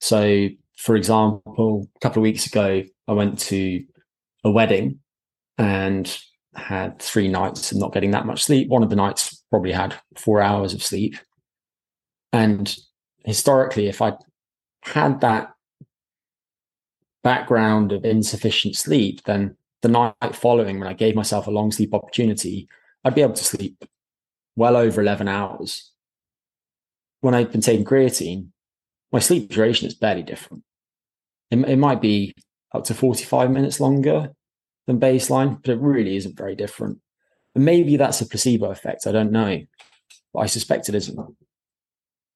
So 0.00 0.48
for 0.76 0.96
example, 0.96 1.88
a 1.96 2.00
couple 2.00 2.20
of 2.20 2.24
weeks 2.24 2.46
ago, 2.46 2.82
I 3.06 3.12
went 3.12 3.38
to 3.40 3.84
a 4.44 4.50
wedding 4.50 5.00
and 5.58 6.16
had 6.54 7.00
three 7.00 7.28
nights 7.28 7.72
of 7.72 7.78
not 7.78 7.92
getting 7.92 8.12
that 8.12 8.26
much 8.26 8.44
sleep. 8.44 8.68
One 8.68 8.82
of 8.82 8.90
the 8.90 8.96
nights 8.96 9.42
probably 9.50 9.72
had 9.72 9.94
four 10.16 10.40
hours 10.40 10.74
of 10.74 10.82
sleep. 10.82 11.16
And 12.32 12.74
historically, 13.24 13.88
if 13.88 14.02
I 14.02 14.14
had 14.82 15.20
that 15.22 15.50
background 17.22 17.92
of 17.92 18.04
insufficient 18.04 18.76
sleep, 18.76 19.22
then 19.24 19.56
the 19.82 19.88
night 19.88 20.34
following, 20.34 20.78
when 20.78 20.88
I 20.88 20.94
gave 20.94 21.14
myself 21.14 21.46
a 21.46 21.50
long 21.50 21.72
sleep 21.72 21.94
opportunity, 21.94 22.68
I'd 23.04 23.14
be 23.14 23.22
able 23.22 23.34
to 23.34 23.44
sleep 23.44 23.84
well 24.56 24.76
over 24.76 25.00
11 25.00 25.28
hours. 25.28 25.90
When 27.20 27.34
I've 27.34 27.50
been 27.50 27.60
taking 27.60 27.84
creatine, 27.84 28.48
my 29.12 29.18
sleep 29.18 29.50
duration 29.50 29.86
is 29.86 29.94
barely 29.94 30.22
different. 30.22 30.62
It, 31.50 31.58
it 31.68 31.76
might 31.76 32.00
be 32.00 32.34
up 32.74 32.84
to 32.84 32.94
45 32.94 33.50
minutes 33.50 33.80
longer 33.80 34.32
than 34.86 35.00
baseline, 35.00 35.62
but 35.62 35.72
it 35.72 35.80
really 35.80 36.16
isn't 36.16 36.36
very 36.36 36.56
different. 36.56 36.98
And 37.54 37.64
maybe 37.64 37.96
that's 37.96 38.20
a 38.20 38.26
placebo 38.26 38.70
effect. 38.70 39.06
I 39.06 39.12
don't 39.12 39.32
know, 39.32 39.60
but 40.32 40.40
I 40.40 40.46
suspect 40.46 40.88
it 40.88 40.94
isn't. 40.94 41.18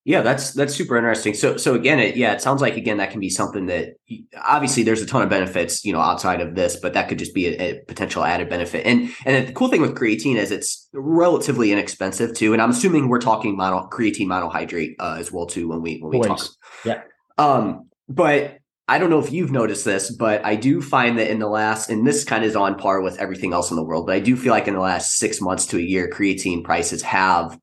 Yeah, 0.04 0.22
that's 0.22 0.54
that's 0.54 0.74
super 0.74 0.96
interesting. 0.96 1.34
So 1.34 1.58
so 1.58 1.74
again, 1.74 1.98
it 1.98 2.16
yeah, 2.16 2.32
it 2.32 2.40
sounds 2.40 2.62
like 2.62 2.78
again 2.78 2.96
that 2.96 3.10
can 3.10 3.20
be 3.20 3.28
something 3.28 3.66
that 3.66 3.96
obviously 4.42 4.82
there's 4.82 5.02
a 5.02 5.06
ton 5.06 5.20
of 5.20 5.28
benefits, 5.28 5.84
you 5.84 5.92
know, 5.92 6.00
outside 6.00 6.40
of 6.40 6.54
this, 6.54 6.76
but 6.76 6.94
that 6.94 7.10
could 7.10 7.18
just 7.18 7.34
be 7.34 7.48
a, 7.48 7.58
a 7.58 7.80
potential 7.84 8.24
added 8.24 8.48
benefit. 8.48 8.86
And 8.86 9.10
and 9.26 9.48
the 9.48 9.52
cool 9.52 9.68
thing 9.68 9.82
with 9.82 9.96
creatine 9.96 10.36
is 10.36 10.50
it's 10.50 10.88
relatively 10.94 11.72
inexpensive 11.72 12.34
too. 12.34 12.54
And 12.54 12.62
I'm 12.62 12.70
assuming 12.70 13.08
we're 13.08 13.20
talking 13.20 13.54
mono 13.54 13.86
creatine 13.92 14.28
monohydrate 14.28 14.94
uh, 14.98 15.16
as 15.18 15.30
well 15.30 15.44
too 15.44 15.68
when 15.68 15.82
we 15.82 15.98
when 15.98 16.10
we 16.10 16.26
Always. 16.26 16.42
talk. 16.42 16.56
Yeah. 16.86 17.02
Um, 17.36 17.90
but 18.08 18.57
I 18.90 18.98
don't 18.98 19.10
know 19.10 19.18
if 19.18 19.30
you've 19.30 19.52
noticed 19.52 19.84
this, 19.84 20.10
but 20.10 20.42
I 20.46 20.56
do 20.56 20.80
find 20.80 21.18
that 21.18 21.30
in 21.30 21.40
the 21.40 21.46
last, 21.46 21.90
and 21.90 22.06
this 22.06 22.24
kind 22.24 22.42
of 22.42 22.48
is 22.48 22.56
on 22.56 22.76
par 22.76 23.02
with 23.02 23.18
everything 23.18 23.52
else 23.52 23.70
in 23.70 23.76
the 23.76 23.84
world, 23.84 24.06
but 24.06 24.14
I 24.14 24.20
do 24.20 24.34
feel 24.34 24.50
like 24.50 24.66
in 24.66 24.72
the 24.72 24.80
last 24.80 25.18
six 25.18 25.42
months 25.42 25.66
to 25.66 25.76
a 25.76 25.82
year, 25.82 26.10
creatine 26.10 26.64
prices 26.64 27.02
have 27.02 27.58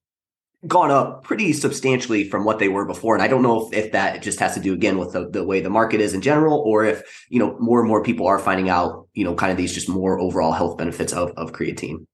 gone 0.68 0.92
up 0.92 1.24
pretty 1.24 1.52
substantially 1.52 2.30
from 2.30 2.44
what 2.44 2.60
they 2.60 2.70
were 2.70 2.86
before. 2.86 3.16
And 3.16 3.24
I 3.24 3.28
don't 3.28 3.42
know 3.42 3.68
if, 3.68 3.74
if 3.74 3.92
that 3.94 4.22
just 4.22 4.40
has 4.40 4.54
to 4.54 4.60
do 4.60 4.74
again 4.74 4.98
with 4.98 5.14
the, 5.14 5.30
the 5.30 5.44
way 5.44 5.62
the 5.62 5.70
market 5.70 6.00
is 6.00 6.14
in 6.14 6.22
general, 6.22 6.60
or 6.60 6.86
if, 6.86 7.26
you 7.30 7.40
know, 7.40 7.58
more 7.60 7.80
and 7.80 7.88
more 7.88 8.04
people 8.04 8.28
are 8.28 8.40
finding 8.40 8.70
out, 8.70 9.08
you 9.14 9.24
know, 9.24 9.36
kind 9.36 9.52
of 9.52 9.58
these 9.58 9.74
just 9.74 9.90
more 9.90 10.20
overall 10.20 10.52
health 10.52 10.78
benefits 10.78 11.12
of, 11.14 11.32
of 11.38 11.54
creatine. 11.54 12.06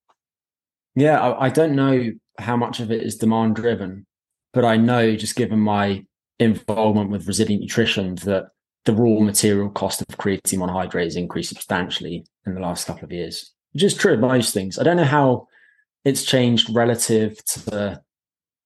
Yeah, 0.95 1.19
I, 1.19 1.47
I 1.47 1.49
don't 1.49 1.75
know 1.75 2.11
how 2.37 2.55
much 2.55 2.79
of 2.79 2.91
it 2.91 3.03
is 3.03 3.17
demand 3.17 3.55
driven, 3.55 4.05
but 4.53 4.65
I 4.65 4.77
know 4.77 5.15
just 5.15 5.35
given 5.35 5.59
my 5.59 6.05
involvement 6.39 7.09
with 7.09 7.27
resilient 7.27 7.61
nutrition 7.61 8.15
that 8.15 8.47
the 8.85 8.93
raw 8.93 9.19
material 9.19 9.69
cost 9.69 10.01
of 10.01 10.17
creatine 10.17 10.59
monohydrate 10.59 11.03
has 11.03 11.15
increased 11.15 11.49
substantially 11.49 12.25
in 12.45 12.55
the 12.55 12.61
last 12.61 12.87
couple 12.87 13.05
of 13.05 13.11
years, 13.11 13.51
which 13.73 13.83
is 13.83 13.95
true 13.95 14.13
of 14.13 14.19
most 14.19 14.53
things. 14.53 14.79
I 14.79 14.83
don't 14.83 14.97
know 14.97 15.03
how 15.03 15.47
it's 16.03 16.25
changed 16.25 16.73
relative 16.73 17.43
to 17.45 18.01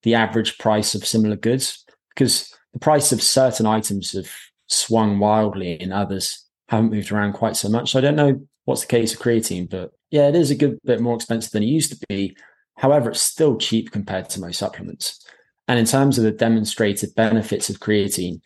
the 0.04 0.16
average 0.16 0.58
price 0.58 0.96
of 0.96 1.06
similar 1.06 1.36
goods 1.36 1.84
because 2.10 2.54
the 2.74 2.80
price 2.80 3.12
of 3.12 3.22
certain 3.22 3.66
items 3.66 4.14
have 4.14 4.32
swung 4.68 5.20
wildly 5.20 5.80
and 5.80 5.92
others 5.92 6.46
haven't 6.70 6.92
moved 6.92 7.12
around 7.12 7.34
quite 7.34 7.56
so 7.56 7.70
much. 7.70 7.92
So 7.92 8.00
I 8.00 8.02
don't 8.02 8.16
know 8.16 8.42
what's 8.64 8.82
the 8.82 8.88
case 8.88 9.14
of 9.14 9.20
creatine, 9.20 9.70
but 9.70 9.92
yeah, 10.12 10.28
it 10.28 10.36
is 10.36 10.50
a 10.50 10.56
good 10.56 10.80
bit 10.86 11.02
more 11.02 11.16
expensive 11.16 11.52
than 11.52 11.64
it 11.64 11.68
used 11.68 11.92
to 11.92 12.06
be. 12.08 12.38
However, 12.78 13.10
it's 13.10 13.22
still 13.22 13.58
cheap 13.58 13.92
compared 13.92 14.30
to 14.30 14.40
most 14.40 14.60
supplements. 14.60 15.26
And 15.68 15.80
in 15.80 15.86
terms 15.86 16.18
of 16.18 16.24
the 16.24 16.32
demonstrated 16.32 17.16
benefits 17.16 17.70
of 17.70 17.80
creatine, 17.80 18.42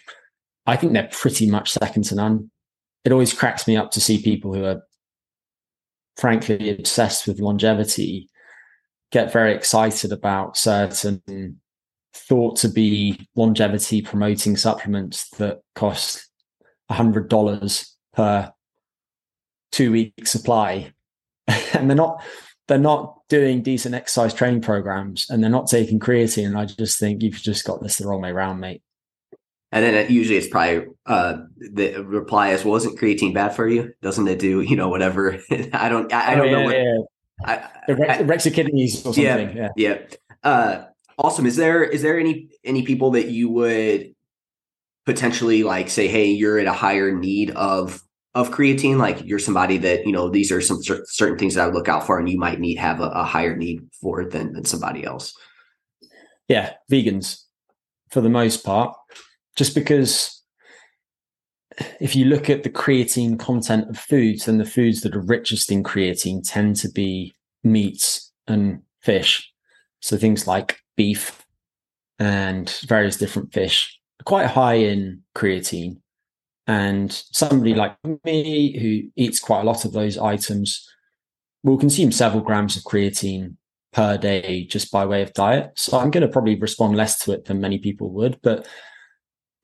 I 0.69 0.75
think 0.75 0.93
they're 0.93 1.09
pretty 1.11 1.49
much 1.49 1.71
second 1.71 2.03
to 2.05 2.15
none. 2.15 2.51
It 3.03 3.11
always 3.11 3.33
cracks 3.33 3.67
me 3.67 3.75
up 3.75 3.89
to 3.91 3.99
see 3.99 4.21
people 4.21 4.53
who 4.53 4.65
are 4.65 4.83
frankly 6.15 6.69
obsessed 6.69 7.25
with 7.25 7.39
longevity 7.39 8.29
get 9.11 9.33
very 9.33 9.55
excited 9.55 10.11
about 10.11 10.57
certain 10.57 11.59
thought 12.13 12.55
to 12.57 12.69
be 12.69 13.27
longevity 13.35 14.03
promoting 14.03 14.55
supplements 14.55 15.27
that 15.37 15.61
cost 15.73 16.29
$100 16.91 17.89
per 18.13 18.53
two 19.71 19.91
week 19.91 20.27
supply. 20.27 20.93
And 21.73 21.89
they're 21.89 21.97
not 21.97 22.21
they're 22.67 22.77
not 22.77 23.21
doing 23.29 23.63
decent 23.63 23.95
exercise 23.95 24.33
training 24.33 24.61
programs 24.61 25.27
and 25.29 25.41
they're 25.41 25.49
not 25.49 25.67
taking 25.67 25.99
creatine. 25.99 26.47
And 26.47 26.57
i 26.57 26.65
just 26.65 26.99
think 26.99 27.23
you've 27.23 27.41
just 27.41 27.65
got 27.65 27.81
this 27.81 27.97
the 27.97 28.07
wrong 28.07 28.21
way 28.21 28.29
around 28.29 28.59
mate 28.59 28.83
and 29.71 29.85
then 29.85 29.93
it, 29.93 30.09
usually 30.09 30.37
it's 30.37 30.47
probably 30.47 30.87
uh, 31.05 31.37
the 31.57 31.97
reply 32.03 32.49
is, 32.49 32.65
"Well, 32.65 32.75
isn't 32.77 32.97
creatine 32.97 33.33
bad 33.33 33.55
for 33.55 33.67
you? 33.67 33.93
Doesn't 34.01 34.27
it 34.27 34.39
do 34.39 34.61
you 34.61 34.75
know 34.75 34.89
whatever?" 34.89 35.39
I 35.73 35.89
don't. 35.89 36.11
I, 36.11 36.31
I 36.31 36.35
don't 36.35 36.47
oh, 36.47 36.49
yeah, 36.49 36.51
know 36.51 36.63
what. 36.63 36.75
Yeah. 36.75 36.97
I, 37.45 37.69
it 37.87 38.25
wrecks 38.25 38.43
the 38.43 38.51
kidneys 38.51 38.99
or 39.05 39.13
something. 39.13 39.23
Yeah, 39.23 39.47
yeah. 39.55 39.69
yeah. 39.75 39.97
Uh, 40.43 40.85
awesome. 41.17 41.45
Is 41.45 41.55
there 41.55 41.83
is 41.83 42.01
there 42.01 42.19
any 42.19 42.49
any 42.63 42.81
people 42.83 43.11
that 43.11 43.29
you 43.29 43.49
would 43.49 44.13
potentially 45.05 45.63
like 45.63 45.89
say, 45.89 46.07
"Hey, 46.07 46.25
you're 46.25 46.57
at 46.57 46.65
a 46.65 46.73
higher 46.73 47.15
need 47.15 47.51
of 47.51 48.01
of 48.33 48.49
creatine"? 48.49 48.97
Like 48.97 49.23
you're 49.23 49.39
somebody 49.39 49.77
that 49.77 50.05
you 50.05 50.11
know 50.11 50.29
these 50.29 50.51
are 50.51 50.61
some 50.61 50.81
cer- 50.81 51.05
certain 51.05 51.37
things 51.37 51.53
that 51.53 51.61
I 51.61 51.65
would 51.67 51.75
look 51.75 51.87
out 51.87 52.07
for, 52.07 52.17
and 52.17 52.27
you 52.27 52.39
might 52.39 52.59
need 52.59 52.79
have 52.79 53.01
a, 53.01 53.09
a 53.09 53.23
higher 53.23 53.55
need 53.55 53.87
for 54.01 54.19
it 54.19 54.31
than 54.31 54.53
than 54.53 54.65
somebody 54.65 55.05
else. 55.05 55.33
Yeah, 56.47 56.73
vegans 56.91 57.43
for 58.09 58.21
the 58.21 58.29
most 58.29 58.65
part 58.65 58.95
just 59.59 59.75
because 59.75 60.41
if 61.99 62.15
you 62.15 62.23
look 62.23 62.49
at 62.49 62.63
the 62.63 62.69
creatine 62.69 63.37
content 63.37 63.89
of 63.89 63.99
foods, 63.99 64.45
then 64.45 64.57
the 64.57 64.63
foods 64.63 65.01
that 65.01 65.13
are 65.13 65.21
richest 65.21 65.69
in 65.69 65.83
creatine 65.83 66.41
tend 66.49 66.77
to 66.77 66.87
be 66.87 67.35
meats 67.61 68.31
and 68.47 68.81
fish. 69.01 69.51
So 69.99 70.15
things 70.15 70.47
like 70.47 70.79
beef 70.95 71.45
and 72.19 72.69
various 72.87 73.17
different 73.17 73.51
fish 73.51 73.99
are 74.21 74.23
quite 74.23 74.45
high 74.45 74.75
in 74.75 75.23
creatine. 75.35 75.97
And 76.65 77.11
somebody 77.11 77.73
like 77.73 77.97
me 78.23 78.79
who 78.79 79.11
eats 79.21 79.41
quite 79.41 79.63
a 79.63 79.65
lot 79.65 79.83
of 79.83 79.91
those 79.91 80.17
items 80.17 80.89
will 81.63 81.77
consume 81.77 82.13
several 82.13 82.43
grams 82.43 82.77
of 82.77 82.83
creatine 82.83 83.57
per 83.91 84.17
day 84.17 84.63
just 84.63 84.89
by 84.89 85.05
way 85.05 85.21
of 85.21 85.33
diet. 85.33 85.71
So 85.75 85.97
I'm 85.97 86.11
going 86.11 86.25
to 86.25 86.31
probably 86.31 86.55
respond 86.55 86.95
less 86.95 87.19
to 87.25 87.33
it 87.33 87.43
than 87.43 87.59
many 87.59 87.77
people 87.77 88.09
would. 88.11 88.39
But 88.41 88.65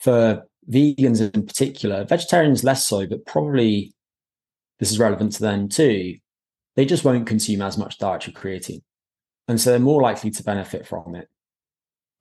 for 0.05 0.47
vegans 0.69 1.33
in 1.33 1.45
particular, 1.47 2.05
vegetarians 2.05 2.63
less 2.63 2.85
so, 2.85 3.07
but 3.07 3.25
probably 3.25 3.91
this 4.79 4.91
is 4.91 4.99
relevant 4.99 5.31
to 5.33 5.41
them 5.41 5.67
too. 5.67 6.15
They 6.75 6.85
just 6.85 7.03
won't 7.03 7.25
consume 7.25 7.63
as 7.63 7.75
much 7.77 7.97
dietary 7.97 8.33
creatine. 8.33 8.83
And 9.47 9.59
so 9.59 9.71
they're 9.71 9.79
more 9.79 10.01
likely 10.01 10.29
to 10.29 10.43
benefit 10.43 10.85
from 10.85 11.15
it. 11.15 11.27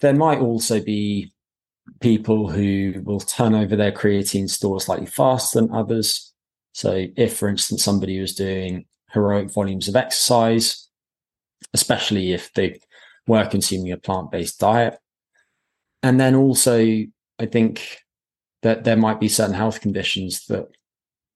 There 0.00 0.14
might 0.14 0.38
also 0.38 0.80
be 0.80 1.34
people 2.00 2.48
who 2.48 3.02
will 3.04 3.20
turn 3.20 3.54
over 3.54 3.76
their 3.76 3.92
creatine 3.92 4.48
store 4.48 4.80
slightly 4.80 5.06
faster 5.06 5.60
than 5.60 5.74
others. 5.74 6.32
So, 6.72 7.06
if, 7.16 7.36
for 7.36 7.48
instance, 7.48 7.84
somebody 7.84 8.18
was 8.18 8.34
doing 8.34 8.86
heroic 9.12 9.50
volumes 9.50 9.88
of 9.88 9.96
exercise, 9.96 10.88
especially 11.74 12.32
if 12.32 12.52
they 12.54 12.80
were 13.26 13.46
consuming 13.46 13.92
a 13.92 13.98
plant 13.98 14.30
based 14.30 14.58
diet, 14.58 14.98
and 16.02 16.18
then 16.18 16.34
also 16.34 17.04
I 17.38 17.46
think 17.46 17.98
that 18.62 18.84
there 18.84 18.96
might 18.96 19.20
be 19.20 19.28
certain 19.28 19.54
health 19.54 19.80
conditions 19.80 20.46
that 20.46 20.66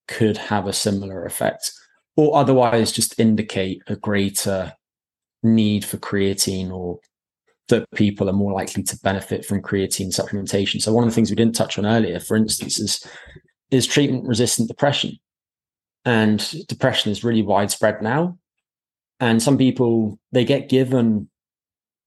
could 0.06 0.36
have 0.36 0.66
a 0.66 0.72
similar 0.72 1.24
effect, 1.24 1.70
or 2.16 2.36
otherwise 2.36 2.92
just 2.92 3.18
indicate 3.20 3.82
a 3.86 3.96
greater 3.96 4.72
need 5.42 5.84
for 5.84 5.98
creatine 5.98 6.70
or 6.72 6.98
that 7.68 7.86
people 7.94 8.28
are 8.28 8.34
more 8.34 8.52
likely 8.52 8.82
to 8.82 8.98
benefit 9.00 9.44
from 9.44 9.62
creatine 9.62 10.08
supplementation. 10.08 10.80
So 10.80 10.92
one 10.92 11.04
of 11.04 11.10
the 11.10 11.14
things 11.14 11.30
we 11.30 11.36
didn't 11.36 11.54
touch 11.54 11.78
on 11.78 11.86
earlier, 11.86 12.18
for 12.18 12.36
instance, 12.36 12.78
is 12.78 13.06
is 13.70 13.86
treatment 13.86 14.26
resistant 14.26 14.68
depression. 14.68 15.18
And 16.04 16.66
depression 16.68 17.12
is 17.12 17.22
really 17.22 17.42
widespread 17.42 18.02
now. 18.02 18.38
And 19.20 19.42
some 19.42 19.58
people 19.58 20.18
they 20.32 20.44
get 20.44 20.70
given 20.70 21.28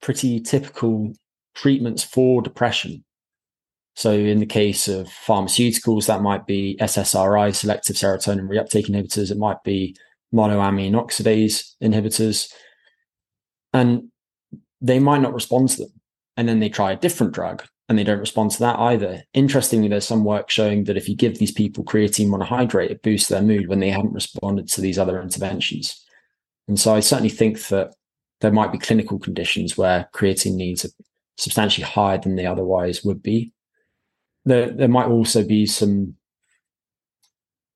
pretty 0.01 0.39
typical 0.39 1.13
treatments 1.53 2.03
for 2.03 2.41
depression. 2.41 3.03
So, 3.95 4.11
in 4.11 4.39
the 4.39 4.45
case 4.45 4.87
of 4.87 5.07
pharmaceuticals, 5.07 6.07
that 6.07 6.21
might 6.21 6.45
be 6.45 6.77
SSRI, 6.79 7.53
selective 7.53 7.95
serotonin 7.95 8.47
reuptake 8.47 8.89
inhibitors. 8.89 9.31
It 9.31 9.37
might 9.37 9.63
be 9.63 9.95
monoamine 10.33 10.93
oxidase 10.93 11.75
inhibitors. 11.81 12.51
And 13.73 14.09
they 14.79 14.99
might 14.99 15.21
not 15.21 15.33
respond 15.33 15.69
to 15.69 15.83
them. 15.83 15.93
And 16.37 16.47
then 16.47 16.59
they 16.59 16.69
try 16.69 16.91
a 16.91 16.97
different 16.97 17.33
drug 17.33 17.63
and 17.89 17.99
they 17.99 18.03
don't 18.03 18.19
respond 18.19 18.51
to 18.51 18.59
that 18.59 18.79
either. 18.79 19.23
Interestingly, 19.33 19.89
there's 19.89 20.07
some 20.07 20.23
work 20.23 20.49
showing 20.49 20.85
that 20.85 20.95
if 20.95 21.09
you 21.09 21.15
give 21.15 21.37
these 21.37 21.51
people 21.51 21.83
creatine 21.83 22.29
monohydrate, 22.29 22.89
it 22.89 23.03
boosts 23.03 23.27
their 23.27 23.41
mood 23.41 23.67
when 23.67 23.79
they 23.79 23.89
haven't 23.89 24.13
responded 24.13 24.69
to 24.69 24.81
these 24.81 24.97
other 24.97 25.21
interventions. 25.21 26.01
And 26.69 26.79
so 26.79 26.95
I 26.95 27.01
certainly 27.01 27.29
think 27.29 27.67
that 27.67 27.93
there 28.39 28.51
might 28.51 28.71
be 28.71 28.77
clinical 28.77 29.19
conditions 29.19 29.77
where 29.77 30.09
creatine 30.13 30.55
needs 30.55 30.85
are 30.85 30.89
substantially 31.37 31.83
higher 31.83 32.17
than 32.17 32.37
they 32.37 32.45
otherwise 32.45 33.03
would 33.03 33.21
be. 33.21 33.51
There, 34.45 34.71
there 34.71 34.87
might 34.87 35.07
also 35.07 35.45
be 35.45 35.65
some 35.65 36.15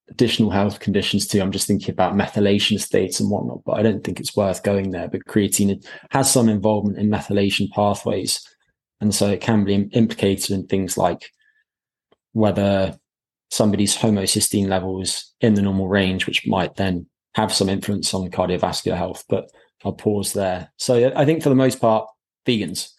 additional 0.10 0.52
health 0.52 0.80
conditions 0.80 1.28
too. 1.28 1.42
I'm 1.42 1.52
just 1.52 1.68
thinking 1.68 1.92
about 1.92 2.14
methylation 2.14 2.80
states 2.80 3.20
and 3.20 3.30
whatnot, 3.30 3.64
but 3.66 3.74
I 3.74 3.84
don't 3.84 4.04
think 4.04 4.20
it's 4.20 4.36
worth 4.36 4.64
going 4.64 4.92
there. 4.92 5.08
But 5.08 5.26
creatine 5.26 5.84
has 6.12 6.32
some 6.32 6.48
involvement 6.50 6.98
in 6.98 7.10
methylation 7.10 7.70
pathways. 7.72 8.48
And 9.02 9.14
so 9.14 9.30
it 9.30 9.42
can 9.42 9.66
be 9.66 9.90
implicated 9.94 10.52
in 10.52 10.68
things 10.68 10.98
like 10.98 11.30
whether 12.34 12.98
somebody's 13.52 13.98
homocysteine 13.98 14.68
levels 14.68 15.34
in 15.42 15.56
the 15.56 15.62
normal 15.62 15.88
range, 15.88 16.28
which 16.28 16.48
might 16.48 16.76
then 16.76 17.08
have 17.34 17.54
some 17.54 17.70
influence 17.70 18.14
on 18.14 18.30
cardiovascular 18.30 18.96
health. 18.96 19.24
But 19.28 19.50
I'll 19.84 19.94
pause 19.94 20.34
there. 20.34 20.72
So 20.78 21.12
I 21.16 21.26
think 21.26 21.44
for 21.44 21.50
the 21.50 21.56
most 21.56 21.82
part, 21.82 22.08
vegans, 22.48 22.92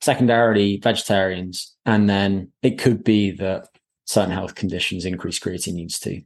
secondarily 0.00 0.78
vegetarians, 0.82 1.74
and 1.84 2.08
then 2.08 2.52
it 2.62 2.78
could 2.78 3.04
be 3.04 3.32
that 3.32 3.68
certain 4.04 4.32
health 4.32 4.54
conditions 4.54 5.04
increase 5.04 5.38
creatine 5.38 5.74
needs 5.74 5.98
too. 5.98 6.22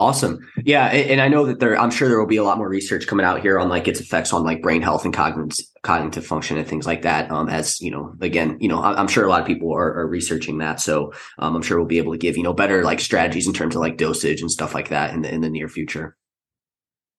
Awesome. 0.00 0.38
Yeah. 0.64 0.86
And 0.86 1.20
I 1.20 1.26
know 1.26 1.44
that 1.46 1.58
there, 1.58 1.76
I'm 1.76 1.90
sure 1.90 2.08
there 2.08 2.20
will 2.20 2.26
be 2.26 2.36
a 2.36 2.44
lot 2.44 2.56
more 2.56 2.68
research 2.68 3.08
coming 3.08 3.26
out 3.26 3.40
here 3.40 3.58
on 3.58 3.68
like 3.68 3.88
its 3.88 3.98
effects 3.98 4.32
on 4.32 4.44
like 4.44 4.62
brain 4.62 4.80
health 4.80 5.04
and 5.04 5.12
cognitive, 5.12 5.66
cognitive 5.82 6.24
function 6.24 6.56
and 6.56 6.68
things 6.68 6.86
like 6.86 7.02
that. 7.02 7.28
Um, 7.32 7.48
as 7.48 7.80
you 7.80 7.90
know, 7.90 8.14
again, 8.20 8.58
you 8.60 8.68
know, 8.68 8.80
I'm 8.80 9.08
sure 9.08 9.24
a 9.24 9.28
lot 9.28 9.40
of 9.40 9.46
people 9.46 9.74
are, 9.74 9.92
are 9.98 10.06
researching 10.06 10.58
that. 10.58 10.78
So 10.78 11.12
um, 11.40 11.56
I'm 11.56 11.62
sure 11.62 11.78
we'll 11.78 11.86
be 11.88 11.98
able 11.98 12.12
to 12.12 12.18
give, 12.18 12.36
you 12.36 12.44
know, 12.44 12.52
better 12.52 12.84
like 12.84 13.00
strategies 13.00 13.48
in 13.48 13.52
terms 13.52 13.74
of 13.74 13.80
like 13.80 13.96
dosage 13.96 14.40
and 14.40 14.52
stuff 14.52 14.72
like 14.72 14.90
that 14.90 15.12
in 15.14 15.22
the, 15.22 15.34
in 15.34 15.40
the 15.40 15.50
near 15.50 15.68
future. 15.68 16.16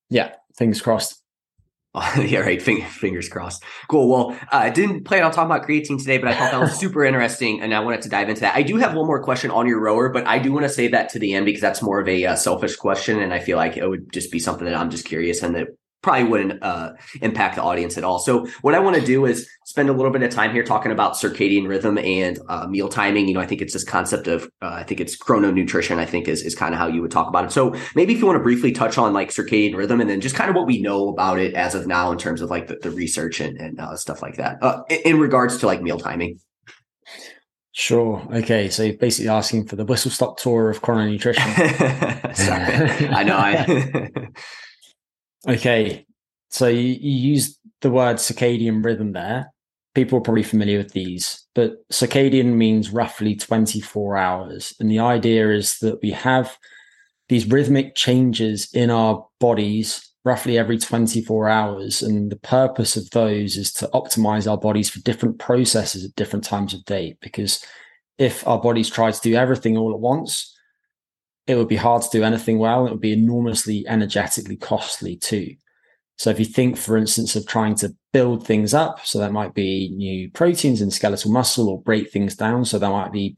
Yeah. 0.10 0.36
Fingers 0.56 0.82
crossed. 0.82 1.19
yeah, 2.20 2.40
right. 2.40 2.62
Fingers 2.62 3.30
crossed. 3.30 3.64
Cool. 3.88 4.10
Well, 4.10 4.38
uh, 4.52 4.58
I 4.58 4.70
didn't 4.70 5.04
plan 5.04 5.24
on 5.24 5.32
talking 5.32 5.52
about 5.52 5.68
creatine 5.68 5.98
today, 5.98 6.18
but 6.18 6.30
I 6.30 6.36
thought 6.36 6.52
that 6.52 6.60
was 6.60 6.74
super 6.80 7.04
interesting, 7.04 7.62
and 7.62 7.74
I 7.74 7.80
wanted 7.80 8.02
to 8.04 8.10
dive 8.10 8.30
into 8.30 8.42
that. 8.42 8.56
I 8.56 8.64
do 8.64 8.78
have 8.78 8.94
one 8.94 9.08
more 9.08 9.24
question 9.24 9.52
on 9.52 9.68
your 9.68 9.80
rower, 9.80 10.10
but 10.10 10.28
I 10.28 10.40
do 10.40 10.52
want 10.52 10.66
to 10.66 10.70
say 10.70 10.90
that 10.90 11.10
to 11.10 11.20
the 11.20 11.34
end 11.34 11.46
because 11.46 11.62
that's 11.62 11.82
more 11.82 12.00
of 12.00 12.08
a 12.08 12.26
uh, 12.26 12.36
selfish 12.36 12.76
question, 12.76 13.20
and 13.20 13.34
I 13.34 13.40
feel 13.40 13.58
like 13.58 13.78
it 13.78 13.88
would 13.88 14.12
just 14.12 14.32
be 14.32 14.40
something 14.40 14.66
that 14.66 14.76
I'm 14.76 14.90
just 14.90 15.06
curious 15.06 15.42
and 15.44 15.56
that 15.56 15.68
probably 16.02 16.24
wouldn't 16.24 16.64
uh, 16.64 16.94
impact 17.22 17.56
the 17.56 17.62
audience 17.62 17.98
at 17.98 18.04
all. 18.04 18.20
So 18.20 18.48
what 18.62 18.74
I 18.76 18.80
want 18.80 18.96
to 18.96 19.06
do 19.06 19.26
is 19.26 19.50
spend 19.66 19.90
a 19.90 19.94
little 19.94 20.12
bit 20.12 20.24
of 20.24 20.32
time 20.32 20.52
here 20.52 20.64
talking 20.64 20.92
about 20.92 21.14
circadian 21.14 21.68
rhythm 21.68 21.98
and 21.98 22.40
uh, 22.48 22.68
meal 22.68 22.90
timing. 22.90 23.28
You 23.28 23.34
know, 23.34 23.40
I 23.40 23.46
think 23.46 23.62
it's 23.62 23.74
this 23.74 23.84
concept 23.84 24.28
of 24.28 24.46
uh, 24.62 24.70
I 24.70 24.84
think 24.84 25.02
it's 25.02 25.18
chrononutrition. 25.18 25.98
I 25.98 26.06
think 26.06 26.28
is 26.28 26.42
is 26.42 26.56
kind 26.56 26.74
of 26.74 26.80
how 26.80 26.88
you 26.88 27.02
would 27.02 27.12
talk 27.12 27.28
about 27.28 27.46
it. 27.46 27.52
So 27.52 27.76
maybe 27.96 28.14
if 28.14 28.20
you 28.20 28.26
want 28.26 28.38
to 28.38 28.44
briefly 28.44 28.72
touch 28.72 28.98
on 28.98 29.14
like 29.14 29.30
circadian 29.30 29.76
rhythm 29.76 30.00
and 30.02 30.10
then 30.10 30.22
just 30.22 30.36
kind 30.36 30.50
of 30.50 30.56
what 30.56 30.68
we 30.68 30.82
know 30.82 31.10
about 31.10 31.40
it 31.40 31.54
as 31.54 31.76
of 31.76 31.88
now 31.88 32.12
in 32.12 32.18
terms 32.18 32.42
of 32.42 32.50
like 32.50 32.68
the, 32.68 32.78
the 32.82 32.92
research 32.92 33.40
and, 33.40 33.60
and 33.60 33.80
uh, 33.80 33.96
stuff 33.96 34.22
like 34.22 34.38
that 34.38 34.62
uh, 34.62 34.84
in, 34.90 35.00
in 35.16 35.20
regards 35.20 35.58
to 35.58 35.68
like 35.68 35.82
meal 35.82 36.00
timing. 36.00 36.40
Sure. 37.72 38.28
Okay. 38.34 38.70
So 38.70 38.92
basically 38.94 39.30
asking 39.30 39.68
for 39.68 39.76
the 39.76 39.86
whistle 39.86 40.12
stop 40.12 40.38
tour 40.38 40.70
of 40.70 40.82
chrononutrition. 40.82 42.36
Sorry. 42.36 43.08
I 43.08 43.24
know. 43.24 43.38
I 43.38 44.10
Okay. 45.48 46.06
So 46.50 46.68
you, 46.68 46.98
you 47.00 47.32
use 47.32 47.60
the 47.82 47.92
word 47.92 48.18
circadian 48.18 48.84
rhythm 48.84 49.14
there. 49.14 49.54
People 49.96 50.20
are 50.20 50.22
probably 50.22 50.44
familiar 50.44 50.78
with 50.78 50.94
these, 50.94 51.46
but 51.56 51.88
circadian 51.90 52.54
means 52.54 52.92
roughly 52.92 53.36
24 53.36 54.18
hours. 54.18 54.74
And 54.80 54.90
the 54.90 55.00
idea 55.00 55.50
is 55.52 55.80
that 55.80 56.02
we 56.02 56.12
have 56.12 56.58
these 57.28 57.48
rhythmic 57.48 57.96
changes 57.96 58.70
in 58.74 58.90
our 58.90 59.28
bodies 59.40 60.10
roughly 60.26 60.58
every 60.58 60.78
24 60.78 61.50
hours. 61.50 62.02
And 62.02 62.32
the 62.32 62.38
purpose 62.38 62.98
of 62.98 63.10
those 63.12 63.58
is 63.58 63.72
to 63.74 63.90
optimize 63.94 64.50
our 64.50 64.58
bodies 64.58 64.90
for 64.90 65.00
different 65.00 65.40
processes 65.40 66.06
at 66.06 66.16
different 66.16 66.46
times 66.46 66.74
of 66.74 66.86
day. 66.86 67.18
Because 67.22 67.64
if 68.18 68.46
our 68.48 68.60
bodies 68.60 68.90
try 68.90 69.12
to 69.12 69.22
do 69.22 69.36
everything 69.36 69.78
all 69.78 69.94
at 69.94 70.00
once, 70.00 70.56
it 71.50 71.56
would 71.56 71.68
be 71.68 71.76
hard 71.76 72.04
to 72.04 72.10
do 72.12 72.24
anything 72.24 72.60
well. 72.60 72.86
It 72.86 72.92
would 72.92 73.02
be 73.02 73.12
enormously 73.12 73.84
energetically 73.88 74.56
costly 74.56 75.16
too. 75.16 75.56
So 76.20 76.30
if 76.30 76.38
you 76.38 76.46
think, 76.46 76.78
for 76.78 76.96
instance, 76.96 77.36
of 77.36 77.48
trying 77.48 77.74
to 77.78 77.96
build 78.14 78.46
things 78.46 78.76
up, 78.76 79.04
so 79.04 79.18
that 79.18 79.32
might 79.32 79.56
be 79.56 79.90
new 79.96 80.30
proteins 80.30 80.80
in 80.80 80.92
skeletal 80.92 81.32
muscle 81.32 81.68
or 81.68 81.82
break 81.82 82.12
things 82.12 82.36
down. 82.36 82.66
So 82.66 82.78
that 82.78 82.92
might 82.92 83.12
be 83.12 83.36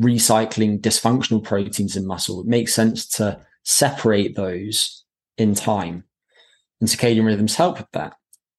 recycling 0.00 0.80
dysfunctional 0.80 1.44
proteins 1.44 1.94
in 1.94 2.08
muscle. 2.08 2.40
It 2.40 2.46
makes 2.48 2.74
sense 2.74 3.06
to 3.10 3.40
separate 3.62 4.34
those 4.34 5.04
in 5.38 5.54
time. 5.54 6.02
And 6.80 6.88
circadian 6.88 7.24
rhythms 7.24 7.54
help 7.54 7.78
with 7.78 7.92
that. 7.92 8.14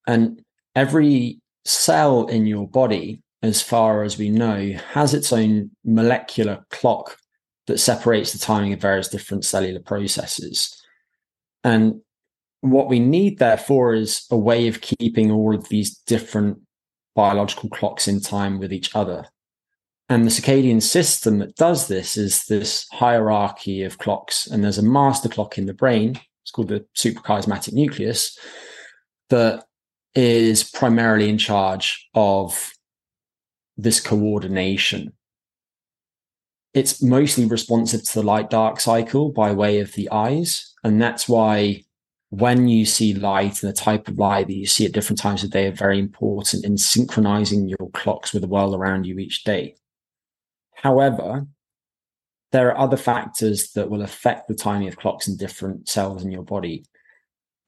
And 0.08 0.41
every 0.74 1.41
cell 1.66 2.28
in 2.28 2.46
your 2.46 2.70
body, 2.70 3.24
as 3.43 3.62
far 3.62 4.04
as 4.04 4.18
we 4.18 4.30
know, 4.30 4.72
has 4.93 5.14
its 5.14 5.34
own 5.34 5.72
molecular 5.84 6.66
clock 6.70 7.18
that 7.68 7.80
separates 7.80 8.32
the 8.32 8.39
timing 8.39 8.74
of 8.74 8.82
various 8.82 9.07
different 9.07 9.45
cellular 9.45 9.80
processes. 9.80 10.76
And 11.63 12.01
what 12.61 12.88
we 12.88 12.99
need, 12.99 13.39
therefore, 13.39 13.93
is 13.93 14.26
a 14.30 14.38
way 14.38 14.68
of 14.68 14.82
keeping 14.82 15.32
all 15.32 15.55
of 15.55 15.70
these 15.70 15.97
different 15.97 16.59
biological 17.16 17.70
clocks 17.70 18.07
in 18.07 18.20
time 18.20 18.59
with 18.59 18.74
each 18.74 18.95
other. 18.95 19.26
And 20.09 20.26
the 20.26 20.30
circadian 20.30 20.82
system 20.82 21.39
that 21.39 21.55
does 21.55 21.88
this 21.88 22.18
is 22.18 22.45
this 22.45 22.88
hierarchy 22.91 23.82
of 23.84 23.97
clocks. 23.97 24.45
And 24.45 24.63
there's 24.63 24.78
a 24.78 24.84
master 24.84 25.30
clock 25.30 25.57
in 25.57 25.66
the 25.66 25.74
brain, 25.74 26.20
it's 26.43 26.51
called 26.51 26.68
the 26.68 26.86
suprachiasmatic 26.95 27.74
nucleus, 27.74 28.38
that 29.30 29.66
is 30.13 30.63
primarily 30.63 31.30
in 31.30 31.39
charge 31.39 32.07
of 32.13 32.72
this 33.78 33.99
coordination 33.99 35.11
it's 36.76 37.01
mostly 37.01 37.45
responsive 37.45 38.03
to 38.03 38.15
the 38.15 38.26
light 38.26 38.49
dark 38.49 38.82
cycle 38.82 39.32
by 39.32 39.53
way 39.53 39.80
of 39.80 39.93
the 39.93 40.11
eyes. 40.11 40.73
And 40.84 41.01
that's 41.01 41.28
why 41.28 41.86
when 42.32 42.67
you 42.67 42.86
see 42.86 43.13
light 43.13 43.63
and 43.63 43.71
the 43.71 43.76
type 43.76 44.09
of 44.09 44.19
light 44.19 44.47
that 44.47 44.53
you 44.53 44.67
see 44.67 44.86
at 44.86 44.91
different 44.91 45.17
times 45.17 45.41
of 45.41 45.51
day 45.51 45.67
are 45.67 45.71
very 45.71 45.97
important 45.97 46.65
in 46.65 46.78
synchronizing 46.78 47.69
your 47.69 47.89
clocks 47.93 48.34
with 48.34 48.41
the 48.41 48.49
world 48.49 48.76
around 48.76 49.05
you 49.05 49.17
each 49.19 49.45
day. 49.45 49.76
However, 50.73 51.47
there 52.51 52.67
are 52.69 52.78
other 52.78 52.97
factors 52.97 53.71
that 53.71 53.89
will 53.89 54.01
affect 54.01 54.49
the 54.49 54.53
timing 54.53 54.89
of 54.89 54.97
clocks 54.97 55.30
in 55.30 55.38
different 55.38 55.88
cells 55.88 56.26
in 56.26 56.32
your 56.32 56.43
body. 56.43 56.84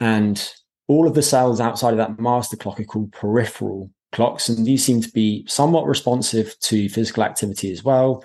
And 0.01 0.51
all 0.89 1.07
of 1.07 1.15
the 1.15 1.23
cells 1.23 1.61
outside 1.61 1.91
of 1.91 1.97
that 1.97 2.19
master 2.19 2.57
clock 2.57 2.77
are 2.77 2.83
called 2.83 3.13
peripheral 3.13 3.89
clocks. 4.11 4.49
And 4.49 4.65
these 4.65 4.83
seem 4.83 4.99
to 4.99 5.11
be 5.11 5.45
somewhat 5.47 5.87
responsive 5.87 6.59
to 6.59 6.89
physical 6.89 7.23
activity 7.23 7.71
as 7.71 7.85
well 7.85 8.21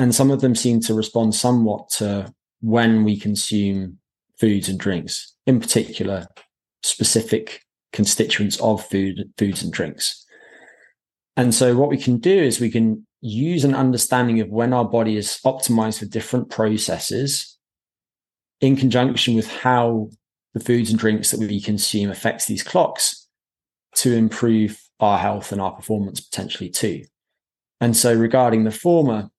and 0.00 0.14
some 0.14 0.30
of 0.30 0.40
them 0.40 0.54
seem 0.54 0.80
to 0.80 0.94
respond 0.94 1.34
somewhat 1.34 1.90
to 1.90 2.32
when 2.62 3.04
we 3.04 3.20
consume 3.20 3.98
foods 4.38 4.66
and 4.66 4.80
drinks, 4.80 5.34
in 5.46 5.60
particular, 5.60 6.26
specific 6.82 7.60
constituents 7.92 8.58
of 8.62 8.82
food, 8.86 9.30
foods 9.36 9.62
and 9.62 9.70
drinks. 9.70 10.24
And 11.36 11.54
so, 11.54 11.76
what 11.76 11.90
we 11.90 11.98
can 11.98 12.16
do 12.16 12.34
is 12.34 12.60
we 12.60 12.70
can 12.70 13.06
use 13.20 13.62
an 13.62 13.74
understanding 13.74 14.40
of 14.40 14.48
when 14.48 14.72
our 14.72 14.86
body 14.86 15.18
is 15.18 15.38
optimized 15.44 15.98
for 15.98 16.06
different 16.06 16.48
processes 16.48 17.58
in 18.62 18.76
conjunction 18.76 19.34
with 19.34 19.52
how 19.52 20.08
the 20.54 20.60
foods 20.60 20.88
and 20.88 20.98
drinks 20.98 21.30
that 21.30 21.40
we 21.40 21.60
consume 21.60 22.10
affects 22.10 22.46
these 22.46 22.62
clocks 22.62 23.28
to 23.96 24.14
improve 24.14 24.80
our 24.98 25.18
health 25.18 25.52
and 25.52 25.60
our 25.60 25.72
performance 25.72 26.20
potentially 26.20 26.70
too. 26.70 27.04
And 27.82 27.94
so 27.94 28.14
regarding 28.14 28.64
the 28.64 28.70
former, 28.70 29.30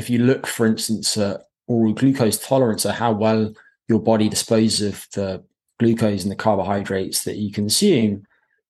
if 0.00 0.08
you 0.08 0.18
look, 0.18 0.46
for 0.46 0.66
instance, 0.66 1.14
at 1.18 1.42
oral 1.66 1.92
glucose 1.92 2.38
tolerance 2.38 2.86
or 2.86 2.92
how 2.92 3.12
well 3.12 3.52
your 3.86 4.00
body 4.00 4.30
disposes 4.30 4.80
of 4.80 5.06
the 5.12 5.44
glucose 5.78 6.22
and 6.22 6.32
the 6.32 6.36
carbohydrates 6.36 7.24
that 7.24 7.36
you 7.36 7.52
consume, 7.52 8.22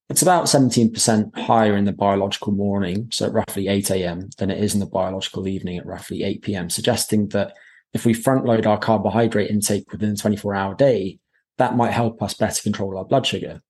it's 0.09 0.22
about 0.22 0.47
17% 0.47 1.39
higher 1.39 1.76
in 1.76 1.85
the 1.85 1.93
biological 1.93 2.53
morning, 2.53 3.09
so 3.12 3.26
at 3.26 3.33
roughly 3.33 3.68
8 3.68 3.91
a.m., 3.91 4.28
than 4.39 4.51
it 4.51 4.62
is 4.62 4.74
in 4.74 4.81
the 4.81 4.87
biological 4.87 5.47
evening 5.47 5.78
at 5.78 5.87
roughly 5.87 6.24
8 6.24 6.43
p.m., 6.43 6.68
suggesting 6.68 7.28
that 7.28 7.55
if 7.95 8.05
we 8.05 8.12
front 8.12 8.45
load 8.45 8.66
our 8.66 8.78
carbohydrate 8.78 9.51
intake 9.51 9.93
within 9.93 10.11
a 10.11 10.16
24 10.16 10.57
hour 10.57 10.74
day, 10.74 11.20
that 11.59 11.76
might 11.76 11.93
help 11.93 12.20
us 12.24 12.35
better 12.35 12.61
control 12.61 12.99
our 12.99 13.05
blood 13.05 13.24
sugar. 13.24 13.62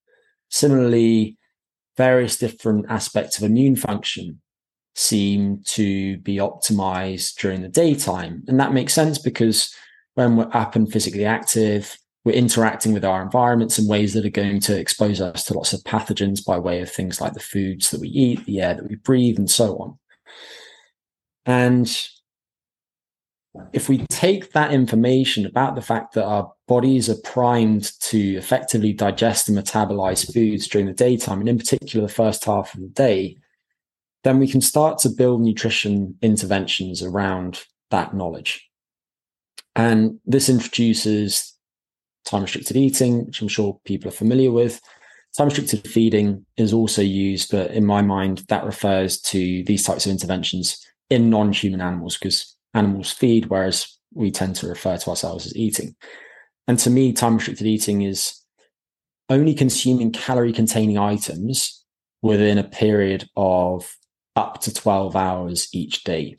Similarly, 0.49 1.37
various 1.99 2.39
different 2.39 2.87
aspects 2.89 3.37
of 3.37 3.45
immune 3.45 3.77
function 3.77 4.41
seem 4.95 5.63
to 5.65 6.19
be 6.19 6.37
optimized 6.37 7.37
during 7.41 7.63
the 7.63 7.69
daytime. 7.69 8.43
And 8.49 8.59
that 8.61 8.73
makes 8.73 8.93
sense 8.93 9.19
because 9.19 9.75
when 10.15 10.37
we're 10.37 10.51
up 10.53 10.77
and 10.77 10.91
physically 10.91 11.25
active, 11.25 11.97
we're 12.25 12.33
interacting 12.33 12.93
with 12.93 13.05
our 13.05 13.23
environments 13.23 13.79
in 13.79 13.89
ways 13.89 14.13
that 14.15 14.27
are 14.27 14.31
going 14.31 14.61
to 14.61 14.79
expose 14.79 15.21
us 15.21 15.45
to 15.45 15.55
lots 15.55 15.73
of 15.73 15.81
pathogens 15.85 16.45
by 16.45 16.59
way 16.59 16.81
of 16.83 16.91
things 16.91 17.21
like 17.21 17.33
the 17.33 17.41
foods 17.41 17.91
that 17.91 18.01
we 18.01 18.09
eat, 18.09 18.45
the 18.45 18.61
air 18.61 18.75
that 18.75 18.89
we 18.89 18.97
breathe, 18.97 19.39
and 19.39 19.51
so 19.51 19.79
on. 19.79 19.99
And 21.47 22.09
if 23.73 23.89
we 23.89 24.07
take 24.09 24.53
that 24.53 24.73
information 24.73 25.47
about 25.47 25.75
the 25.75 25.83
fact 25.83 26.15
that 26.15 26.25
our 26.25 26.53
bodies 26.69 27.09
are 27.09 27.21
primed 27.25 27.91
to 28.01 28.37
effectively 28.37 28.93
digest 28.93 29.49
and 29.49 29.59
metabolize 29.59 30.33
foods 30.33 30.69
during 30.69 30.87
the 30.87 30.93
daytime, 30.93 31.41
and 31.41 31.49
in 31.49 31.59
particular 31.59 32.07
the 32.07 32.13
first 32.13 32.45
half 32.45 32.75
of 32.75 32.81
the 32.81 32.89
day, 32.89 33.39
then 34.25 34.39
we 34.39 34.49
can 34.49 34.61
start 34.61 34.99
to 34.99 35.09
build 35.09 35.41
nutrition 35.41 36.17
interventions 36.23 37.03
around 37.03 37.63
that 37.91 38.15
knowledge. 38.15 38.69
And 39.77 40.19
this 40.27 40.49
introduces 40.49 41.55
time 42.25 42.43
restricted 42.43 42.77
eating, 42.77 43.27
which 43.27 43.41
I'm 43.41 43.49
sure 43.49 43.81
people 43.85 44.09
are 44.09 44.13
familiar 44.13 44.51
with. 44.51 44.81
Time 45.37 45.47
restricted 45.47 45.87
feeding 45.89 46.45
is 46.57 46.73
also 46.73 47.03
used, 47.03 47.51
but 47.51 47.71
in 47.71 47.85
my 47.87 48.03
mind, 48.03 48.45
that 48.49 48.65
refers 48.65 49.21
to 49.23 49.63
these 49.65 49.85
types 49.85 50.07
of 50.07 50.13
interventions 50.13 50.85
in 51.09 51.31
non 51.31 51.53
human 51.53 51.81
animals 51.81 52.19
because 52.19 52.57
animals 52.75 53.13
feed, 53.13 53.47
whereas 53.47 53.99
we 54.13 54.31
tend 54.31 54.57
to 54.57 54.67
refer 54.67 54.97
to 54.97 55.11
ourselves 55.11 55.47
as 55.47 55.57
eating. 55.57 55.95
And 56.67 56.79
to 56.81 56.91
me, 56.91 57.13
time 57.13 57.37
restricted 57.37 57.67
eating 57.67 58.03
is 58.03 58.41
only 59.29 59.55
consuming 59.55 60.13
calorie 60.13 60.53
containing 60.53 60.99
items 60.99 61.85
within 62.23 62.59
a 62.59 62.65
period 62.65 63.29
of 63.37 63.91
up 64.37 64.61
to 64.63 64.73
12 64.73 65.17
hours 65.17 65.69
each 65.73 66.05
day. 66.05 66.37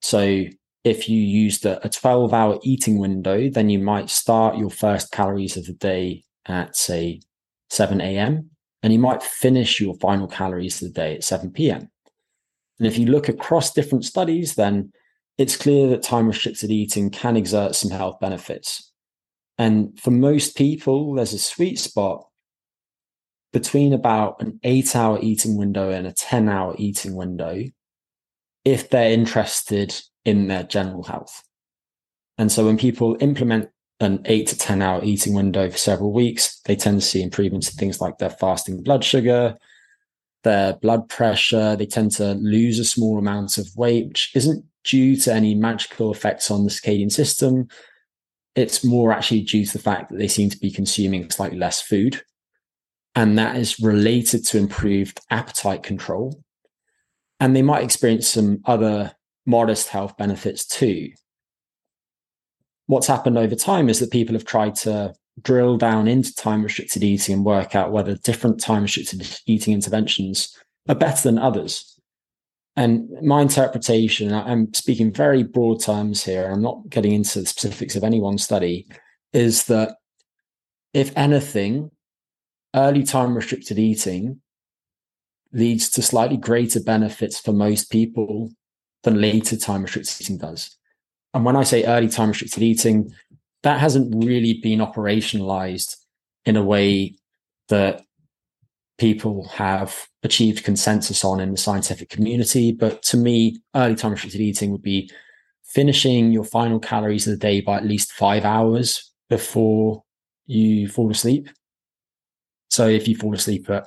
So 0.00 0.44
if 0.84 1.08
you 1.08 1.18
used 1.18 1.64
a, 1.64 1.88
12 1.88 2.32
hour 2.34 2.58
eating 2.62 2.98
window, 2.98 3.48
then 3.48 3.70
you 3.70 3.78
might 3.78 4.10
start 4.10 4.58
your 4.58 4.70
first 4.70 5.10
calories 5.10 5.56
of 5.56 5.66
the 5.66 5.72
day 5.72 6.24
at, 6.46 6.76
say, 6.76 7.20
7 7.70 8.00
a.m. 8.00 8.50
and 8.82 8.92
you 8.92 8.98
might 8.98 9.22
finish 9.22 9.80
your 9.80 9.94
final 9.94 10.28
calories 10.28 10.82
of 10.82 10.92
the 10.92 11.00
day 11.00 11.14
at 11.16 11.24
7 11.24 11.50
p.m. 11.52 11.90
And 12.78 12.86
if 12.86 12.98
you 12.98 13.06
look 13.06 13.28
across 13.28 13.72
different 13.72 14.04
studies, 14.04 14.54
then 14.56 14.92
it's 15.38 15.56
clear 15.56 15.88
that 15.88 16.02
time 16.02 16.26
restricted 16.26 16.70
eating 16.70 17.10
can 17.10 17.36
exert 17.36 17.74
some 17.74 17.90
health 17.90 18.20
benefits. 18.20 18.92
And 19.58 19.98
for 19.98 20.10
most 20.10 20.56
people, 20.56 21.14
there's 21.14 21.32
a 21.32 21.38
sweet 21.38 21.78
spot 21.78 22.26
between 23.54 23.92
about 23.92 24.42
an 24.42 24.58
eight 24.64 24.96
hour 24.96 25.18
eating 25.22 25.56
window 25.56 25.88
and 25.88 26.08
a 26.08 26.12
10 26.12 26.48
hour 26.48 26.74
eating 26.76 27.14
window 27.14 27.62
if 28.64 28.90
they're 28.90 29.12
interested 29.12 29.94
in 30.24 30.48
their 30.48 30.64
general 30.64 31.04
health. 31.04 31.42
And 32.36 32.50
so 32.50 32.66
when 32.66 32.76
people 32.76 33.16
implement 33.20 33.70
an 34.00 34.22
eight 34.24 34.48
to 34.48 34.58
10 34.58 34.82
hour 34.82 35.00
eating 35.04 35.34
window 35.34 35.70
for 35.70 35.78
several 35.78 36.12
weeks, 36.12 36.60
they 36.64 36.74
tend 36.74 37.00
to 37.00 37.06
see 37.06 37.22
improvements 37.22 37.70
in 37.70 37.78
things 37.78 38.00
like 38.00 38.18
their 38.18 38.28
fasting 38.28 38.82
blood 38.82 39.04
sugar, 39.04 39.56
their 40.42 40.74
blood 40.74 41.08
pressure. 41.08 41.76
They 41.76 41.86
tend 41.86 42.10
to 42.12 42.34
lose 42.34 42.80
a 42.80 42.84
small 42.84 43.18
amount 43.18 43.56
of 43.56 43.68
weight, 43.76 44.08
which 44.08 44.32
isn't 44.34 44.64
due 44.82 45.14
to 45.16 45.32
any 45.32 45.54
magical 45.54 46.10
effects 46.10 46.50
on 46.50 46.64
the 46.64 46.70
circadian 46.70 47.12
system. 47.12 47.68
It's 48.56 48.84
more 48.84 49.12
actually 49.12 49.42
due 49.42 49.64
to 49.64 49.72
the 49.72 49.78
fact 49.78 50.10
that 50.10 50.18
they 50.18 50.28
seem 50.28 50.50
to 50.50 50.58
be 50.58 50.72
consuming 50.72 51.30
slightly 51.30 51.58
less 51.58 51.80
food. 51.80 52.20
And 53.14 53.38
that 53.38 53.56
is 53.56 53.78
related 53.80 54.44
to 54.46 54.58
improved 54.58 55.20
appetite 55.30 55.82
control. 55.82 56.42
And 57.40 57.54
they 57.54 57.62
might 57.62 57.84
experience 57.84 58.28
some 58.28 58.60
other 58.64 59.12
modest 59.46 59.88
health 59.88 60.16
benefits 60.16 60.66
too. 60.66 61.10
What's 62.86 63.06
happened 63.06 63.38
over 63.38 63.54
time 63.54 63.88
is 63.88 64.00
that 64.00 64.10
people 64.10 64.34
have 64.34 64.44
tried 64.44 64.74
to 64.76 65.14
drill 65.42 65.76
down 65.76 66.06
into 66.06 66.34
time 66.34 66.62
restricted 66.62 67.02
eating 67.02 67.34
and 67.34 67.44
work 67.44 67.74
out 67.74 67.92
whether 67.92 68.16
different 68.16 68.60
time 68.60 68.82
restricted 68.82 69.26
eating 69.46 69.74
interventions 69.74 70.56
are 70.88 70.94
better 70.94 71.22
than 71.22 71.38
others. 71.38 71.98
And 72.76 73.08
my 73.22 73.40
interpretation, 73.42 74.32
I'm 74.32 74.72
speaking 74.74 75.12
very 75.12 75.44
broad 75.44 75.80
terms 75.80 76.24
here, 76.24 76.50
I'm 76.50 76.62
not 76.62 76.88
getting 76.88 77.12
into 77.12 77.40
the 77.40 77.46
specifics 77.46 77.94
of 77.94 78.02
any 78.04 78.20
one 78.20 78.38
study, 78.38 78.88
is 79.32 79.64
that 79.64 79.96
if 80.92 81.12
anything, 81.16 81.90
early 82.74 83.02
time 83.02 83.34
restricted 83.34 83.78
eating 83.78 84.40
leads 85.52 85.88
to 85.90 86.02
slightly 86.02 86.36
greater 86.36 86.80
benefits 86.80 87.38
for 87.38 87.52
most 87.52 87.90
people 87.90 88.50
than 89.04 89.20
later 89.20 89.56
time 89.56 89.82
restricted 89.82 90.20
eating 90.20 90.38
does. 90.38 90.76
And 91.32 91.44
when 91.44 91.56
I 91.56 91.62
say 91.62 91.84
early 91.84 92.08
time 92.08 92.30
restricted 92.30 92.62
eating, 92.62 93.12
that 93.62 93.80
hasn't 93.80 94.24
really 94.24 94.60
been 94.62 94.80
operationalized 94.80 95.96
in 96.44 96.56
a 96.56 96.62
way 96.62 97.16
that 97.68 98.02
people 98.98 99.48
have 99.48 100.06
achieved 100.22 100.64
consensus 100.64 101.24
on 101.24 101.40
in 101.40 101.50
the 101.50 101.56
scientific 101.56 102.08
community. 102.10 102.72
But 102.72 103.02
to 103.04 103.16
me, 103.16 103.60
early 103.74 103.94
time 103.94 104.12
restricted 104.12 104.40
eating 104.40 104.70
would 104.70 104.82
be 104.82 105.10
finishing 105.64 106.30
your 106.30 106.44
final 106.44 106.78
calories 106.78 107.26
of 107.26 107.32
the 107.32 107.38
day 107.38 107.60
by 107.60 107.76
at 107.76 107.86
least 107.86 108.12
five 108.12 108.44
hours 108.44 109.12
before 109.28 110.04
you 110.46 110.88
fall 110.88 111.10
asleep. 111.10 111.48
So 112.74 112.88
if 112.88 113.06
you 113.06 113.14
fall 113.14 113.32
asleep 113.32 113.70
at 113.70 113.86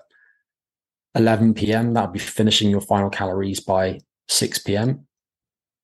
11 1.14 1.56
p.m., 1.56 1.94
that'll 1.94 2.10
be 2.10 2.20
finishing 2.20 2.70
your 2.70 2.80
final 2.80 3.10
calories 3.10 3.60
by 3.60 4.00
6 4.30 4.60
p.m. 4.60 5.06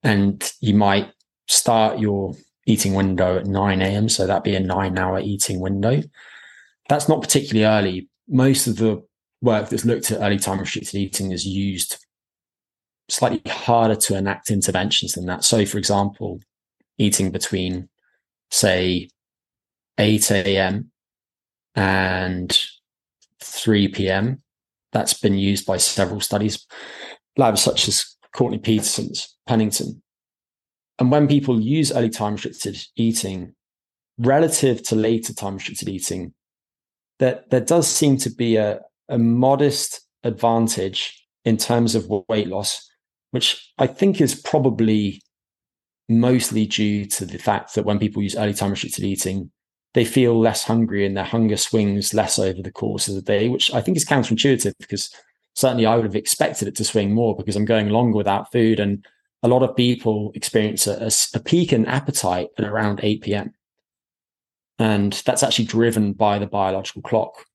And 0.04 0.41
you 0.62 0.74
might 0.74 1.12
start 1.49 1.99
your 1.99 2.34
eating 2.66 2.93
window 2.93 3.39
at 3.39 3.45
9 3.45 3.82
a.m. 3.82 4.08
So 4.08 4.26
that'd 4.26 4.43
be 4.43 4.56
a 4.56 4.62
nine 4.62 4.97
hour 4.97 5.20
eating 5.20 5.60
window. 5.60 6.01
That's 6.88 7.10
not 7.10 7.22
particularly 7.22 7.66
early. 7.66 8.10
Most 8.30 8.68
of 8.68 8.78
the 8.78 9.04
work 9.41 9.68
that's 9.68 9.84
looked 9.84 10.10
at 10.10 10.22
early 10.22 10.39
time 10.39 10.62
restricted 10.62 10.95
eating 10.95 11.32
has 11.32 11.45
used 11.45 11.97
slightly 13.10 13.41
harder 13.51 13.95
to 13.95 14.16
enact 14.16 14.49
interventions 14.49 15.12
than 15.12 15.26
that. 15.26 15.43
So, 15.43 15.66
for 15.66 15.78
example, 15.78 16.39
eating 16.97 17.32
between, 17.32 17.89
say, 18.49 19.10
8 19.97 20.32
a.m. 20.32 20.91
and 21.76 22.58
3 23.44 23.89
p.m. 23.89 24.41
That's 24.91 25.14
been 25.14 25.38
used 25.38 25.66
by 25.66 25.78
several 25.78 26.22
studies, 26.22 26.66
labs 27.38 27.62
such 27.62 27.88
as 27.88 28.16
Courtney 28.36 28.60
Peterson's, 28.60 29.36
Pennington, 29.48 30.04
and 31.00 31.12
when 31.12 31.28
people 31.28 31.60
use 31.60 31.91
early 31.91 32.10
time 32.10 32.34
restricted 32.34 32.78
eating 32.96 33.56
relative 34.18 34.84
to 34.84 34.96
later 34.96 35.34
time 35.34 35.56
restricted 35.56 35.89
eating, 35.89 36.34
that 37.20 37.50
there 37.50 37.62
does 37.62 37.88
seem 37.88 38.18
to 38.18 38.30
be 38.30 38.58
a, 38.58 38.80
a 39.10 39.18
modest 39.18 40.02
advantage 40.24 41.28
in 41.46 41.58
terms 41.58 41.96
of 41.96 42.08
weight 42.30 42.48
loss, 42.48 42.89
which 43.32 43.72
I 43.78 43.88
think 43.88 44.22
is 44.22 44.36
probably 44.36 45.22
mostly 46.10 46.66
due 46.66 47.06
to 47.06 47.26
the 47.26 47.38
fact 47.38 47.76
that 47.76 47.86
when 47.86 48.00
people 48.00 48.22
use 48.22 48.36
early 48.36 48.54
time 48.54 48.72
restricted 48.72 49.04
eating, 49.04 49.52
they 49.94 50.06
feel 50.06 50.39
less 50.39 50.64
hungry 50.64 51.06
and 51.06 51.16
their 51.16 51.24
hunger 51.24 51.58
swings 51.58 52.14
less 52.14 52.39
over 52.39 52.62
the 52.62 52.72
course 52.72 53.08
of 53.08 53.16
the 53.16 53.22
day, 53.22 53.50
which 53.50 53.74
I 53.74 53.82
think 53.82 53.98
is 53.98 54.06
counterintuitive 54.06 54.74
because 54.80 55.14
certainly 55.56 55.86
I 55.86 55.96
would 55.96 56.06
have 56.06 56.16
expected 56.16 56.68
it 56.68 56.76
to 56.78 56.84
swing 56.84 57.14
more 57.14 57.36
because 57.36 57.56
I'm 57.56 57.66
going 57.66 57.89
longer 57.89 58.18
without 58.18 58.52
food 58.52 58.80
and 58.80 59.06
a 59.44 59.48
lot 59.48 59.62
of 59.62 59.76
people 59.76 60.32
experience 60.36 60.88
a, 60.88 61.12
a, 61.36 61.39
peak 61.39 61.74
in 61.74 61.86
appetite 61.86 62.48
at 62.58 62.64
around 62.64 63.02
8 63.04 63.22
p.m. 63.22 63.54
And 64.80 65.14
that's 65.26 65.44
actually 65.44 65.66
driven 65.66 66.14
by 66.14 66.39
the 66.39 66.48
biological 66.48 67.02
clock. 67.02 67.46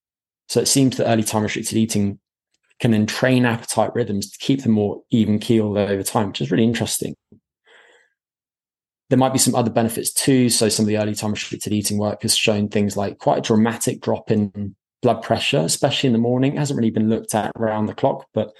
So 0.48 0.60
it 0.60 0.68
seems 0.68 0.96
that 0.96 1.08
early 1.08 1.24
time 1.24 1.42
restricted 1.42 1.78
eating 1.78 2.18
can 2.78 2.94
entrain 2.94 3.44
appetite 3.44 3.94
rhythms 3.94 4.30
to 4.30 4.38
keep 4.38 4.62
them 4.62 4.72
more 4.72 5.02
even 5.10 5.38
keeled 5.38 5.78
over 5.78 6.02
time, 6.02 6.28
which 6.28 6.42
is 6.42 6.50
really 6.50 6.64
interesting. 6.64 7.14
There 9.10 9.18
might 9.18 9.32
be 9.32 9.38
some 9.38 9.54
other 9.54 9.70
benefits 9.70 10.12
too. 10.12 10.50
So 10.50 10.68
some 10.68 10.84
of 10.84 10.88
the 10.88 10.98
early 10.98 11.14
time 11.14 11.32
restricted 11.32 11.72
eating 11.72 11.98
work 11.98 12.22
has 12.22 12.36
shown 12.36 12.68
things 12.68 12.96
like 12.96 13.18
quite 13.18 13.38
a 13.38 13.42
dramatic 13.42 14.00
drop 14.00 14.30
in 14.30 14.74
blood 15.02 15.22
pressure, 15.22 15.60
especially 15.60 16.08
in 16.08 16.12
the 16.12 16.18
morning. 16.18 16.54
It 16.54 16.58
hasn't 16.58 16.76
really 16.76 16.90
been 16.90 17.08
looked 17.08 17.34
at 17.34 17.52
around 17.56 17.86
the 17.86 17.94
clock, 17.94 18.26
but 18.34 18.52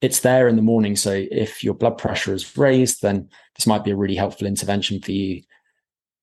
it's 0.00 0.20
there 0.20 0.48
in 0.48 0.56
the 0.56 0.62
morning. 0.62 0.96
So 0.96 1.26
if 1.30 1.62
your 1.62 1.74
blood 1.74 1.98
pressure 1.98 2.32
is 2.32 2.56
raised, 2.56 3.02
then 3.02 3.28
this 3.56 3.66
might 3.66 3.84
be 3.84 3.90
a 3.90 3.96
really 3.96 4.16
helpful 4.16 4.46
intervention 4.46 5.00
for 5.00 5.12
you. 5.12 5.42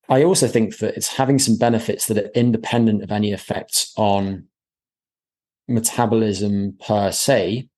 I 0.09 0.23
also 0.23 0.47
think 0.47 0.77
that 0.77 0.95
it's 0.95 1.15
having 1.15 1.37
some 1.37 1.57
benefits 1.57 2.07
that 2.07 2.17
are 2.17 2.31
independent 2.33 3.03
of 3.03 3.11
any 3.11 3.33
effects 3.33 3.93
on 3.97 4.47
metabolism 5.67 6.77
per 6.79 7.11
se. 7.11 7.69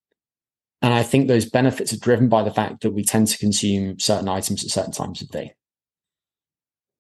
And 0.82 0.94
I 0.94 1.04
think 1.04 1.28
those 1.28 1.50
benefits 1.50 1.92
are 1.92 2.00
driven 2.00 2.30
by 2.30 2.44
the 2.44 2.54
fact 2.54 2.82
that 2.82 2.92
we 2.92 3.04
tend 3.04 3.28
to 3.28 3.38
consume 3.38 4.00
certain 4.00 4.30
items 4.30 4.64
at 4.64 4.70
certain 4.70 4.94
times 4.94 5.22
of 5.22 5.30
day. 5.30 5.56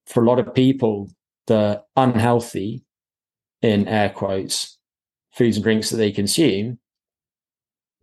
For 0.09 0.21
a 0.21 0.25
lot 0.25 0.39
of 0.39 0.53
people, 0.53 1.09
the 1.47 1.81
unhealthy, 1.95 2.83
in 3.61 3.87
air 3.87 4.09
quotes, 4.09 4.77
foods 5.31 5.57
and 5.57 5.63
drinks 5.63 5.89
that 5.89 5.97
they 5.97 6.11
consume 6.11 6.79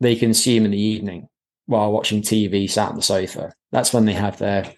they 0.01 0.17
consume 0.17 0.65
in 0.65 0.71
the 0.71 0.81
evening 0.81 1.29
while 1.67 1.93
watching 1.93 2.23
TV 2.23 2.71
sat 2.71 2.91
on 2.91 2.97
the 2.97 3.03
sofa. 3.03 3.53
That's 3.73 3.93
when 3.93 4.05
they 4.05 4.13
have 4.13 4.39
their 4.39 4.73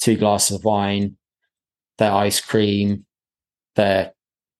two 0.00 0.16
glasses 0.16 0.56
of 0.56 0.64
wine, 0.64 1.16
their 1.98 2.12
ice 2.12 2.40
cream, 2.40 3.06
their 3.76 4.12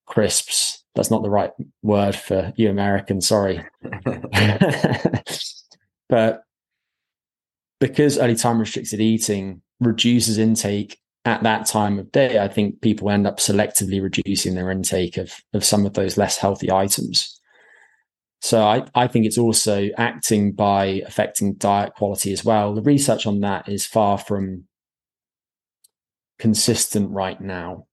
crisps. 0.07 0.85
That's 0.95 1.11
not 1.11 1.23
the 1.23 1.31
right 1.31 1.51
word 1.83 2.15
for 2.15 2.53
you 2.57 2.69
Americans, 2.69 3.27
sorry. 3.27 3.65
but 6.09 6.43
because 7.81 8.19
early 8.19 8.37
time 8.37 8.61
restricted 8.61 9.01
eating 9.01 9.63
reduces 9.81 10.39
intake 10.39 10.99
at 11.25 11.43
that 11.45 11.67
time 11.67 11.99
of 11.99 12.11
day, 12.11 12.39
I 12.39 12.49
think 12.49 12.81
people 12.81 13.11
end 13.11 13.27
up 13.27 13.39
selectively 13.39 14.03
reducing 14.03 14.55
their 14.55 14.71
intake 14.71 15.17
of, 15.17 15.33
of 15.53 15.65
some 15.65 15.87
of 15.87 15.95
those 15.95 16.17
less 16.17 16.37
healthy 16.37 16.71
items. 16.71 17.41
So 18.41 18.63
I, 18.63 18.85
I 18.95 19.07
think 19.07 19.25
it's 19.25 19.39
also 19.39 19.89
acting 19.97 20.51
by 20.53 21.03
affecting 21.07 21.55
diet 21.55 21.95
quality 21.95 22.33
as 22.33 22.45
well. 22.45 22.75
The 22.75 22.83
research 22.83 23.25
on 23.25 23.41
that 23.41 23.69
is 23.69 23.87
far 23.87 24.19
from 24.19 24.65
consistent 26.41 27.13
right 27.13 27.41
now. 27.41 27.87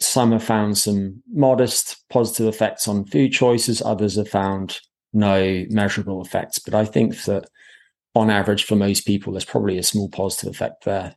Some 0.00 0.32
have 0.32 0.42
found 0.42 0.78
some 0.78 1.22
modest 1.30 2.04
positive 2.08 2.46
effects 2.46 2.88
on 2.88 3.04
food 3.04 3.32
choices, 3.32 3.82
others 3.82 4.16
have 4.16 4.30
found 4.30 4.80
no 5.12 5.66
measurable 5.68 6.22
effects. 6.22 6.58
But 6.58 6.74
I 6.74 6.86
think 6.86 7.24
that 7.24 7.50
on 8.14 8.30
average, 8.30 8.64
for 8.64 8.76
most 8.76 9.06
people, 9.06 9.34
there's 9.34 9.44
probably 9.44 9.76
a 9.76 9.82
small 9.82 10.08
positive 10.08 10.54
effect 10.54 10.84
there. 10.84 11.16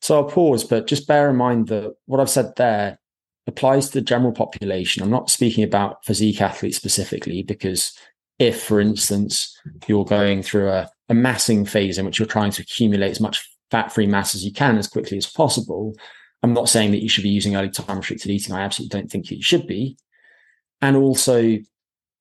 So 0.00 0.16
I'll 0.16 0.24
pause, 0.24 0.64
but 0.64 0.86
just 0.86 1.08
bear 1.08 1.30
in 1.30 1.36
mind 1.36 1.68
that 1.68 1.94
what 2.06 2.20
I've 2.20 2.30
said 2.30 2.54
there 2.56 2.98
applies 3.46 3.88
to 3.88 3.94
the 3.94 4.02
general 4.02 4.32
population. 4.32 5.02
I'm 5.02 5.10
not 5.10 5.30
speaking 5.30 5.64
about 5.64 6.04
physique 6.04 6.40
athletes 6.40 6.76
specifically, 6.76 7.42
because 7.42 7.92
if, 8.38 8.62
for 8.62 8.80
instance, 8.80 9.58
you're 9.86 10.04
going 10.04 10.42
through 10.42 10.68
a, 10.68 10.90
a 11.08 11.14
massing 11.14 11.64
phase 11.64 11.98
in 11.98 12.04
which 12.04 12.18
you're 12.18 12.26
trying 12.26 12.50
to 12.52 12.62
accumulate 12.62 13.10
as 13.10 13.20
much 13.20 13.48
fat 13.70 13.92
free 13.92 14.06
mass 14.06 14.34
as 14.34 14.44
you 14.44 14.52
can 14.52 14.78
as 14.78 14.88
quickly 14.88 15.16
as 15.16 15.26
possible, 15.26 15.94
I'm 16.42 16.52
not 16.52 16.68
saying 16.68 16.90
that 16.90 17.02
you 17.02 17.08
should 17.08 17.24
be 17.24 17.30
using 17.30 17.56
early 17.56 17.70
time 17.70 17.96
restricted 17.96 18.30
eating. 18.30 18.54
I 18.54 18.62
absolutely 18.62 18.98
don't 18.98 19.10
think 19.10 19.30
you 19.30 19.42
should 19.42 19.66
be. 19.66 19.96
And 20.82 20.96
also, 20.96 21.56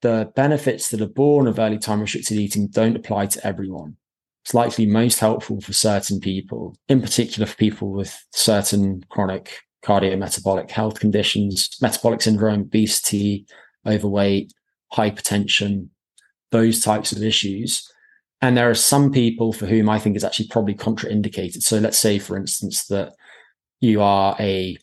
the 0.02 0.32
benefits 0.36 0.90
that 0.90 1.02
are 1.02 1.08
born 1.08 1.48
of 1.48 1.60
early 1.60 1.78
time 1.78 2.02
restricted 2.02 2.38
eating 2.38 2.68
don't 2.68 2.96
apply 2.96 3.28
to 3.28 3.46
everyone. 3.46 3.98
It's 4.46 4.54
likely 4.54 4.86
most 4.86 5.20
helpful 5.20 5.60
for 5.60 5.74
certain 5.74 6.20
people, 6.20 6.78
in 6.88 7.02
particular 7.02 7.48
for 7.48 7.56
people 7.56 7.92
with 7.92 8.16
certain 8.32 9.04
chronic 9.10 9.58
cardiometabolic 9.84 10.70
health 10.70 11.00
conditions, 11.00 11.68
metabolic 11.82 12.22
syndrome, 12.22 12.62
obesity, 12.62 13.48
overweight, 13.88 14.54
hypertension, 14.94 15.88
those 16.52 16.80
types 16.82 17.12
of 17.12 17.24
issues. 17.24 17.92
And 18.40 18.56
there 18.56 18.70
are 18.70 18.76
some 18.76 19.12
people 19.12 19.52
for 19.52 19.66
whom 19.66 19.90
I 19.90 19.98
think 19.98 20.16
is 20.16 20.24
actually 20.24 20.50
probably 20.50 20.76
contraindicated. 20.76 21.64
So 21.64 21.80
let's 21.80 21.98
say, 21.98 22.20
for 22.20 22.38
instance, 22.38 22.86
that 22.86 23.14
you 23.82 24.04
are 24.04 24.36
a 24.40 24.78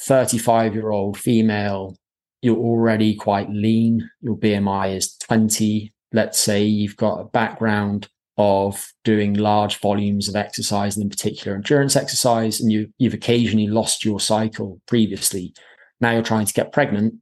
35 0.00 0.74
year 0.74 0.92
old 0.92 1.18
female, 1.18 1.94
you're 2.40 2.56
already 2.56 3.14
quite 3.16 3.50
lean, 3.50 4.08
your 4.22 4.38
BMI 4.38 4.96
is 4.96 5.14
20. 5.18 5.92
Let's 6.14 6.38
say 6.38 6.64
you've 6.64 6.96
got 6.96 7.20
a 7.20 7.24
background 7.24 8.08
of 8.36 8.92
doing 9.04 9.34
large 9.34 9.78
volumes 9.78 10.28
of 10.28 10.36
exercise, 10.36 10.96
and 10.96 11.04
in 11.04 11.10
particular 11.10 11.56
endurance 11.56 11.96
exercise, 11.96 12.60
and 12.60 12.72
you, 12.72 12.92
you've 12.98 13.14
occasionally 13.14 13.68
lost 13.68 14.04
your 14.04 14.20
cycle 14.20 14.80
previously. 14.86 15.54
Now 16.00 16.12
you're 16.12 16.22
trying 16.22 16.46
to 16.46 16.52
get 16.52 16.72
pregnant. 16.72 17.14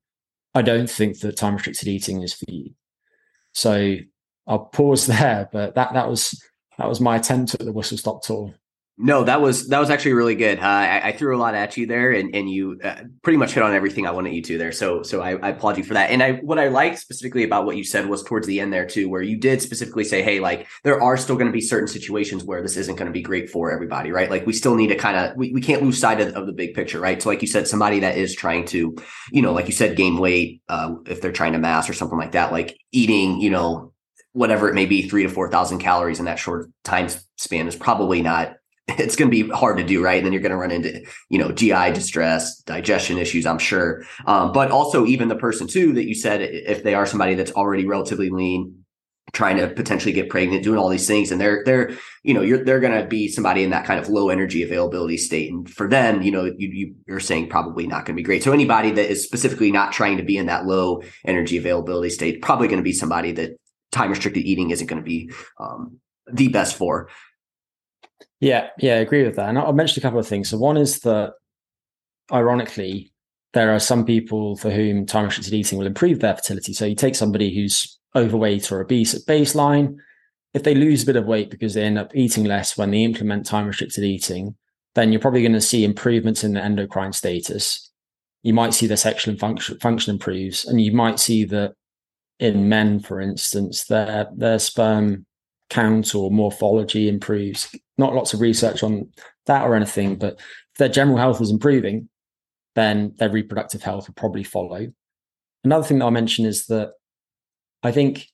I 0.54 0.62
don't 0.62 0.88
think 0.88 1.20
that 1.20 1.36
time 1.36 1.54
restricted 1.54 1.88
eating 1.88 2.22
is 2.22 2.34
for 2.34 2.44
you. 2.48 2.70
So 3.52 3.96
I'll 4.46 4.66
pause 4.66 5.06
there, 5.18 5.48
but 5.52 5.74
that 5.74 5.94
that 5.94 6.08
was 6.08 6.42
that 6.78 6.88
was 6.88 7.00
my 7.00 7.16
attempt 7.16 7.54
at 7.54 7.60
the 7.60 7.72
whistle 7.72 7.98
stop 7.98 8.22
tour. 8.22 8.54
No, 8.98 9.24
that 9.24 9.40
was 9.40 9.68
that 9.68 9.80
was 9.80 9.88
actually 9.88 10.12
really 10.12 10.34
good. 10.34 10.58
Uh, 10.58 10.62
I, 10.62 11.08
I, 11.08 11.12
threw 11.12 11.34
a 11.34 11.38
lot 11.40 11.54
at 11.54 11.78
you 11.78 11.86
there, 11.86 12.12
and 12.12 12.34
and 12.36 12.48
you 12.48 12.78
uh, 12.84 12.96
pretty 13.22 13.38
much 13.38 13.52
hit 13.52 13.62
on 13.62 13.74
everything 13.74 14.06
I 14.06 14.10
wanted 14.10 14.34
you 14.34 14.42
to 14.42 14.58
there. 14.58 14.70
So 14.70 15.02
so 15.02 15.22
I, 15.22 15.30
I, 15.38 15.48
applaud 15.48 15.78
you 15.78 15.82
for 15.82 15.94
that. 15.94 16.10
And 16.10 16.22
I 16.22 16.32
what 16.34 16.58
I 16.58 16.68
liked 16.68 16.98
specifically 16.98 17.42
about 17.42 17.64
what 17.64 17.78
you 17.78 17.84
said 17.84 18.06
was 18.06 18.22
towards 18.22 18.46
the 18.46 18.60
end 18.60 18.70
there 18.70 18.86
too, 18.86 19.08
where 19.08 19.22
you 19.22 19.38
did 19.38 19.62
specifically 19.62 20.04
say, 20.04 20.22
hey, 20.22 20.40
like 20.40 20.68
there 20.84 21.02
are 21.02 21.16
still 21.16 21.36
going 21.36 21.46
to 21.46 21.52
be 21.52 21.62
certain 21.62 21.88
situations 21.88 22.44
where 22.44 22.60
this 22.60 22.76
isn't 22.76 22.96
going 22.96 23.06
to 23.06 23.12
be 23.12 23.22
great 23.22 23.48
for 23.48 23.72
everybody, 23.72 24.12
right? 24.12 24.28
Like 24.28 24.44
we 24.44 24.52
still 24.52 24.74
need 24.74 24.88
to 24.88 24.96
kind 24.96 25.16
of 25.16 25.36
we, 25.38 25.52
we 25.52 25.62
can't 25.62 25.82
lose 25.82 25.98
sight 25.98 26.20
of, 26.20 26.34
of, 26.34 26.46
the 26.46 26.52
big 26.52 26.74
picture, 26.74 27.00
right? 27.00 27.20
So 27.20 27.30
like 27.30 27.40
you 27.40 27.48
said, 27.48 27.66
somebody 27.66 28.00
that 28.00 28.18
is 28.18 28.34
trying 28.34 28.66
to, 28.66 28.94
you 29.30 29.40
know, 29.40 29.54
like 29.54 29.66
you 29.66 29.72
said, 29.72 29.96
gain 29.96 30.18
weight, 30.18 30.60
uh, 30.68 30.96
if 31.06 31.22
they're 31.22 31.32
trying 31.32 31.54
to 31.54 31.58
mass 31.58 31.88
or 31.88 31.94
something 31.94 32.18
like 32.18 32.32
that, 32.32 32.52
like 32.52 32.78
eating, 32.92 33.40
you 33.40 33.48
know, 33.48 33.94
whatever 34.32 34.68
it 34.68 34.74
may 34.74 34.84
be, 34.84 35.08
three 35.08 35.22
to 35.22 35.30
four 35.30 35.50
thousand 35.50 35.78
calories 35.78 36.18
in 36.18 36.26
that 36.26 36.38
short 36.38 36.70
time 36.84 37.08
span 37.38 37.66
is 37.66 37.74
probably 37.74 38.20
not 38.20 38.56
it's 38.98 39.16
going 39.16 39.30
to 39.30 39.44
be 39.44 39.48
hard 39.50 39.78
to 39.78 39.84
do, 39.84 40.02
right? 40.02 40.16
And 40.16 40.26
then 40.26 40.32
you're 40.32 40.42
going 40.42 40.50
to 40.50 40.56
run 40.56 40.70
into, 40.70 41.04
you 41.28 41.38
know, 41.38 41.52
GI 41.52 41.92
distress, 41.92 42.58
digestion 42.62 43.18
issues, 43.18 43.46
I'm 43.46 43.58
sure. 43.58 44.04
Um, 44.26 44.52
but 44.52 44.70
also 44.70 45.06
even 45.06 45.28
the 45.28 45.36
person 45.36 45.66
too 45.66 45.92
that 45.94 46.06
you 46.06 46.14
said, 46.14 46.40
if 46.42 46.82
they 46.82 46.94
are 46.94 47.06
somebody 47.06 47.34
that's 47.34 47.52
already 47.52 47.86
relatively 47.86 48.30
lean, 48.30 48.82
trying 49.32 49.56
to 49.56 49.68
potentially 49.68 50.12
get 50.12 50.28
pregnant, 50.28 50.62
doing 50.62 50.78
all 50.78 50.88
these 50.88 51.06
things, 51.06 51.32
and 51.32 51.40
they're 51.40 51.62
they're 51.64 51.92
you 52.22 52.34
know 52.34 52.42
you're 52.42 52.64
they're 52.64 52.80
going 52.80 53.00
to 53.00 53.06
be 53.06 53.28
somebody 53.28 53.62
in 53.62 53.70
that 53.70 53.86
kind 53.86 53.98
of 53.98 54.08
low 54.08 54.28
energy 54.28 54.62
availability 54.62 55.16
state, 55.16 55.50
and 55.50 55.70
for 55.70 55.88
them, 55.88 56.22
you 56.22 56.30
know, 56.30 56.44
you, 56.44 56.68
you 56.68 56.94
you're 57.06 57.20
saying 57.20 57.48
probably 57.48 57.86
not 57.86 58.04
going 58.04 58.14
to 58.14 58.20
be 58.20 58.24
great. 58.24 58.42
So 58.42 58.52
anybody 58.52 58.90
that 58.90 59.10
is 59.10 59.24
specifically 59.24 59.72
not 59.72 59.92
trying 59.92 60.18
to 60.18 60.22
be 60.22 60.36
in 60.36 60.46
that 60.46 60.66
low 60.66 61.02
energy 61.24 61.56
availability 61.56 62.10
state, 62.10 62.42
probably 62.42 62.68
going 62.68 62.80
to 62.80 62.84
be 62.84 62.92
somebody 62.92 63.32
that 63.32 63.56
time 63.90 64.10
restricted 64.10 64.44
eating 64.44 64.70
isn't 64.70 64.86
going 64.86 65.00
to 65.00 65.06
be 65.06 65.30
um, 65.58 65.98
the 66.30 66.48
best 66.48 66.76
for. 66.76 67.08
Yeah, 68.42 68.70
yeah, 68.76 68.94
I 68.94 68.98
agree 68.98 69.22
with 69.22 69.36
that. 69.36 69.48
And 69.48 69.56
I'll 69.56 69.72
mention 69.72 70.00
a 70.00 70.02
couple 70.02 70.18
of 70.18 70.26
things. 70.26 70.50
So 70.50 70.58
one 70.58 70.76
is 70.76 70.98
that 71.00 71.34
ironically, 72.32 73.12
there 73.52 73.72
are 73.72 73.78
some 73.78 74.04
people 74.04 74.56
for 74.56 74.68
whom 74.68 75.06
time 75.06 75.26
restricted 75.26 75.54
eating 75.54 75.78
will 75.78 75.86
improve 75.86 76.18
their 76.18 76.34
fertility. 76.34 76.72
So 76.72 76.84
you 76.84 76.96
take 76.96 77.14
somebody 77.14 77.54
who's 77.54 78.00
overweight 78.16 78.72
or 78.72 78.80
obese 78.80 79.14
at 79.14 79.22
baseline, 79.22 79.96
if 80.54 80.64
they 80.64 80.74
lose 80.74 81.04
a 81.04 81.06
bit 81.06 81.14
of 81.14 81.24
weight 81.24 81.50
because 81.50 81.74
they 81.74 81.84
end 81.84 81.98
up 81.98 82.16
eating 82.16 82.42
less 82.42 82.76
when 82.76 82.90
they 82.90 83.04
implement 83.04 83.46
time 83.46 83.68
restricted 83.68 84.02
eating, 84.02 84.56
then 84.96 85.12
you're 85.12 85.20
probably 85.20 85.42
going 85.42 85.52
to 85.52 85.60
see 85.60 85.84
improvements 85.84 86.42
in 86.42 86.54
the 86.54 86.62
endocrine 86.62 87.12
status. 87.12 87.92
You 88.42 88.54
might 88.54 88.74
see 88.74 88.88
their 88.88 88.96
sexual 88.96 89.36
function, 89.36 89.78
function 89.78 90.14
improves, 90.14 90.64
and 90.64 90.80
you 90.80 90.90
might 90.90 91.20
see 91.20 91.44
that 91.44 91.74
in 92.40 92.68
men, 92.68 92.98
for 92.98 93.20
instance, 93.20 93.84
their 93.84 94.26
their 94.36 94.58
sperm 94.58 95.26
count 95.70 96.14
or 96.14 96.30
morphology 96.30 97.08
improves. 97.08 97.74
Not 98.02 98.14
lots 98.14 98.34
of 98.34 98.40
research 98.40 98.82
on 98.82 99.08
that 99.46 99.62
or 99.62 99.76
anything, 99.76 100.16
but 100.16 100.34
if 100.34 100.78
their 100.78 100.88
general 100.88 101.18
health 101.18 101.40
is 101.40 101.50
improving, 101.50 102.08
then 102.74 103.14
their 103.18 103.30
reproductive 103.30 103.82
health 103.82 104.08
will 104.08 104.14
probably 104.14 104.42
follow. 104.42 104.92
Another 105.62 105.84
thing 105.84 105.98
that 105.98 106.04
I'll 106.06 106.10
mention 106.10 106.44
is 106.44 106.66
that 106.66 106.94
I 107.84 107.92
think 107.92 108.26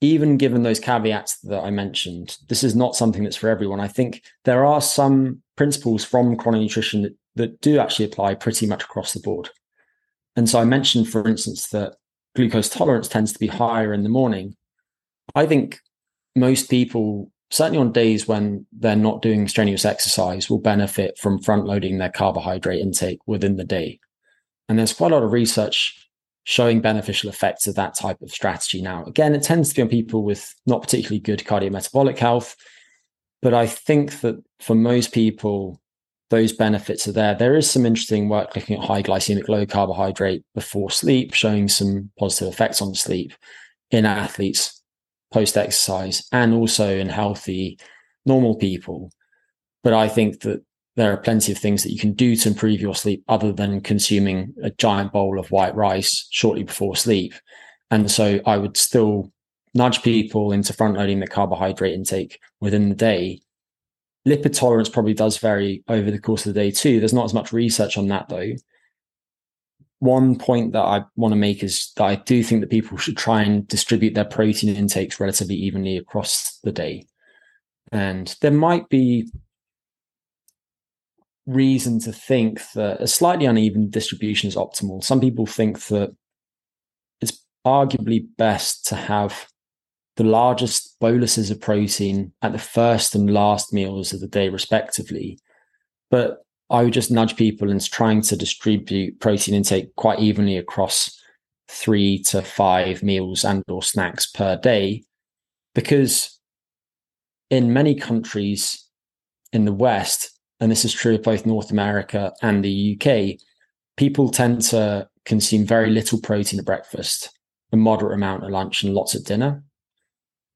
even 0.00 0.36
given 0.36 0.62
those 0.62 0.78
caveats 0.78 1.40
that 1.40 1.64
I 1.64 1.70
mentioned, 1.70 2.36
this 2.48 2.62
is 2.62 2.76
not 2.76 2.94
something 2.94 3.24
that's 3.24 3.36
for 3.36 3.48
everyone. 3.48 3.80
I 3.80 3.88
think 3.88 4.22
there 4.44 4.64
are 4.64 4.80
some 4.80 5.42
principles 5.56 6.04
from 6.04 6.36
chrononutrition 6.36 7.02
that, 7.02 7.16
that 7.34 7.60
do 7.60 7.80
actually 7.80 8.04
apply 8.04 8.34
pretty 8.34 8.66
much 8.66 8.84
across 8.84 9.12
the 9.12 9.20
board. 9.20 9.50
And 10.36 10.48
so 10.48 10.60
I 10.60 10.64
mentioned, 10.64 11.08
for 11.08 11.26
instance, 11.26 11.68
that 11.70 11.96
glucose 12.36 12.68
tolerance 12.68 13.08
tends 13.08 13.32
to 13.32 13.40
be 13.40 13.48
higher 13.48 13.92
in 13.92 14.04
the 14.04 14.08
morning. 14.08 14.54
I 15.34 15.46
think 15.46 15.80
most 16.36 16.70
people, 16.70 17.32
certainly 17.50 17.78
on 17.78 17.92
days 17.92 18.28
when 18.28 18.66
they're 18.72 18.96
not 18.96 19.22
doing 19.22 19.48
strenuous 19.48 19.84
exercise, 19.84 20.50
will 20.50 20.58
benefit 20.58 21.18
from 21.18 21.40
front 21.40 21.64
loading 21.64 21.98
their 21.98 22.10
carbohydrate 22.10 22.80
intake 22.80 23.20
within 23.26 23.56
the 23.56 23.64
day. 23.64 23.98
And 24.68 24.78
there's 24.78 24.92
quite 24.92 25.12
a 25.12 25.14
lot 25.14 25.24
of 25.24 25.32
research 25.32 26.08
showing 26.44 26.80
beneficial 26.80 27.28
effects 27.28 27.66
of 27.66 27.74
that 27.74 27.94
type 27.94 28.20
of 28.22 28.30
strategy 28.30 28.80
now. 28.80 29.04
Again, 29.04 29.34
it 29.34 29.42
tends 29.42 29.68
to 29.68 29.74
be 29.74 29.82
on 29.82 29.88
people 29.88 30.24
with 30.24 30.54
not 30.66 30.82
particularly 30.82 31.20
good 31.20 31.40
cardiometabolic 31.40 32.18
health. 32.18 32.56
But 33.40 33.54
I 33.54 33.66
think 33.66 34.20
that 34.20 34.42
for 34.60 34.74
most 34.74 35.12
people, 35.12 35.80
those 36.30 36.52
benefits 36.52 37.06
are 37.06 37.12
there. 37.12 37.34
There 37.34 37.54
is 37.54 37.70
some 37.70 37.86
interesting 37.86 38.28
work 38.28 38.54
looking 38.56 38.78
at 38.78 38.84
high 38.84 39.02
glycemic, 39.02 39.48
low 39.48 39.64
carbohydrate 39.64 40.42
before 40.54 40.90
sleep, 40.90 41.34
showing 41.34 41.68
some 41.68 42.10
positive 42.18 42.52
effects 42.52 42.82
on 42.82 42.94
sleep 42.94 43.32
in 43.90 44.04
athletes 44.04 44.77
post 45.32 45.56
exercise 45.56 46.26
and 46.32 46.54
also 46.54 46.96
in 46.96 47.08
healthy, 47.08 47.78
normal 48.24 48.56
people. 48.56 49.10
But 49.82 49.92
I 49.92 50.08
think 50.08 50.40
that 50.40 50.62
there 50.96 51.12
are 51.12 51.18
plenty 51.18 51.52
of 51.52 51.58
things 51.58 51.82
that 51.82 51.92
you 51.92 51.98
can 51.98 52.12
do 52.12 52.34
to 52.34 52.48
improve 52.48 52.80
your 52.80 52.94
sleep 52.94 53.22
other 53.28 53.52
than 53.52 53.80
consuming 53.80 54.54
a 54.62 54.70
giant 54.70 55.12
bowl 55.12 55.38
of 55.38 55.50
white 55.50 55.74
rice 55.74 56.26
shortly 56.30 56.64
before 56.64 56.96
sleep. 56.96 57.34
And 57.90 58.10
so 58.10 58.40
I 58.44 58.56
would 58.56 58.76
still 58.76 59.32
nudge 59.74 60.02
people 60.02 60.52
into 60.52 60.72
front 60.72 60.96
loading 60.96 61.20
the 61.20 61.26
carbohydrate 61.26 61.94
intake 61.94 62.40
within 62.60 62.88
the 62.88 62.96
day. 62.96 63.40
Lipid 64.26 64.58
tolerance 64.58 64.88
probably 64.88 65.14
does 65.14 65.38
vary 65.38 65.84
over 65.88 66.10
the 66.10 66.18
course 66.18 66.44
of 66.44 66.52
the 66.52 66.60
day 66.60 66.70
too. 66.70 66.98
There's 66.98 67.14
not 67.14 67.26
as 67.26 67.34
much 67.34 67.52
research 67.52 67.96
on 67.96 68.08
that 68.08 68.28
though 68.28 68.52
one 70.00 70.38
point 70.38 70.72
that 70.72 70.84
I 70.84 71.04
want 71.16 71.32
to 71.32 71.36
make 71.36 71.62
is 71.62 71.92
that 71.96 72.04
I 72.04 72.16
do 72.16 72.42
think 72.42 72.60
that 72.60 72.70
people 72.70 72.96
should 72.98 73.16
try 73.16 73.42
and 73.42 73.66
distribute 73.66 74.14
their 74.14 74.24
protein 74.24 74.74
intakes 74.74 75.18
relatively 75.18 75.56
evenly 75.56 75.96
across 75.96 76.58
the 76.62 76.72
day. 76.72 77.06
And 77.90 78.34
there 78.40 78.52
might 78.52 78.88
be 78.88 79.30
reason 81.46 81.98
to 82.00 82.12
think 82.12 82.60
that 82.74 83.00
a 83.00 83.06
slightly 83.06 83.46
uneven 83.46 83.90
distribution 83.90 84.48
is 84.48 84.54
optimal. 84.54 85.02
Some 85.02 85.20
people 85.20 85.46
think 85.46 85.80
that 85.86 86.14
it's 87.20 87.44
arguably 87.66 88.26
best 88.36 88.86
to 88.86 88.94
have 88.94 89.48
the 90.16 90.24
largest 90.24 90.96
boluses 91.00 91.50
of 91.50 91.60
protein 91.60 92.32
at 92.42 92.52
the 92.52 92.58
first 92.58 93.14
and 93.14 93.32
last 93.32 93.72
meals 93.72 94.12
of 94.12 94.20
the 94.20 94.28
day, 94.28 94.48
respectively. 94.48 95.38
But 96.10 96.44
I 96.70 96.82
would 96.82 96.92
just 96.92 97.10
nudge 97.10 97.36
people 97.36 97.70
into 97.70 97.90
trying 97.90 98.22
to 98.22 98.36
distribute 98.36 99.20
protein 99.20 99.54
intake 99.54 99.94
quite 99.96 100.18
evenly 100.20 100.56
across 100.56 101.18
three 101.68 102.22
to 102.24 102.42
five 102.42 103.02
meals 103.02 103.44
and 103.44 103.62
or 103.68 103.82
snacks 103.82 104.26
per 104.26 104.56
day 104.56 105.04
because 105.74 106.38
in 107.50 107.72
many 107.72 107.94
countries 107.94 108.86
in 109.52 109.64
the 109.64 109.72
west 109.72 110.30
and 110.60 110.70
this 110.70 110.84
is 110.84 110.92
true 110.92 111.16
of 111.16 111.22
both 111.22 111.44
north 111.44 111.70
america 111.70 112.32
and 112.40 112.64
the 112.64 112.98
uk 112.98 113.38
people 113.98 114.30
tend 114.30 114.62
to 114.62 115.06
consume 115.26 115.66
very 115.66 115.90
little 115.90 116.18
protein 116.20 116.58
at 116.58 116.64
breakfast 116.64 117.38
a 117.72 117.76
moderate 117.76 118.14
amount 118.14 118.44
at 118.44 118.50
lunch 118.50 118.82
and 118.82 118.94
lots 118.94 119.14
at 119.14 119.24
dinner. 119.24 119.62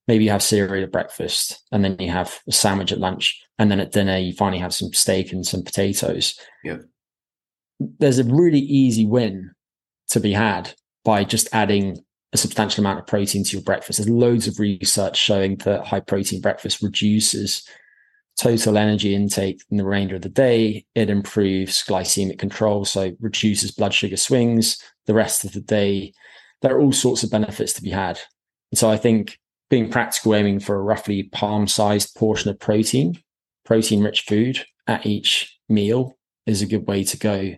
Maybe 0.09 0.25
you 0.25 0.31
have 0.31 0.43
cereal 0.43 0.85
at 0.85 0.93
breakfast 0.93 1.63
and 1.71 1.85
then 1.85 1.97
you 1.99 2.11
have 2.11 2.41
a 2.49 2.53
sandwich 2.53 2.93
at 2.93 2.99
lunch 2.99 3.41
and 3.59 3.71
then 3.71 3.81
at 3.81 3.93
dinner 3.93 4.17
you 4.17 4.33
finally 4.33 4.61
have 4.61 4.75
some 4.75 4.93
steak 4.93 5.33
and 5.33 5.47
some 5.47 5.63
potatoes 5.63 6.39
yeah 6.65 6.79
there's 7.99 8.19
a 8.19 8.25
really 8.25 8.61
easy 8.61 9.07
win 9.07 9.51
to 10.09 10.21
be 10.21 10.33
had 10.33 10.73
by 11.05 11.25
just 11.25 11.49
adding 11.53 11.99
a 12.33 12.37
substantial 12.37 12.83
amount 12.83 12.99
of 12.99 13.07
protein 13.07 13.45
to 13.45 13.57
your 13.57 13.63
breakfast. 13.63 13.99
There's 13.99 14.09
loads 14.09 14.47
of 14.47 14.59
research 14.59 15.17
showing 15.17 15.57
that 15.59 15.87
high 15.87 16.01
protein 16.01 16.41
breakfast 16.41 16.83
reduces 16.83 17.67
total 18.39 18.79
energy 18.79 19.15
intake 19.15 19.63
in 19.71 19.77
the 19.77 19.85
remainder 19.85 20.17
of 20.17 20.23
the 20.23 20.29
day. 20.29 20.87
It 20.95 21.11
improves 21.11 21.85
glycemic 21.85 22.39
control, 22.39 22.85
so 22.85 23.13
reduces 23.21 23.71
blood 23.71 23.93
sugar 23.93 24.17
swings 24.17 24.83
the 25.07 25.15
rest 25.15 25.45
of 25.45 25.53
the 25.53 25.61
day. 25.61 26.15
There 26.63 26.75
are 26.75 26.81
all 26.81 26.93
sorts 26.93 27.23
of 27.23 27.31
benefits 27.31 27.73
to 27.75 27.83
be 27.83 27.91
had. 27.91 28.19
And 28.71 28.79
so 28.79 28.89
I 28.89 28.97
think 28.97 29.39
being 29.69 29.91
practical, 29.91 30.35
aiming 30.35 30.61
for 30.61 30.77
a 30.77 30.83
roughly 30.83 31.25
palm 31.25 31.67
sized 31.67 32.15
portion 32.15 32.51
of 32.51 32.59
protein, 32.59 33.21
protein 33.65 34.03
rich 34.03 34.23
food 34.23 34.65
at 34.87 35.07
each 35.07 35.59
meal 35.69 36.17
is 36.47 36.63
a 36.63 36.67
good 36.67 36.87
way 36.87 37.05
to 37.05 37.17
go. 37.17 37.55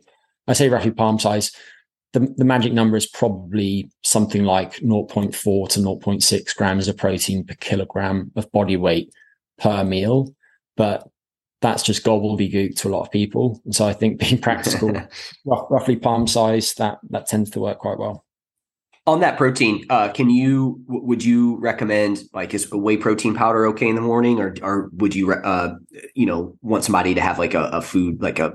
I 0.47 0.53
say 0.53 0.69
roughly 0.69 0.91
palm 0.91 1.19
size 1.19 1.53
the, 2.15 2.33
the 2.37 2.45
magic 2.45 2.73
number 2.73 2.97
is 2.97 3.09
probably 3.09 3.91
something 4.05 4.45
like 4.45 4.77
0.4 4.77 5.69
to 5.71 5.81
0.6 5.81 6.57
grams 6.57 6.89
of 6.89 6.97
protein 6.97 7.45
per 7.45 7.55
kilogram 7.55 8.31
of 8.37 8.51
body 8.53 8.77
weight 8.77 9.13
per 9.59 9.85
meal. 9.85 10.33
But 10.77 11.09
that's 11.61 11.83
just 11.83 12.05
gobbledygook 12.05 12.77
to 12.77 12.89
a 12.89 12.91
lot 12.91 13.03
of 13.03 13.11
people. 13.11 13.61
And 13.65 13.75
so 13.75 13.87
I 13.87 13.93
think 13.93 14.21
being 14.21 14.39
practical, 14.41 14.93
roughly 15.45 15.97
palm 15.97 16.29
size, 16.29 16.75
that 16.75 16.99
that 17.11 17.27
tends 17.27 17.51
to 17.51 17.61
work 17.61 17.81
quite 17.81 17.99
well. 17.99 18.25
On 19.07 19.21
that 19.21 19.37
protein, 19.37 19.85
uh, 19.91 20.09
can 20.09 20.31
you 20.31 20.81
would 20.87 21.23
you 21.23 21.59
recommend 21.61 22.23
like 22.33 22.55
is 22.55 22.71
whey 22.71 22.97
protein 22.97 23.35
powder 23.35 23.67
okay 23.67 23.89
in 23.89 23.97
the 23.97 24.01
morning, 24.01 24.41
or 24.41 24.55
or 24.63 24.89
would 24.95 25.15
you 25.15 25.33
uh, 25.33 25.75
you 26.15 26.25
know 26.25 26.57
want 26.63 26.85
somebody 26.85 27.15
to 27.15 27.21
have 27.21 27.39
like 27.39 27.53
a, 27.53 27.65
a 27.65 27.83
food 27.83 28.23
like 28.23 28.39
a 28.39 28.55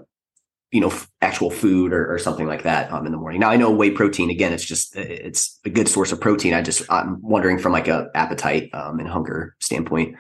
you 0.72 0.80
know, 0.80 0.94
actual 1.22 1.50
food 1.50 1.94
or, 1.94 2.14
or 2.14 2.20
something 2.20 2.46
like 2.46 2.64
that 2.64 2.92
um, 2.92 3.06
in 3.06 3.12
the 3.12 3.18
morning. 3.18 3.40
Now 3.40 3.50
I 3.50 3.58
know 3.58 3.72
whey 3.72 3.90
protein 3.90 4.30
again, 4.30 4.54
it's 4.54 4.66
just 4.66 4.96
it's 4.96 5.60
a 5.66 5.70
good 5.70 5.88
source 5.88 6.12
of 6.12 6.22
protein. 6.22 6.54
I 6.54 6.62
just 6.62 6.84
I'm 6.90 7.20
wondering 7.22 7.58
from 7.58 7.72
like 7.72 7.88
a 7.88 8.08
appetite 8.14 8.70
um, 8.74 9.00
and 9.00 9.08
hunger 9.08 9.56
standpoint. 9.60 10.16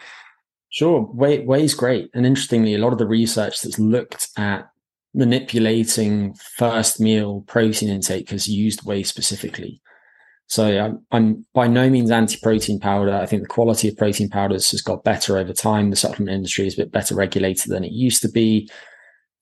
Sure, 0.69 1.01
whey 1.01 1.45
whey 1.45 1.63
is 1.63 1.73
great, 1.73 2.09
and 2.13 2.25
interestingly, 2.25 2.73
a 2.73 2.79
lot 2.79 2.93
of 2.93 2.99
the 2.99 3.07
research 3.07 3.61
that's 3.61 3.79
looked 3.79 4.29
at 4.37 4.69
manipulating 5.13 6.33
first 6.57 6.99
meal 6.99 7.41
protein 7.47 7.89
intake 7.89 8.29
has 8.29 8.47
used 8.47 8.85
whey 8.85 9.03
specifically. 9.03 9.81
So 10.49 10.97
I'm, 11.11 11.45
by 11.53 11.67
no 11.67 11.89
means 11.91 12.09
anti-protein 12.09 12.79
powder. 12.79 13.13
I 13.13 13.27
think 13.27 13.43
the 13.43 13.47
quality 13.47 13.87
of 13.87 13.97
protein 13.97 14.29
powders 14.29 14.71
has 14.71 14.81
got 14.81 15.03
better 15.03 15.37
over 15.37 15.53
time. 15.53 15.91
The 15.91 15.95
supplement 15.95 16.35
industry 16.35 16.65
is 16.65 16.73
a 16.73 16.77
bit 16.77 16.91
better 16.91 17.13
regulated 17.13 17.71
than 17.71 17.83
it 17.83 17.91
used 17.91 18.23
to 18.23 18.29
be. 18.29 18.69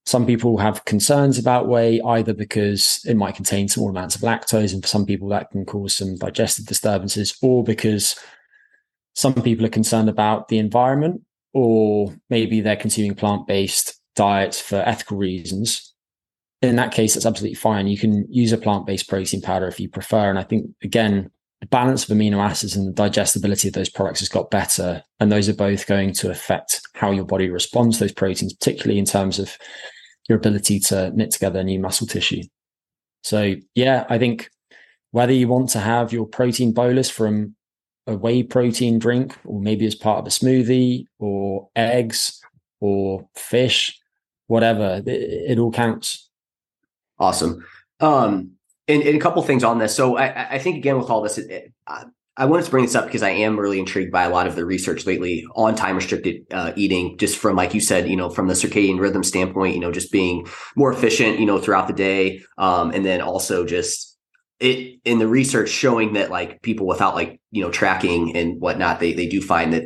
Some 0.06 0.26
people 0.26 0.58
have 0.58 0.84
concerns 0.84 1.40
about 1.40 1.68
whey, 1.70 2.02
either 2.02 2.34
because 2.34 3.02
it 3.06 3.16
might 3.16 3.36
contain 3.36 3.70
small 3.70 3.90
amounts 3.90 4.16
of 4.16 4.22
lactose, 4.22 4.74
and 4.74 4.82
for 4.82 4.88
some 4.88 5.06
people 5.06 5.30
that 5.30 5.50
can 5.52 5.66
cause 5.66 5.96
some 5.96 6.18
digestive 6.18 6.66
disturbances, 6.66 7.38
or 7.42 7.64
because 7.64 8.20
some 9.16 9.34
people 9.34 9.66
are 9.66 9.70
concerned 9.70 10.10
about 10.10 10.50
the 10.50 10.60
environment, 10.60 11.22
or 11.54 12.14
maybe 12.30 12.60
they're 12.62 12.76
consuming 12.76 13.16
plant 13.16 13.48
based 13.48 14.00
diets 14.16 14.62
for 14.62 14.78
ethical 14.78 15.18
reasons. 15.18 15.87
In 16.68 16.76
that 16.76 16.94
case, 16.94 17.14
that's 17.14 17.26
absolutely 17.26 17.56
fine. 17.56 17.88
You 17.88 17.98
can 17.98 18.26
use 18.32 18.52
a 18.52 18.58
plant 18.58 18.86
based 18.86 19.10
protein 19.10 19.42
powder 19.42 19.68
if 19.68 19.80
you 19.80 19.90
prefer. 19.90 20.30
And 20.30 20.38
I 20.38 20.44
think, 20.44 20.70
again, 20.84 21.30
the 21.62 21.68
balance 21.68 22.08
of 22.08 22.16
amino 22.16 22.38
acids 22.38 22.76
and 22.76 22.88
the 22.88 22.92
digestibility 22.92 23.68
of 23.68 23.74
those 23.74 23.90
products 23.90 24.20
has 24.20 24.30
got 24.30 24.52
better. 24.52 25.04
And 25.20 25.32
those 25.32 25.50
are 25.50 25.56
both 25.56 25.88
going 25.88 26.14
to 26.14 26.30
affect 26.30 26.82
how 26.94 27.12
your 27.12 27.26
body 27.26 27.50
responds 27.50 27.98
to 27.98 28.04
those 28.04 28.14
proteins, 28.14 28.54
particularly 28.54 29.00
in 29.00 29.06
terms 29.06 29.40
of 29.40 29.58
your 30.30 30.38
ability 30.38 30.80
to 30.82 31.12
knit 31.12 31.32
together 31.32 31.64
new 31.64 31.80
muscle 31.80 32.06
tissue. 32.06 32.44
So 33.24 33.56
yeah, 33.76 34.06
I 34.10 34.18
think 34.18 34.50
whether 35.12 35.34
you 35.34 35.48
want 35.48 35.70
to 35.70 35.80
have 35.80 36.14
your 36.14 36.26
protein 36.26 36.74
bolus 36.74 37.10
from 37.10 37.56
a 38.06 38.16
whey 38.16 38.44
protein 38.44 39.00
drink, 39.00 39.36
or 39.46 39.60
maybe 39.60 39.86
as 39.86 39.96
part 39.96 40.20
of 40.20 40.28
a 40.28 40.30
smoothie, 40.30 41.06
or 41.20 41.70
eggs, 41.76 42.40
or 42.80 43.28
fish, 43.36 44.00
whatever, 44.48 45.02
it, 45.06 45.52
it 45.52 45.60
all 45.60 45.72
counts. 45.72 46.27
Awesome. 47.20 47.66
Um, 48.00 48.52
and, 48.88 49.02
and, 49.04 49.16
a 49.16 49.20
couple 49.20 49.42
things 49.42 49.64
on 49.64 49.80
this. 49.80 49.96
So 49.96 50.18
I, 50.18 50.56
I 50.56 50.60
think 50.60 50.78
again 50.78 50.98
with 50.98 51.10
all 51.10 51.22
this, 51.22 51.38
it, 51.38 51.50
it, 51.50 51.74
I 52.40 52.46
wanted 52.46 52.66
to 52.66 52.72
bring 52.72 52.86
this 52.86 52.94
up 52.94 53.06
because 53.06 53.24
I 53.24 53.32
am 53.32 53.60
really 53.60 53.80
intrigued 53.80 54.12
by 54.12 54.24
a 54.24 54.30
lot 54.30 54.46
of 54.46 54.56
the 54.56 54.64
research 54.64 55.08
lately 55.08 55.46
on 55.56 55.76
time 55.76 55.96
restricted 55.96 56.46
uh, 56.52 56.72
eating, 56.76 57.18
just 57.18 57.38
from, 57.38 57.56
like 57.56 57.74
you 57.74 57.82
said, 57.82 58.08
you 58.08 58.16
know, 58.16 58.30
from 58.30 58.48
the 58.48 58.54
circadian 58.54 59.00
rhythm 59.00 59.24
standpoint, 59.24 59.74
you 59.74 59.82
know, 59.82 59.92
just 59.92 60.12
being 60.12 60.48
more 60.76 60.94
efficient, 60.94 61.40
you 61.40 61.48
know, 61.48 61.58
throughout 61.58 61.88
the 61.88 61.94
day. 61.94 62.44
Um, 62.60 62.92
and 62.92 63.04
then 63.04 63.22
also 63.22 63.66
just 63.66 64.16
it 64.60 65.00
in 65.04 65.18
the 65.18 65.28
research 65.28 65.70
showing 65.70 66.14
that 66.14 66.30
like 66.30 66.62
people 66.62 66.86
without 66.86 67.16
like, 67.16 67.42
you 67.50 67.64
know, 67.64 67.72
tracking 67.72 68.38
and 68.38 68.62
whatnot, 68.62 69.00
they, 69.00 69.14
they 69.14 69.28
do 69.28 69.42
find 69.42 69.74
that 69.74 69.86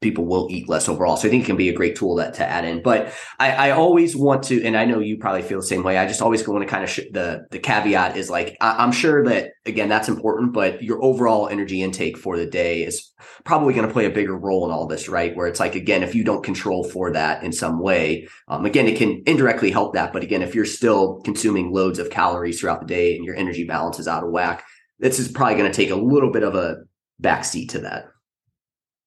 people 0.00 0.24
will 0.24 0.48
eat 0.50 0.68
less 0.68 0.88
overall. 0.88 1.16
So 1.16 1.28
I 1.28 1.30
think 1.30 1.44
it 1.44 1.46
can 1.46 1.56
be 1.56 1.68
a 1.68 1.74
great 1.74 1.94
tool 1.94 2.16
that 2.16 2.34
to 2.34 2.48
add 2.48 2.64
in. 2.64 2.82
But 2.82 3.12
I, 3.38 3.68
I 3.68 3.70
always 3.72 4.16
want 4.16 4.42
to, 4.44 4.62
and 4.64 4.76
I 4.76 4.86
know 4.86 4.98
you 4.98 5.18
probably 5.18 5.42
feel 5.42 5.60
the 5.60 5.66
same 5.66 5.82
way. 5.82 5.98
I 5.98 6.06
just 6.06 6.22
always 6.22 6.46
want 6.46 6.62
to 6.62 6.68
kind 6.68 6.84
of 6.84 6.90
sh- 6.90 7.10
the 7.12 7.46
the 7.50 7.58
caveat 7.58 8.16
is 8.16 8.30
like 8.30 8.56
I, 8.60 8.82
am 8.82 8.92
sure 8.92 9.24
that 9.26 9.50
again 9.66 9.88
that's 9.88 10.08
important, 10.08 10.54
but 10.54 10.82
your 10.82 11.02
overall 11.04 11.48
energy 11.48 11.82
intake 11.82 12.16
for 12.16 12.38
the 12.38 12.46
day 12.46 12.82
is 12.82 13.12
probably 13.44 13.74
going 13.74 13.86
to 13.86 13.92
play 13.92 14.06
a 14.06 14.10
bigger 14.10 14.36
role 14.36 14.64
in 14.64 14.72
all 14.72 14.86
this, 14.86 15.08
right? 15.08 15.36
Where 15.36 15.46
it's 15.46 15.60
like 15.60 15.74
again, 15.74 16.02
if 16.02 16.14
you 16.14 16.24
don't 16.24 16.44
control 16.44 16.84
for 16.84 17.12
that 17.12 17.42
in 17.42 17.52
some 17.52 17.80
way, 17.80 18.26
um, 18.48 18.64
again 18.64 18.88
it 18.88 18.96
can 18.96 19.22
indirectly 19.26 19.70
help 19.70 19.94
that. 19.94 20.12
But 20.14 20.22
again, 20.22 20.42
if 20.42 20.54
you're 20.54 20.64
still 20.64 21.20
consuming 21.24 21.72
loads 21.72 21.98
of 21.98 22.10
calories 22.10 22.60
throughout 22.60 22.80
the 22.80 22.86
day 22.86 23.16
and 23.16 23.24
your 23.24 23.36
energy 23.36 23.64
balance 23.64 23.98
is 23.98 24.08
out 24.08 24.24
of 24.24 24.30
whack, 24.30 24.64
this 24.98 25.18
is 25.18 25.28
probably 25.28 25.56
going 25.56 25.70
to 25.70 25.76
take 25.76 25.90
a 25.90 25.96
little 25.96 26.30
bit 26.30 26.42
of 26.42 26.54
a 26.54 26.76
backseat 27.22 27.70
to 27.70 27.80
that. 27.80 28.06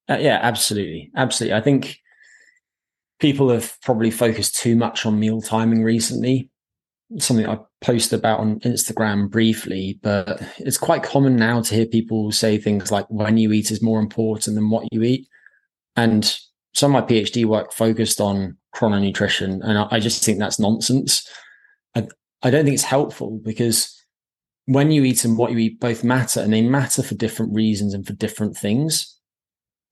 Uh, 0.09 0.17
yeah, 0.19 0.39
absolutely. 0.41 1.11
Absolutely. 1.15 1.55
I 1.55 1.61
think 1.61 1.99
people 3.19 3.49
have 3.49 3.77
probably 3.81 4.11
focused 4.11 4.55
too 4.57 4.75
much 4.75 5.05
on 5.05 5.19
meal 5.19 5.41
timing 5.41 5.83
recently. 5.83 6.49
Something 7.19 7.47
I 7.47 7.59
posted 7.81 8.19
about 8.19 8.39
on 8.39 8.59
Instagram 8.61 9.29
briefly, 9.29 9.99
but 10.01 10.41
it's 10.57 10.77
quite 10.77 11.03
common 11.03 11.35
now 11.35 11.61
to 11.61 11.75
hear 11.75 11.85
people 11.85 12.31
say 12.31 12.57
things 12.57 12.91
like 12.91 13.05
when 13.09 13.37
you 13.37 13.51
eat 13.51 13.71
is 13.71 13.81
more 13.81 13.99
important 13.99 14.55
than 14.55 14.69
what 14.69 14.87
you 14.91 15.03
eat. 15.03 15.27
And 15.95 16.37
some 16.73 16.95
of 16.95 17.03
my 17.03 17.07
PhD 17.07 17.45
work 17.45 17.71
focused 17.71 18.19
on 18.19 18.57
chrononutrition, 18.75 19.59
and 19.63 19.77
I, 19.77 19.87
I 19.91 19.99
just 19.99 20.25
think 20.25 20.39
that's 20.39 20.59
nonsense. 20.59 21.27
I, 21.93 22.07
I 22.41 22.49
don't 22.49 22.65
think 22.65 22.73
it's 22.73 22.83
helpful 22.83 23.39
because 23.43 23.95
when 24.65 24.89
you 24.89 25.03
eat 25.03 25.23
and 25.23 25.37
what 25.37 25.51
you 25.51 25.59
eat 25.59 25.79
both 25.79 26.03
matter, 26.03 26.41
and 26.41 26.51
they 26.51 26.61
matter 26.61 27.03
for 27.03 27.15
different 27.15 27.53
reasons 27.53 27.93
and 27.93 28.07
for 28.07 28.13
different 28.13 28.57
things. 28.57 29.12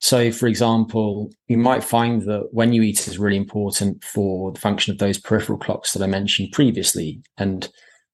So, 0.02 0.32
for 0.32 0.47
example, 0.47 1.32
you 1.47 1.58
might 1.58 1.84
find 1.84 2.24
that 2.24 2.47
when 2.52 2.74
you 2.74 2.82
eat 2.82 3.08
is 3.08 3.20
really 3.20 3.38
important 3.38 4.04
for 4.04 4.52
the 4.52 4.60
function 4.60 4.91
of 4.91 4.97
those 4.97 5.20
peripheral 5.20 5.60
clocks 5.60 5.93
that 5.93 6.02
I 6.02 6.08
mentioned 6.08 6.54
previously. 6.54 7.22
And 7.38 7.70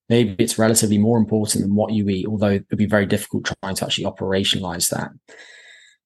maybe 0.09 0.35
it's 0.37 0.59
relatively 0.59 0.97
more 0.97 1.17
important 1.17 1.63
than 1.63 1.75
what 1.75 1.93
you 1.93 2.09
eat, 2.09 2.27
although 2.27 2.51
it'd 2.51 2.77
be 2.77 2.85
very 2.85 3.05
difficult 3.05 3.49
trying 3.63 3.75
to 3.75 3.85
actually 3.85 4.03
operationalize 4.03 4.89
that. 4.89 5.11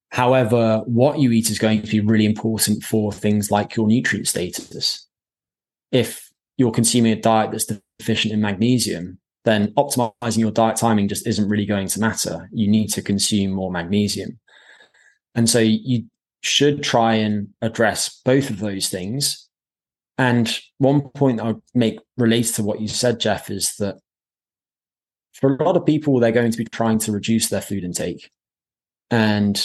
However, 0.09 0.83
what 0.85 1.17
you 1.17 1.31
eat 1.31 1.49
is 1.49 1.57
going 1.57 1.81
to 1.81 1.89
be 1.89 1.99
really 1.99 2.25
important 2.25 2.83
for 2.83 3.11
things 3.11 3.49
like 3.49 3.75
your 3.75 3.87
nutrient 3.87 4.27
status. 4.27 5.07
If 5.91 6.29
you're 6.57 6.71
consuming 6.71 7.13
a 7.13 7.19
diet 7.19 7.51
that's 7.51 7.67
deficient 7.97 8.35
in 8.35 8.41
magnesium, 8.41 9.17
then 9.45 9.73
optimizing 9.73 10.37
your 10.37 10.51
diet 10.51 10.75
timing 10.75 11.07
just 11.07 11.25
isn't 11.25 11.49
really 11.49 11.65
going 11.65 11.87
to 11.87 11.99
matter. 11.99 12.49
You 12.51 12.67
need 12.67 12.89
to 12.89 13.01
consume 13.01 13.51
more 13.51 13.71
magnesium. 13.71 14.39
And 15.35 15.49
so 15.49 15.59
you 15.59 16.05
should 16.41 16.83
try 16.83 17.15
and 17.15 17.49
address 17.61 18.21
both 18.25 18.49
of 18.49 18.59
those 18.59 18.89
things. 18.89 19.47
And 20.17 20.55
one 20.77 21.01
point 21.15 21.39
I 21.39 21.47
would 21.47 21.61
make 21.73 21.99
relates 22.17 22.51
to 22.53 22.63
what 22.63 22.81
you 22.81 22.87
said, 22.87 23.19
Jeff, 23.19 23.49
is 23.49 23.75
that 23.77 23.97
for 25.33 25.55
a 25.55 25.63
lot 25.63 25.77
of 25.77 25.85
people, 25.85 26.19
they're 26.19 26.31
going 26.31 26.51
to 26.51 26.57
be 26.57 26.65
trying 26.65 26.99
to 26.99 27.11
reduce 27.11 27.49
their 27.49 27.61
food 27.61 27.83
intake. 27.83 28.29
And 29.09 29.55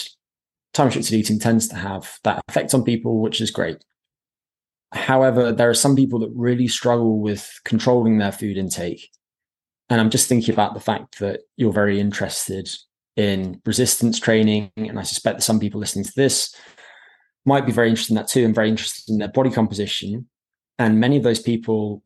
time 0.73 0.87
restricted 0.87 1.13
eating 1.13 1.39
tends 1.39 1.67
to 1.69 1.75
have 1.75 2.19
that 2.23 2.41
effect 2.47 2.73
on 2.73 2.83
people, 2.83 3.21
which 3.21 3.41
is 3.41 3.51
great. 3.51 3.77
However, 4.93 5.51
there 5.51 5.69
are 5.69 5.75
some 5.75 5.95
people 5.95 6.19
that 6.19 6.31
really 6.33 6.67
struggle 6.67 7.19
with 7.19 7.59
controlling 7.65 8.17
their 8.17 8.31
food 8.31 8.57
intake. 8.57 9.09
And 9.89 9.99
I'm 9.99 10.09
just 10.09 10.27
thinking 10.27 10.53
about 10.53 10.73
the 10.73 10.79
fact 10.79 11.19
that 11.19 11.41
you're 11.55 11.73
very 11.73 11.99
interested 11.99 12.69
in 13.17 13.61
resistance 13.65 14.19
training. 14.19 14.71
And 14.77 14.97
I 14.97 15.03
suspect 15.03 15.37
that 15.37 15.43
some 15.43 15.59
people 15.59 15.79
listening 15.79 16.05
to 16.05 16.13
this 16.15 16.55
might 17.45 17.65
be 17.65 17.71
very 17.71 17.89
interested 17.89 18.13
in 18.13 18.17
that 18.17 18.27
too 18.27 18.45
and 18.45 18.55
very 18.55 18.69
interested 18.69 19.11
in 19.11 19.19
their 19.19 19.27
body 19.27 19.49
composition. 19.49 20.27
And 20.79 20.99
many 20.99 21.17
of 21.17 21.23
those 21.23 21.39
people 21.39 22.03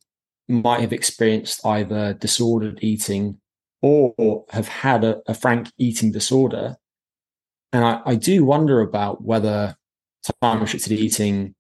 might 0.48 0.82
have 0.82 0.94
experienced 0.94 1.66
either 1.66 2.14
disordered 2.14 2.80
eating 2.82 3.40
or 3.82 4.46
have 4.52 4.68
had 4.68 5.04
a, 5.04 5.22
a 5.28 5.34
frank 5.34 5.72
eating 5.78 6.12
disorder. 6.12 6.76
And 7.74 7.84
I, 7.84 8.02
I 8.06 8.16
do 8.16 8.46
wonder 8.46 8.82
about 8.82 9.24
whether 9.24 9.76
time 10.42 10.62
restricted 10.62 10.94
eating 10.94 11.56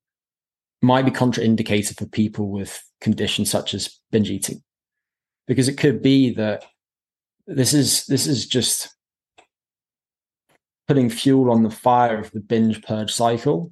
might 0.81 1.05
be 1.05 1.11
contraindicated 1.11 1.97
for 1.97 2.05
people 2.05 2.49
with 2.49 2.81
conditions 3.01 3.49
such 3.49 3.73
as 3.73 3.99
binge 4.11 4.29
eating 4.29 4.61
because 5.47 5.67
it 5.67 5.77
could 5.77 6.01
be 6.01 6.33
that 6.33 6.65
this 7.47 7.73
is 7.73 8.05
this 8.05 8.27
is 8.27 8.47
just 8.47 8.95
putting 10.91 11.09
fuel 11.09 11.49
on 11.49 11.63
the 11.63 11.69
fire 11.69 12.19
of 12.19 12.29
the 12.31 12.41
binge 12.41 12.81
purge 12.83 13.13
cycle 13.13 13.71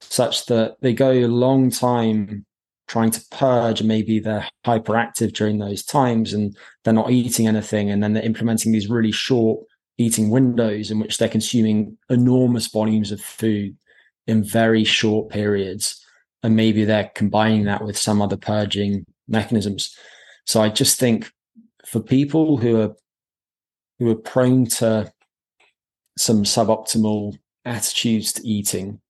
such 0.00 0.46
that 0.46 0.76
they 0.80 0.92
go 0.92 1.10
a 1.10 1.26
long 1.26 1.68
time 1.68 2.46
trying 2.86 3.10
to 3.10 3.20
purge 3.32 3.82
maybe 3.82 4.20
they're 4.20 4.46
hyperactive 4.64 5.32
during 5.32 5.58
those 5.58 5.82
times 5.82 6.32
and 6.32 6.56
they're 6.84 6.94
not 6.94 7.10
eating 7.10 7.48
anything 7.48 7.90
and 7.90 8.00
then 8.00 8.12
they're 8.12 8.22
implementing 8.22 8.70
these 8.70 8.88
really 8.88 9.10
short 9.10 9.58
eating 9.98 10.30
windows 10.30 10.92
in 10.92 11.00
which 11.00 11.18
they're 11.18 11.28
consuming 11.28 11.98
enormous 12.10 12.68
volumes 12.68 13.10
of 13.10 13.20
food 13.20 13.76
in 14.28 14.44
very 14.44 14.84
short 14.84 15.30
periods 15.30 16.00
and 16.44 16.54
maybe 16.54 16.84
they're 16.84 17.10
combining 17.16 17.64
that 17.64 17.84
with 17.84 17.98
some 17.98 18.22
other 18.22 18.36
purging 18.36 19.04
mechanisms. 19.26 19.98
So 20.46 20.62
i 20.62 20.68
just 20.68 21.00
think 21.00 21.28
for 21.84 21.98
people 21.98 22.56
who 22.56 22.80
are 22.82 22.94
who 23.98 24.08
are 24.10 24.14
prone 24.14 24.66
to 24.66 25.12
some 26.20 26.44
suboptimal 26.44 27.36
attitudes 27.64 28.32
to 28.32 28.46
eating 28.46 29.00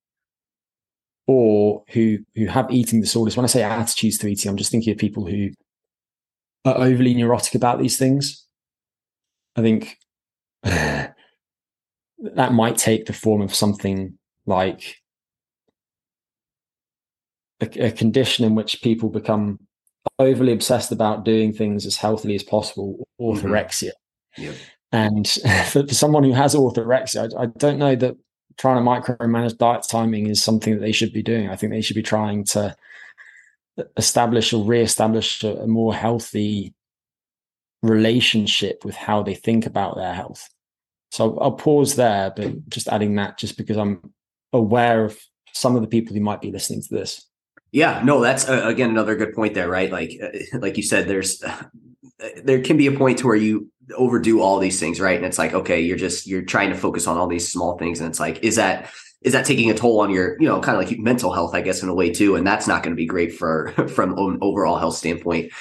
or 1.26 1.82
who 1.90 2.18
who 2.34 2.46
have 2.46 2.70
eating 2.70 3.00
disorders 3.00 3.36
when 3.36 3.44
i 3.44 3.48
say 3.48 3.62
attitudes 3.62 4.18
to 4.18 4.26
eating 4.28 4.48
i'm 4.48 4.56
just 4.56 4.70
thinking 4.70 4.92
of 4.92 4.98
people 4.98 5.26
who 5.26 5.50
are 6.64 6.78
overly 6.78 7.14
neurotic 7.14 7.54
about 7.54 7.80
these 7.80 7.96
things 7.96 8.46
i 9.56 9.62
think 9.62 9.96
that 10.62 11.14
might 12.52 12.76
take 12.76 13.06
the 13.06 13.12
form 13.12 13.40
of 13.40 13.54
something 13.54 14.16
like 14.46 14.96
a, 17.61 17.86
a, 17.86 17.90
condition 17.90 18.44
in 18.44 18.54
which 18.54 18.82
people 18.82 19.08
become 19.08 19.58
overly 20.18 20.52
obsessed 20.52 20.92
about 20.92 21.24
doing 21.24 21.52
things 21.52 21.86
as 21.86 21.96
healthily 21.96 22.34
as 22.34 22.42
possible, 22.42 23.06
mm-hmm. 23.20 23.24
orthorexia. 23.24 23.90
Mm-hmm. 24.38 24.42
Yep. 24.44 24.54
And 24.93 25.28
for, 25.66 25.86
for, 25.86 25.95
someone 25.95 26.24
who 26.24 26.32
has 26.32 26.55
orthorexia, 26.55 27.32
I, 27.36 27.45
I, 27.45 27.47
don't 27.47 27.78
know 27.78 27.95
that 27.97 28.16
trying 28.59 28.76
to 28.76 28.91
micromanage 28.91 29.57
diet 29.59 29.86
timing 29.88 30.26
is 30.26 30.43
something 30.43 30.74
that 30.74 30.80
they 30.80 30.93
should 30.93 31.12
be 31.12 31.22
doing. 31.22 31.49
I 31.49 31.57
think 31.57 31.72
they 31.72 31.80
should 31.80 31.97
be 31.97 32.03
trying 32.03 32.45
to 32.45 32.76
establish 33.97 34.53
or 34.53 34.64
re-establish 34.64 35.45
a, 35.45 35.62
a 35.62 35.66
more 35.66 35.95
healthy 35.95 36.74
relationship 37.82 38.84
with 38.84 38.95
how 38.95 39.22
they 39.22 39.34
think 39.34 39.66
about 39.66 39.97
their 39.97 40.12
health. 40.12 40.49
So 41.11 41.38
I'll 41.38 41.53
pause 41.53 41.97
there, 41.97 42.32
but 42.34 42.68
just 42.68 42.88
adding 42.88 43.14
that 43.16 43.38
just 43.38 43.57
because 43.57 43.76
I'm 43.76 44.12
aware 44.53 45.05
of 45.05 45.18
some 45.53 45.74
of 45.74 45.82
the 45.82 45.88
people 45.88 46.14
who 46.14 46.20
might 46.20 46.41
be 46.41 46.53
listening 46.53 46.82
to 46.82 46.95
this. 46.95 47.26
Yeah, 47.72 48.03
no, 48.05 48.20
that's 48.20 48.49
uh, 48.49 48.62
again 48.64 48.91
another 48.91 49.14
good 49.14 49.34
point 49.34 49.55
there, 49.55 49.68
right? 49.68 49.91
Like, 49.91 50.18
uh, 50.22 50.59
like 50.59 50.76
you 50.76 50.82
said, 50.82 51.07
there's 51.09 51.43
uh, 51.43 51.64
there 52.45 52.61
can 52.61 52.76
be 52.76 52.86
a 52.86 52.93
point 52.93 53.18
to 53.18 53.26
where 53.26 53.36
you 53.36 53.70
overdo 53.97 54.41
all 54.41 54.59
these 54.59 54.80
things, 54.80 55.01
right? 55.01 55.16
And 55.16 55.26
it's 55.26 55.38
like, 55.38 55.55
okay, 55.55 55.80
you're 55.80 55.97
just 55.97 56.26
you're 56.26 56.43
trying 56.43 56.70
to 56.70 56.76
focus 56.76 57.07
on 57.07 57.16
all 57.16 57.26
these 57.26 57.51
small 57.51 57.78
things, 57.78 58.01
and 58.01 58.09
it's 58.09 58.20
like, 58.20 58.43
is 58.45 58.57
that 58.57 58.91
is 59.22 59.32
that 59.34 59.45
taking 59.45 59.70
a 59.70 59.74
toll 59.74 60.01
on 60.01 60.11
your, 60.11 60.41
you 60.41 60.49
know, 60.49 60.61
kind 60.61 60.80
of 60.80 60.88
like 60.88 60.99
mental 60.99 61.32
health, 61.32 61.55
I 61.55 61.61
guess, 61.61 61.82
in 61.82 61.88
a 61.88 61.95
way 61.95 62.11
too? 62.11 62.36
And 62.36 62.47
that's 62.47 62.66
not 62.66 62.82
going 62.82 62.93
to 62.93 62.97
be 62.97 63.07
great 63.07 63.34
for 63.34 63.72
from 63.95 64.16
an 64.16 64.38
overall 64.41 64.78
health 64.78 64.97
standpoint. 64.97 65.53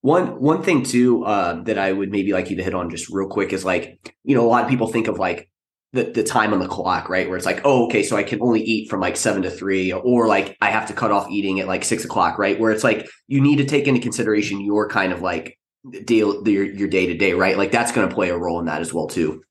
One 0.00 0.40
one 0.40 0.62
thing 0.62 0.82
too 0.82 1.24
uh, 1.24 1.62
that 1.64 1.78
I 1.78 1.92
would 1.92 2.10
maybe 2.10 2.32
like 2.32 2.50
you 2.50 2.56
to 2.56 2.62
hit 2.62 2.74
on 2.74 2.90
just 2.90 3.10
real 3.10 3.28
quick 3.28 3.52
is 3.52 3.64
like, 3.64 4.14
you 4.24 4.34
know, 4.34 4.46
a 4.46 4.48
lot 4.48 4.64
of 4.64 4.70
people 4.70 4.86
think 4.86 5.08
of 5.08 5.18
like 5.18 5.50
the, 5.92 6.04
the 6.04 6.22
time 6.22 6.52
on 6.52 6.60
the 6.60 6.68
clock, 6.68 7.08
right? 7.08 7.28
Where 7.28 7.36
it's 7.36 7.46
like, 7.46 7.62
oh, 7.64 7.86
okay, 7.86 8.02
so 8.02 8.16
I 8.16 8.22
can 8.22 8.40
only 8.40 8.62
eat 8.62 8.88
from 8.88 9.00
like 9.00 9.16
seven 9.16 9.42
to 9.42 9.50
three, 9.50 9.92
or 9.92 10.28
like 10.28 10.56
I 10.60 10.70
have 10.70 10.86
to 10.88 10.92
cut 10.92 11.10
off 11.10 11.28
eating 11.30 11.60
at 11.60 11.66
like 11.66 11.84
six 11.84 12.04
o'clock, 12.04 12.38
right? 12.38 12.58
Where 12.58 12.70
it's 12.70 12.84
like 12.84 13.08
you 13.26 13.40
need 13.40 13.56
to 13.56 13.64
take 13.64 13.88
into 13.88 14.00
consideration 14.00 14.60
your 14.60 14.88
kind 14.88 15.12
of 15.12 15.22
like 15.22 15.58
deal 16.04 16.46
your 16.48 16.64
your 16.64 16.88
day 16.88 17.06
to 17.06 17.14
day, 17.14 17.32
right? 17.32 17.56
Like 17.56 17.72
that's 17.72 17.92
going 17.92 18.08
to 18.08 18.14
play 18.14 18.30
a 18.30 18.36
role 18.36 18.58
in 18.60 18.66
that 18.66 18.80
as 18.80 18.92
well 18.92 19.06
too. 19.06 19.42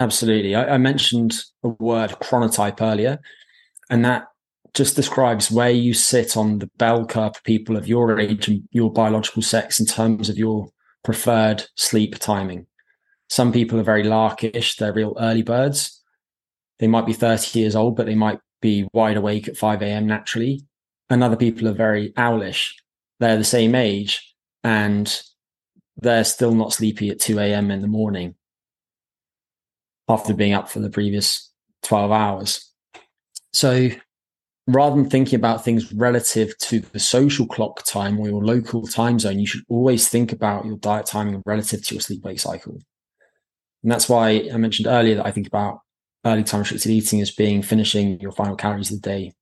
Absolutely. 0.00 0.54
I, 0.54 0.74
I 0.74 0.78
mentioned 0.78 1.34
a 1.62 1.68
word 1.68 2.10
chronotype 2.20 2.80
earlier, 2.80 3.18
and 3.90 4.04
that 4.04 4.26
just 4.74 4.96
describes 4.96 5.50
where 5.50 5.70
you 5.70 5.94
sit 5.94 6.36
on 6.36 6.58
the 6.58 6.70
bell 6.76 7.04
curve 7.04 7.42
people 7.44 7.76
of 7.76 7.88
your 7.88 8.18
age 8.18 8.48
and 8.48 8.62
your 8.70 8.92
biological 8.92 9.42
sex 9.42 9.80
in 9.80 9.86
terms 9.86 10.28
of 10.28 10.38
your 10.38 10.68
preferred 11.02 11.64
sleep 11.74 12.18
timing. 12.18 12.66
Some 13.28 13.52
people 13.52 13.78
are 13.78 13.84
very 13.84 14.04
larkish, 14.04 14.76
they're 14.76 14.92
real 14.92 15.16
early 15.18 15.42
birds. 15.42 16.02
They 16.78 16.86
might 16.86 17.06
be 17.06 17.12
30 17.12 17.58
years 17.58 17.74
old, 17.74 17.96
but 17.96 18.06
they 18.06 18.14
might 18.14 18.38
be 18.60 18.88
wide 18.92 19.16
awake 19.16 19.48
at 19.48 19.56
5 19.56 19.82
a.m. 19.82 20.06
naturally. 20.06 20.62
And 21.10 21.24
other 21.24 21.36
people 21.36 21.66
are 21.68 21.72
very 21.72 22.12
owlish. 22.16 22.76
They're 23.18 23.36
the 23.36 23.44
same 23.44 23.74
age 23.74 24.34
and 24.62 25.20
they're 26.00 26.24
still 26.24 26.54
not 26.54 26.72
sleepy 26.72 27.10
at 27.10 27.20
2 27.20 27.38
a.m. 27.38 27.70
in 27.70 27.82
the 27.82 27.88
morning 27.88 28.34
after 30.08 30.32
being 30.32 30.54
up 30.54 30.68
for 30.68 30.80
the 30.80 30.90
previous 30.90 31.52
12 31.82 32.10
hours. 32.10 32.72
So 33.52 33.90
rather 34.66 34.96
than 34.96 35.10
thinking 35.10 35.36
about 35.36 35.64
things 35.64 35.92
relative 35.92 36.56
to 36.58 36.80
the 36.80 36.98
social 36.98 37.46
clock 37.46 37.84
time 37.84 38.18
or 38.20 38.28
your 38.28 38.44
local 38.44 38.86
time 38.86 39.18
zone, 39.18 39.38
you 39.38 39.46
should 39.46 39.64
always 39.68 40.08
think 40.08 40.32
about 40.32 40.66
your 40.66 40.76
diet 40.78 41.06
timing 41.06 41.42
relative 41.44 41.84
to 41.84 41.94
your 41.94 42.00
sleep 42.00 42.22
wake 42.22 42.40
cycle. 42.40 42.78
And 43.82 43.92
that's 43.92 44.08
why 44.08 44.48
I 44.52 44.56
mentioned 44.56 44.86
earlier 44.86 45.16
that 45.16 45.26
I 45.26 45.30
think 45.30 45.46
about 45.46 45.80
early 46.24 46.44
time 46.44 46.60
restricted 46.60 46.90
eating 46.90 47.20
as 47.20 47.30
being 47.30 47.62
finishing 47.62 48.20
your 48.20 48.32
final 48.32 48.56
calories 48.56 48.90
of 48.90 49.00
the 49.00 49.08
day 49.08 49.32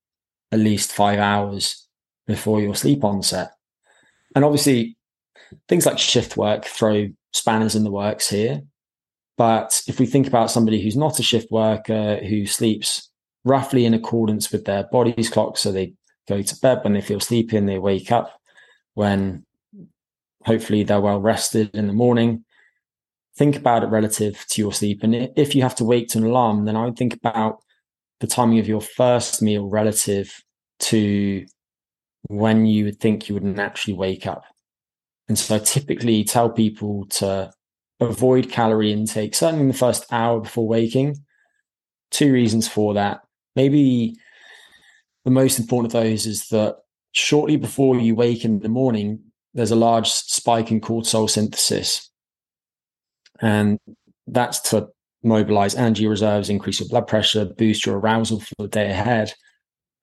at 0.53 0.61
least 0.61 0.93
five 0.93 1.19
hours 1.19 1.89
before 2.27 2.61
your 2.61 2.75
sleep 2.75 3.03
onset. 3.03 3.51
And 4.35 4.45
obviously, 4.45 4.96
things 5.69 5.87
like 5.87 5.99
shift 5.99 6.37
work 6.37 6.65
throw 6.65 7.09
spanners 7.33 7.75
in 7.75 7.85
the 7.85 7.91
works 7.91 8.29
here. 8.29 8.63
But 9.37 9.83
if 9.87 10.01
we 10.01 10.07
think 10.07 10.27
about 10.27 10.51
somebody 10.51 10.81
who's 10.81 10.97
not 10.97 11.19
a 11.19 11.23
shift 11.23 11.51
worker 11.51 12.17
who 12.17 12.47
sleeps 12.47 13.11
roughly 13.45 13.85
in 13.85 13.95
accordance 13.95 14.51
with 14.51 14.65
their 14.65 14.85
body's 14.85 15.29
clock, 15.29 15.59
so 15.59 15.71
they 15.71 15.95
go 16.27 16.43
to 16.43 16.61
bed 16.61 16.81
when 16.83 16.95
they 16.95 17.01
feel 17.01 17.21
sleepy 17.21 17.57
and 17.57 17.69
they 17.69 17.79
wake 17.79 18.11
up 18.11 18.41
when 18.95 19.45
hopefully 20.45 20.83
they're 20.83 21.01
well 21.01 21.21
rested 21.21 21.71
in 21.75 21.87
the 21.87 21.93
morning 21.93 22.45
think 23.37 23.57
about 23.57 23.83
it 23.83 23.89
relative 23.89 24.45
to 24.49 24.63
your 24.63 24.73
sleep. 24.73 25.03
And 25.03 25.15
if 25.37 25.55
you 25.55 25.63
have 25.63 25.75
to 25.77 25.85
wait 25.85 26.09
to 26.11 26.19
an 26.19 26.25
alarm, 26.25 26.65
then 26.65 26.77
I 26.77 26.85
would 26.85 26.97
think 26.97 27.15
about 27.15 27.63
the 28.21 28.27
timing 28.27 28.59
of 28.59 28.67
your 28.67 28.81
first 28.81 29.43
meal 29.43 29.69
relative 29.69 30.43
to 30.79 31.45
when 32.29 32.67
you 32.67 32.87
would 32.87 32.99
think 32.99 33.29
you 33.29 33.35
would 33.35 33.45
naturally 33.45 33.97
wake 33.97 34.27
up. 34.27 34.45
And 35.29 35.39
so 35.39 35.57
I 35.57 35.59
typically 35.59 36.25
tell 36.25 36.51
people 36.51 37.07
to 37.07 37.51
avoid 38.01 38.51
calorie 38.51 38.93
intake, 38.93 39.35
certainly 39.35 39.63
in 39.63 39.69
the 39.69 39.75
first 39.75 40.05
hour 40.13 40.41
before 40.41 40.69
waking. 40.69 41.17
Two 42.11 42.33
reasons 42.33 42.69
for 42.69 42.95
that. 42.95 43.21
Maybe 43.57 44.17
the 45.25 45.31
most 45.31 45.59
important 45.59 45.93
of 45.93 46.01
those 46.01 46.27
is 46.27 46.49
that 46.49 46.77
shortly 47.13 47.57
before 47.57 47.99
you 47.99 48.15
wake 48.15 48.45
in 48.45 48.61
the 48.61 48.69
morning, 48.69 49.21
there's 49.55 49.71
a 49.71 49.77
large 49.77 50.09
spike 50.09 50.71
in 50.71 50.81
cortisol 50.81 51.29
synthesis. 51.29 52.11
And 53.41 53.81
that's 54.27 54.61
to 54.71 54.89
mobilize 55.23 55.75
energy 55.75 56.07
reserves, 56.07 56.51
increase 56.51 56.79
your 56.79 56.89
blood 56.89 57.07
pressure, 57.07 57.47
boost 57.47 57.87
your 57.87 57.99
arousal 57.99 58.41
for 58.41 58.55
the 58.59 58.69
day 58.69 58.91
ahead. 58.91 59.33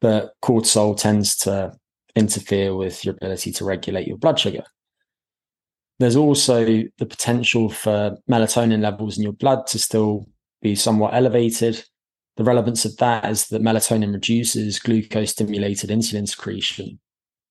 But 0.02 0.34
cortisol 0.44 0.98
tends 0.98 1.38
to 1.38 1.74
interfere 2.16 2.76
with 2.76 3.06
your 3.06 3.16
ability 3.16 3.52
to 3.54 3.66
regulate 3.66 4.08
your 4.08 4.18
blood 4.18 4.40
sugar. 4.40 4.64
There's 6.04 6.18
also 6.18 6.66
the 6.66 7.06
potential 7.06 7.70
for 7.70 8.18
melatonin 8.30 8.82
levels 8.82 9.16
in 9.16 9.24
your 9.24 9.32
blood 9.32 9.68
to 9.68 9.80
still 9.80 10.28
be 10.62 10.76
somewhat 10.76 11.14
elevated. 11.14 11.82
The 12.36 12.44
relevance 12.44 12.84
of 12.84 12.98
that 12.98 13.24
is 13.24 13.48
that 13.48 13.62
melatonin 13.62 14.12
reduces 14.12 14.80
glucose 14.80 15.32
stimulated 15.32 15.90
insulin 15.90 16.28
secretion, 16.28 17.00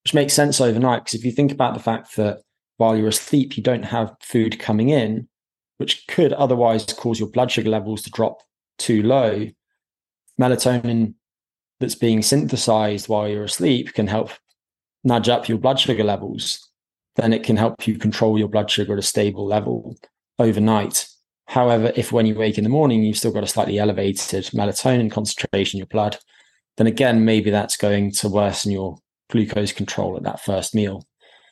which 0.05 0.13
makes 0.13 0.35
sense 0.35 0.61
overnight. 0.61 1.03
Because 1.03 1.19
if 1.19 1.25
you 1.25 1.33
think 1.33 1.51
about 1.51 1.73
the 1.73 1.81
fact 1.81 2.15
that 2.17 2.43
while 2.77 2.95
you're 2.95 3.09
asleep, 3.09 3.57
you 3.57 3.63
don't 3.63 3.87
have 3.87 4.15
food 4.21 4.59
coming 4.59 4.91
in, 4.91 5.31
which 5.79 6.07
could 6.07 6.35
otherwise 6.35 6.85
cause 6.85 7.19
your 7.19 7.31
blood 7.31 7.51
sugar 7.51 7.71
levels 7.71 8.03
to 8.03 8.11
drop 8.11 8.43
too 8.77 9.03
low, 9.03 9.49
melatonin 10.39 11.15
that's 11.81 11.95
being 11.95 12.21
synthesized 12.21 13.09
while 13.09 13.27
you're 13.27 13.45
asleep 13.45 13.95
can 13.95 14.09
help 14.09 14.29
nudge 15.05 15.31
up 15.31 15.49
your 15.49 15.57
blood 15.57 15.81
sugar 15.81 16.05
levels. 16.05 16.69
Then 17.17 17.33
it 17.33 17.43
can 17.43 17.57
help 17.57 17.87
you 17.87 17.99
control 17.99 18.39
your 18.39 18.49
blood 18.49 18.71
sugar 18.71 18.95
at 18.95 18.99
a 18.99 19.03
stable 19.03 19.47
level 19.47 19.97
overnight. 20.39 21.07
However, 21.47 21.93
if 21.97 22.13
when 22.13 22.27
you 22.27 22.35
wake 22.35 22.57
in 22.57 22.65
the 22.65 22.71
morning, 22.71 23.03
you've 23.03 23.19
still 23.19 23.33
got 23.33 23.45
a 23.45 23.49
slightly 23.49 23.79
elevated 23.79 24.45
melatonin 24.47 25.11
concentration 25.11 25.77
in 25.77 25.81
your 25.81 25.87
blood, 25.89 26.19
then 26.77 26.87
again, 26.87 27.25
maybe 27.25 27.51
that's 27.51 27.77
going 27.77 28.13
to 28.13 28.29
worsen 28.29 28.73
your 28.73 28.97
glucose 29.31 29.73
control 29.73 30.17
at 30.17 30.23
that 30.23 30.41
first 30.41 30.75
meal. 30.75 31.07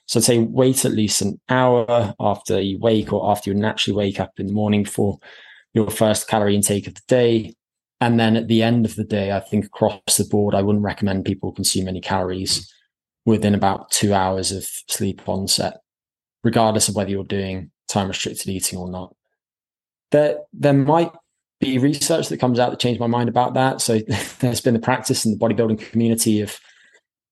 So 0.06 0.18
I'd 0.18 0.24
say 0.24 0.38
wait 0.38 0.84
at 0.84 0.92
least 0.92 1.22
an 1.22 1.40
hour 1.48 2.14
after 2.18 2.60
you 2.60 2.78
wake 2.78 3.12
or 3.12 3.30
after 3.30 3.50
you 3.50 3.56
naturally 3.56 3.96
wake 3.96 4.18
up 4.18 4.32
in 4.38 4.46
the 4.46 4.52
morning 4.52 4.84
for 4.84 5.18
your 5.72 5.90
first 5.90 6.26
calorie 6.26 6.56
intake 6.56 6.86
of 6.86 6.94
the 6.94 7.02
day. 7.06 7.54
And 8.00 8.18
then 8.18 8.36
at 8.36 8.48
the 8.48 8.62
end 8.62 8.86
of 8.86 8.96
the 8.96 9.04
day, 9.04 9.30
I 9.30 9.40
think 9.40 9.66
across 9.66 10.16
the 10.16 10.24
board, 10.24 10.54
I 10.54 10.62
wouldn't 10.62 10.84
recommend 10.84 11.26
people 11.26 11.52
consume 11.52 11.86
any 11.86 12.00
calories 12.00 12.72
within 13.26 13.54
about 13.54 13.90
two 13.90 14.14
hours 14.14 14.52
of 14.52 14.64
sleep 14.88 15.28
onset, 15.28 15.80
regardless 16.42 16.88
of 16.88 16.94
whether 16.94 17.10
you're 17.10 17.24
doing 17.24 17.70
time 17.88 18.08
restricted 18.08 18.48
eating 18.48 18.78
or 18.78 18.88
not. 18.88 19.14
There, 20.10 20.38
there 20.52 20.72
might 20.72 21.12
be 21.60 21.78
research 21.78 22.28
that 22.28 22.40
comes 22.40 22.58
out 22.58 22.70
that 22.70 22.80
changed 22.80 23.00
my 23.00 23.06
mind 23.06 23.28
about 23.28 23.54
that. 23.54 23.80
So 23.80 23.98
there's 24.40 24.60
been 24.60 24.74
the 24.74 24.80
practice 24.80 25.24
in 25.24 25.32
the 25.32 25.38
bodybuilding 25.38 25.90
community 25.90 26.40
of 26.40 26.58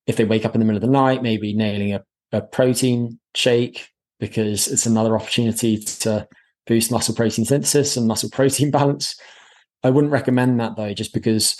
if 0.06 0.16
they 0.16 0.24
wake 0.24 0.44
up 0.44 0.54
in 0.54 0.60
the 0.60 0.64
middle 0.64 0.76
of 0.76 0.82
the 0.82 0.88
night, 0.88 1.22
maybe 1.22 1.52
nailing 1.52 1.94
a, 1.94 2.02
a 2.32 2.40
protein 2.40 3.18
shake 3.34 3.88
because 4.20 4.68
it's 4.68 4.86
another 4.86 5.14
opportunity 5.14 5.78
to 5.78 6.26
boost 6.66 6.90
muscle 6.90 7.14
protein 7.14 7.44
synthesis 7.44 7.96
and 7.96 8.06
muscle 8.06 8.30
protein 8.30 8.70
balance. 8.72 9.18
I 9.82 9.90
wouldn't 9.90 10.12
recommend 10.12 10.60
that 10.60 10.76
though, 10.76 10.92
just 10.92 11.14
because 11.14 11.56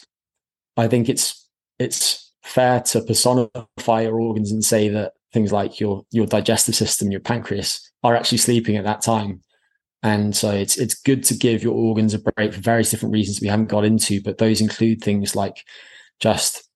I 0.77 0.89
think 0.89 1.09
it's 1.09 1.47
it's 1.79 2.28
fair 2.49 2.81
to 2.81 3.03
personify 3.03 4.03
your 4.03 4.21
organs 4.21 4.51
and 4.51 4.65
say 4.65 4.89
that 4.89 5.13
things 5.33 5.53
like 5.53 5.79
your 5.79 6.05
your 6.11 6.27
digestive 6.27 6.75
system, 6.75 7.11
your 7.11 7.21
pancreas, 7.21 7.91
are 8.03 8.17
actually 8.17 8.39
sleeping 8.39 8.77
at 8.77 8.85
that 8.85 9.03
time. 9.03 9.43
And 10.03 10.35
so 10.35 10.51
it's 10.51 10.79
it's 10.79 10.95
good 10.95 11.25
to 11.25 11.35
give 11.35 11.63
your 11.63 11.75
organs 11.75 12.15
a 12.15 12.19
break 12.19 12.55
for 12.55 12.61
various 12.61 12.91
different 12.91 13.13
reasons 13.13 13.41
we 13.41 13.49
haven't 13.49 13.69
got 13.69 13.85
into, 13.85 14.23
but 14.23 14.39
those 14.39 14.61
include 14.61 15.03
things 15.03 15.37
like 15.37 15.65
just 16.21 16.69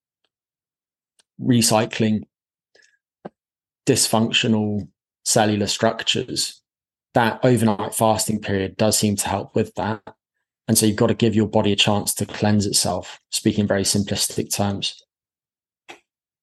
recycling 1.40 2.22
dysfunctional 3.86 4.88
cellular 5.24 5.66
structures. 5.66 6.60
That 7.14 7.40
overnight 7.42 7.94
fasting 7.94 8.40
period 8.40 8.76
does 8.76 8.98
seem 8.98 9.16
to 9.16 9.28
help 9.28 9.54
with 9.54 9.74
that. 9.74 10.02
And 10.68 10.78
so 10.78 10.86
you've 10.86 10.96
got 10.96 11.08
to 11.08 11.14
give 11.14 11.34
your 11.34 11.48
body 11.48 11.72
a 11.72 11.76
chance 11.76 12.14
to 12.14 12.26
cleanse 12.26 12.66
itself, 12.66 13.20
speaking 13.30 13.62
in 13.62 13.68
very 13.68 13.82
simplistic 13.82 14.54
terms. 14.54 15.02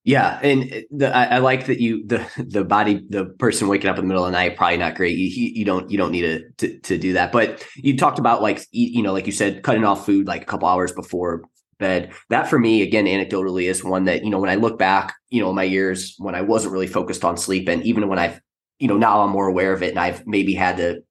Yeah, 0.10 0.39
and 0.41 0.74
eh, 0.74 0.82
the, 0.89 1.16
I, 1.16 1.36
I, 1.36 1.38
like 1.38 1.68
that 1.68 1.80
you 1.80 2.03
the 2.07 2.26
the 2.43 2.64
body 2.64 3.05
the 3.10 3.26
person 3.26 3.68
waking 3.68 3.91
up 3.91 3.99
in 3.99 4.05
the 4.05 4.07
middle 4.07 4.26
of 4.26 4.32
the 4.32 4.38
night 4.38 4.57
probably 4.57 4.78
not 4.78 4.95
great. 4.95 5.16
You, 5.16 5.28
you 5.28 5.64
don't 5.64 5.91
you 5.91 5.99
don't 5.99 6.12
need 6.12 6.22
to, 6.22 6.49
to, 6.57 6.80
to 6.80 6.97
do 6.97 7.14
that. 7.14 7.32
But 7.32 7.64
you 7.76 7.95
talked 7.95 8.18
about 8.18 8.41
like 8.41 8.66
you 8.72 9.03
know 9.03 9.14
like 9.14 9.28
you 9.28 9.32
said 9.32 9.62
cutting 9.62 9.86
off 9.86 10.07
food 10.07 10.26
like 10.26 10.41
a 10.41 10.45
couple 10.45 10.68
hours 10.68 10.91
before 10.93 11.43
bed. 11.78 12.12
That 12.32 12.49
for 12.49 12.57
me 12.57 12.82
again 12.82 13.05
anecdotally 13.05 13.66
is 13.70 13.84
one 13.84 14.05
that 14.05 14.24
you 14.24 14.32
know 14.32 14.39
when 14.39 14.49
I 14.49 14.55
look 14.55 14.80
back 14.80 15.14
you 15.30 15.43
know 15.43 15.53
my 15.53 15.62
years 15.62 16.16
when 16.18 16.34
I 16.34 16.41
wasn't 16.41 16.74
really 16.74 16.88
focused 16.88 17.24
on 17.24 17.38
sleep 17.38 17.70
and 17.70 17.84
even 17.84 18.07
when 18.07 18.18
I've 18.18 18.41
you 18.80 18.88
know 18.88 18.97
now 18.97 19.22
I'm 19.22 19.30
more 19.30 19.47
aware 19.47 19.74
of 19.74 19.84
it 19.84 19.91
and 19.91 19.99
I've 19.99 20.26
maybe 20.26 20.55
had 20.55 20.78
to 20.78 21.03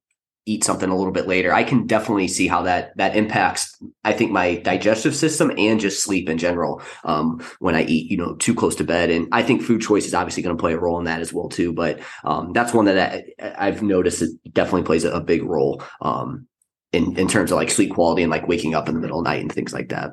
eat 0.49 0.63
something 0.63 0.89
a 0.89 0.95
little 0.95 1.13
bit 1.13 1.27
later. 1.27 1.53
I 1.53 1.63
can 1.63 1.85
definitely 1.85 2.27
see 2.27 2.47
how 2.47 2.63
that 2.63 2.95
that 2.97 3.15
impacts 3.15 3.77
i 4.03 4.11
think 4.11 4.31
my 4.31 4.55
digestive 4.55 5.15
system 5.15 5.51
and 5.57 5.79
just 5.79 6.03
sleep 6.03 6.27
in 6.29 6.37
general 6.37 6.81
um, 7.03 7.41
when 7.59 7.75
i 7.75 7.83
eat 7.83 8.09
you 8.09 8.17
know 8.17 8.35
too 8.35 8.55
close 8.55 8.75
to 8.75 8.83
bed. 8.83 9.09
And 9.09 9.27
i 9.31 9.43
think 9.43 9.61
food 9.61 9.81
choice 9.81 10.05
is 10.05 10.13
obviously 10.13 10.43
going 10.43 10.55
to 10.55 10.61
play 10.61 10.73
a 10.73 10.79
role 10.79 10.99
in 10.99 11.05
that 11.05 11.21
as 11.21 11.33
well 11.33 11.49
too. 11.49 11.73
But 11.73 11.99
um, 12.23 12.53
that's 12.53 12.73
one 12.73 12.85
that 12.85 13.25
I, 13.39 13.65
have 13.65 13.81
noticed 13.81 14.21
it 14.21 14.31
definitely 14.53 14.83
plays 14.83 15.05
a, 15.05 15.11
a 15.11 15.21
big 15.21 15.43
role 15.43 15.83
um, 16.01 16.47
in 16.91 17.17
in 17.17 17.27
terms 17.27 17.51
of 17.51 17.57
like 17.57 17.69
sleep 17.69 17.93
quality 17.93 18.23
and 18.23 18.31
like 18.31 18.47
waking 18.47 18.75
up 18.75 18.89
in 18.89 18.95
the 18.95 19.01
middle 19.01 19.19
of 19.19 19.25
the 19.25 19.29
night 19.29 19.41
and 19.41 19.51
things 19.51 19.73
like 19.73 19.89
that. 19.89 20.11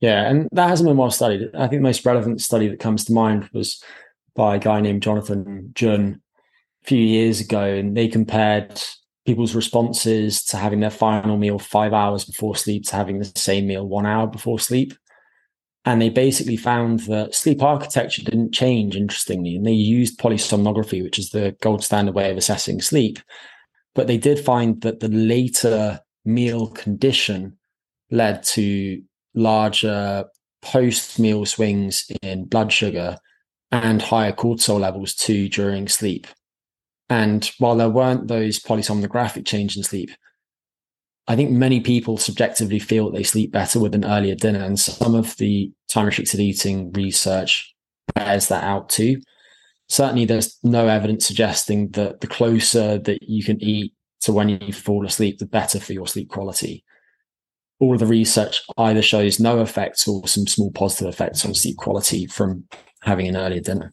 Yeah 0.00 0.28
and 0.28 0.48
that 0.52 0.68
hasn't 0.68 0.88
been 0.88 0.96
well 0.96 1.10
studied. 1.10 1.50
I 1.54 1.68
think 1.68 1.80
the 1.80 1.88
most 1.88 2.04
relevant 2.04 2.40
study 2.42 2.68
that 2.68 2.80
comes 2.80 3.04
to 3.04 3.12
mind 3.12 3.48
was 3.52 3.82
by 4.34 4.56
a 4.56 4.58
guy 4.58 4.80
named 4.80 5.02
jonathan 5.02 5.72
jun 5.74 6.20
a 6.82 6.86
few 6.86 6.98
years 6.98 7.40
ago 7.40 7.62
and 7.62 7.96
they 7.96 8.08
compared 8.08 8.82
people's 9.24 9.54
responses 9.54 10.44
to 10.44 10.56
having 10.56 10.80
their 10.80 10.90
final 10.90 11.36
meal 11.36 11.58
five 11.58 11.92
hours 11.92 12.24
before 12.24 12.56
sleep 12.56 12.84
to 12.86 12.96
having 12.96 13.18
the 13.18 13.32
same 13.36 13.66
meal 13.66 13.86
one 13.86 14.06
hour 14.06 14.26
before 14.26 14.58
sleep. 14.58 14.94
And 15.84 16.00
they 16.00 16.10
basically 16.10 16.56
found 16.56 17.00
that 17.00 17.34
sleep 17.34 17.62
architecture 17.62 18.22
didn't 18.22 18.52
change, 18.52 18.96
interestingly. 18.96 19.56
And 19.56 19.66
they 19.66 19.72
used 19.72 20.18
polysomnography, 20.18 21.02
which 21.02 21.18
is 21.18 21.30
the 21.30 21.56
gold 21.60 21.82
standard 21.82 22.14
way 22.14 22.30
of 22.30 22.36
assessing 22.36 22.80
sleep. 22.80 23.18
But 23.94 24.06
they 24.06 24.16
did 24.16 24.38
find 24.38 24.80
that 24.82 25.00
the 25.00 25.08
later 25.08 26.00
meal 26.24 26.68
condition 26.68 27.58
led 28.10 28.42
to 28.44 29.02
larger 29.34 30.24
post 30.62 31.18
meal 31.18 31.44
swings 31.44 32.10
in 32.22 32.44
blood 32.44 32.72
sugar 32.72 33.16
and 33.72 34.00
higher 34.00 34.32
cortisol 34.32 34.78
levels 34.78 35.14
too 35.14 35.48
during 35.48 35.88
sleep. 35.88 36.26
And 37.08 37.44
while 37.58 37.76
there 37.76 37.90
weren't 37.90 38.28
those 38.28 38.58
polysomnographic 38.60 39.44
change 39.44 39.76
in 39.76 39.82
sleep, 39.82 40.10
I 41.28 41.36
think 41.36 41.50
many 41.50 41.80
people 41.80 42.16
subjectively 42.16 42.78
feel 42.78 43.10
they 43.10 43.22
sleep 43.22 43.52
better 43.52 43.78
with 43.78 43.94
an 43.94 44.04
earlier 44.04 44.34
dinner. 44.34 44.64
And 44.64 44.78
some 44.78 45.14
of 45.14 45.36
the 45.36 45.70
time 45.88 46.06
restricted 46.06 46.40
eating 46.40 46.92
research 46.92 47.74
bears 48.14 48.48
that 48.48 48.64
out 48.64 48.88
too. 48.88 49.20
Certainly, 49.88 50.24
there's 50.24 50.58
no 50.62 50.88
evidence 50.88 51.26
suggesting 51.26 51.90
that 51.90 52.20
the 52.20 52.26
closer 52.26 52.98
that 52.98 53.22
you 53.22 53.44
can 53.44 53.62
eat 53.62 53.94
to 54.22 54.32
when 54.32 54.48
you 54.48 54.72
fall 54.72 55.04
asleep, 55.04 55.38
the 55.38 55.46
better 55.46 55.78
for 55.78 55.92
your 55.92 56.06
sleep 56.06 56.28
quality. 56.28 56.84
All 57.78 57.94
of 57.94 58.00
the 58.00 58.06
research 58.06 58.62
either 58.78 59.02
shows 59.02 59.40
no 59.40 59.60
effects 59.60 60.06
or 60.06 60.26
some 60.26 60.46
small 60.46 60.70
positive 60.70 61.08
effects 61.08 61.44
on 61.44 61.54
sleep 61.54 61.76
quality 61.76 62.26
from 62.26 62.64
having 63.02 63.28
an 63.28 63.36
earlier 63.36 63.60
dinner. 63.60 63.92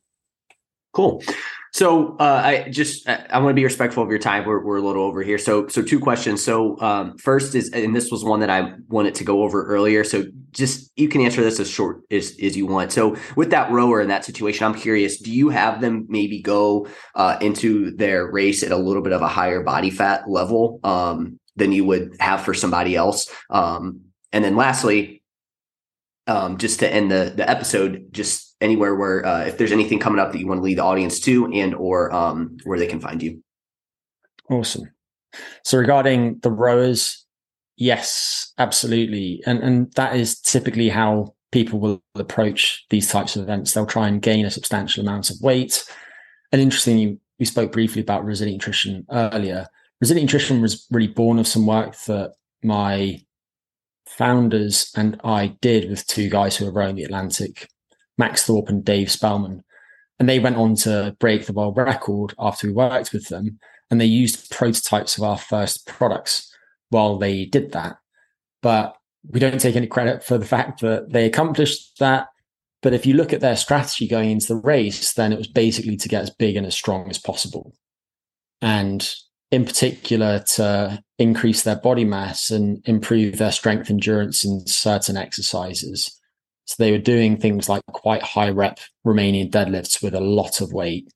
Cool. 0.94 1.24
So 1.72 2.18
uh, 2.18 2.42
I 2.44 2.70
just 2.70 3.08
I 3.08 3.38
want 3.40 3.50
to 3.50 3.54
be 3.54 3.64
respectful 3.64 4.04
of 4.04 4.10
your 4.10 4.20
time. 4.20 4.46
We're, 4.46 4.64
we're 4.64 4.78
a 4.78 4.82
little 4.82 5.04
over 5.04 5.22
here. 5.22 5.38
So 5.38 5.68
so 5.68 5.82
two 5.82 6.00
questions. 6.00 6.44
So 6.44 6.80
um, 6.80 7.18
first 7.18 7.54
is 7.54 7.70
and 7.70 7.96
this 7.96 8.12
was 8.12 8.24
one 8.24 8.40
that 8.40 8.50
I 8.50 8.74
wanted 8.88 9.16
to 9.16 9.24
go 9.24 9.44
over 9.44 9.66
earlier. 9.66 10.04
So 10.04 10.26
just 10.52 10.92
you 10.96 11.08
can 11.08 11.22
answer 11.22 11.42
this 11.42 11.60
as 11.60 11.70
short 11.70 12.02
as, 12.10 12.36
as 12.42 12.58
you 12.58 12.66
want. 12.66 12.92
So 12.92 13.16
with 13.36 13.52
that 13.52 13.72
rower 13.72 14.02
in 14.02 14.08
that 14.08 14.26
situation, 14.26 14.66
I'm 14.66 14.74
curious. 14.74 15.20
Do 15.20 15.32
you 15.32 15.50
have 15.50 15.80
them 15.80 16.08
maybe 16.10 16.42
go 16.42 16.88
uh, 17.14 17.38
into 17.40 17.96
their 17.96 18.30
race 18.32 18.64
at 18.64 18.72
a 18.72 18.78
little 18.78 19.04
bit 19.04 19.14
of 19.14 19.22
a 19.22 19.28
higher 19.28 19.62
body 19.62 19.92
fat 19.92 20.28
level 20.28 20.80
um, 20.84 21.40
than 21.56 21.72
you 21.72 21.86
would 21.86 22.16
have 22.20 22.42
for 22.42 22.56
somebody 22.56 22.96
else? 22.96 23.30
Um, 23.52 24.02
and 24.32 24.44
then 24.44 24.56
lastly, 24.56 25.22
um, 26.26 26.58
just 26.58 26.80
to 26.80 26.92
end 26.92 27.12
the 27.12 27.34
the 27.36 27.48
episode, 27.50 28.08
just 28.12 28.49
anywhere 28.62 28.96
where 28.96 29.26
uh, 29.26 29.46
if 29.46 29.58
there's 29.58 29.72
anything 29.72 30.00
coming 30.00 30.20
up 30.20 30.32
that 30.32 30.40
you 30.40 30.48
want 30.48 30.60
to 30.60 30.64
lead 30.64 30.78
the 30.78 30.84
audience 30.84 31.20
to 31.22 31.52
and 31.54 31.74
or 31.76 32.14
um, 32.14 32.58
where 32.64 32.80
they 32.80 32.88
can 32.88 33.00
find 33.00 33.22
you. 33.22 33.42
Awesome. 34.50 34.92
So 35.64 35.78
regarding 35.78 36.40
the 36.40 36.52
rowers 36.52 37.26
yes 37.78 38.54
absolutely. 38.58 39.42
And 39.46 39.60
and 39.60 39.94
that 39.94 40.16
is 40.16 40.40
typically 40.40 40.90
how 40.90 41.36
people 41.52 41.80
will 41.80 42.04
approach 42.16 42.86
these 42.90 43.10
types 43.10 43.36
of 43.36 43.44
events. 43.44 43.74
They'll 43.74 43.86
try 43.86 44.08
and 44.08 44.22
gain 44.22 44.46
a 44.46 44.52
substantial 44.52 45.02
amount 45.02 45.30
of 45.30 45.38
weight. 45.42 45.84
And 46.52 46.62
interestingly 46.62 47.20
we 47.40 47.46
spoke 47.46 47.72
briefly 47.72 48.02
about 48.02 48.26
resilient 48.26 48.60
nutrition 48.60 49.06
earlier. 49.12 49.66
Resilient 50.02 50.28
nutrition 50.28 50.62
was 50.62 50.86
really 50.92 51.08
born 51.08 51.40
of 51.40 51.48
some 51.48 51.66
work 51.66 51.98
that 52.08 52.34
my 52.64 53.22
founders 54.06 54.92
and 54.96 55.20
I 55.24 55.56
did 55.62 55.90
with 55.90 56.06
two 56.08 56.30
guys 56.30 56.58
who 56.58 56.66
were 56.66 56.74
rowing 56.74 56.96
the 56.96 57.04
Atlantic 57.04 57.70
Max 58.20 58.46
Thorpe 58.46 58.70
and 58.70 58.86
Dave 58.86 59.10
Spellman. 59.10 59.64
And 60.20 60.30
they 60.30 60.38
went 60.38 60.58
on 60.58 60.76
to 60.76 61.16
break 61.20 61.46
the 61.46 61.54
world 61.54 61.78
record 61.78 62.36
after 62.38 62.68
we 62.68 62.74
worked 62.74 63.14
with 63.14 63.30
them. 63.30 63.58
And 63.90 64.00
they 64.00 64.06
used 64.06 64.52
prototypes 64.52 65.18
of 65.18 65.24
our 65.24 65.38
first 65.38 65.88
products 65.88 66.54
while 66.90 67.18
they 67.18 67.46
did 67.46 67.72
that. 67.72 67.96
But 68.62 68.96
we 69.28 69.40
don't 69.40 69.60
take 69.60 69.76
any 69.76 69.88
credit 69.88 70.24
for 70.24 70.38
the 70.38 70.46
fact 70.46 70.82
that 70.82 71.12
they 71.12 71.26
accomplished 71.26 71.98
that. 72.00 72.28
But 72.82 72.94
if 72.94 73.06
you 73.06 73.14
look 73.14 73.34
at 73.34 73.42
their 73.42 73.56
strategy 73.56 74.08
going 74.08 74.30
into 74.30 74.48
the 74.48 74.62
race, 74.62 75.14
then 75.14 75.34
it 75.34 75.38
was 75.38 75.48
basically 75.48 75.98
to 75.98 76.10
get 76.10 76.22
as 76.22 76.30
big 76.30 76.56
and 76.56 76.68
as 76.68 76.76
strong 76.76 77.10
as 77.10 77.18
possible. 77.18 77.74
And 78.62 79.10
in 79.52 79.66
particular, 79.66 80.44
to 80.56 81.02
increase 81.18 81.64
their 81.64 81.78
body 81.78 82.06
mass 82.06 82.52
and 82.52 82.82
improve 82.86 83.38
their 83.38 83.52
strength 83.52 83.90
endurance 83.90 84.46
in 84.46 84.68
certain 84.68 85.18
exercises. 85.18 86.19
So 86.70 86.84
they 86.84 86.92
were 86.92 87.00
doing 87.00 87.36
things 87.36 87.68
like 87.68 87.82
quite 87.88 88.22
high 88.22 88.52
rep 88.52 88.80
Romanian 89.04 89.50
deadlifts 89.50 90.04
with 90.04 90.14
a 90.14 90.20
lot 90.20 90.62
of 90.62 90.72
weight. 90.72 91.12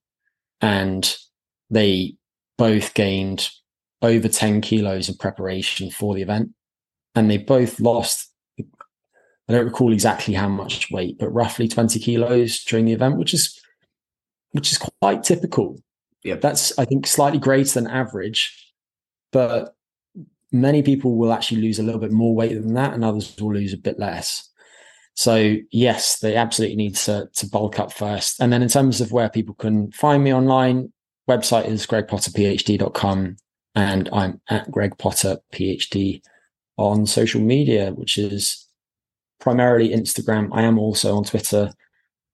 And 0.62 1.16
they 1.70 2.16
both 2.58 2.96
gained 2.96 3.50
over 4.02 4.28
10 4.28 4.62
kilos 4.62 5.10
in 5.10 5.16
preparation 5.16 5.92
for 5.92 6.16
the 6.16 6.24
event. 6.24 6.50
And 7.14 7.30
they 7.30 7.38
both 7.38 7.80
lost, 7.80 8.32
I 8.60 9.54
don't 9.54 9.66
recall 9.66 9.94
exactly 9.94 10.34
how 10.34 10.50
much 10.50 10.90
weight, 10.90 11.20
but 11.20 11.30
roughly 11.30 11.68
20 11.68 12.00
kilos 12.00 12.64
during 12.64 12.86
the 12.86 12.94
event, 12.94 13.18
which 13.18 13.36
is 13.36 13.60
which 14.54 14.72
is 14.72 14.80
quite 15.00 15.24
typical 15.24 15.78
Yep. 16.24 16.42
That's, 16.42 16.78
I 16.80 16.86
think, 16.86 17.06
slightly 17.06 17.40
greater 17.40 17.74
than 17.74 17.88
average, 17.88 18.72
but 19.32 19.76
many 20.52 20.82
people 20.82 21.18
will 21.18 21.34
actually 21.34 21.62
lose 21.62 21.80
a 21.80 21.84
little 21.84 22.00
bit 22.00 22.12
more 22.12 22.34
weight 22.34 22.54
than 22.54 22.74
that, 22.76 22.94
and 22.94 23.04
others 23.04 23.36
will 23.40 23.54
lose 23.54 23.74
a 23.74 23.78
bit 23.78 24.00
less. 24.00 24.50
So 25.16 25.56
yes, 25.72 26.20
they 26.20 26.36
absolutely 26.36 26.76
need 26.76 26.96
to, 26.96 27.30
to 27.34 27.48
bulk 27.48 27.80
up 27.80 27.94
first. 27.94 28.40
And 28.42 28.52
then 28.52 28.64
in 28.64 28.70
terms 28.70 29.02
of 29.02 29.12
where 29.12 29.30
people 29.30 29.56
can 29.56 29.92
find 29.92 30.24
me 30.24 30.34
online, 30.34 30.92
website 31.30 31.68
is 31.68 31.86
gregpotterphd.com 31.86 33.38
and 33.76 34.10
I'm 34.12 34.42
at 34.50 34.70
Greg 34.72 34.98
Potter 34.98 35.38
PhD 35.54 36.22
on 36.78 37.06
social 37.06 37.42
media, 37.42 37.92
which 37.92 38.18
is 38.18 38.68
primarily 39.40 39.90
Instagram. 39.90 40.50
I 40.52 40.64
am 40.64 40.80
also 40.80 41.16
on 41.16 41.24
Twitter. 41.24 41.72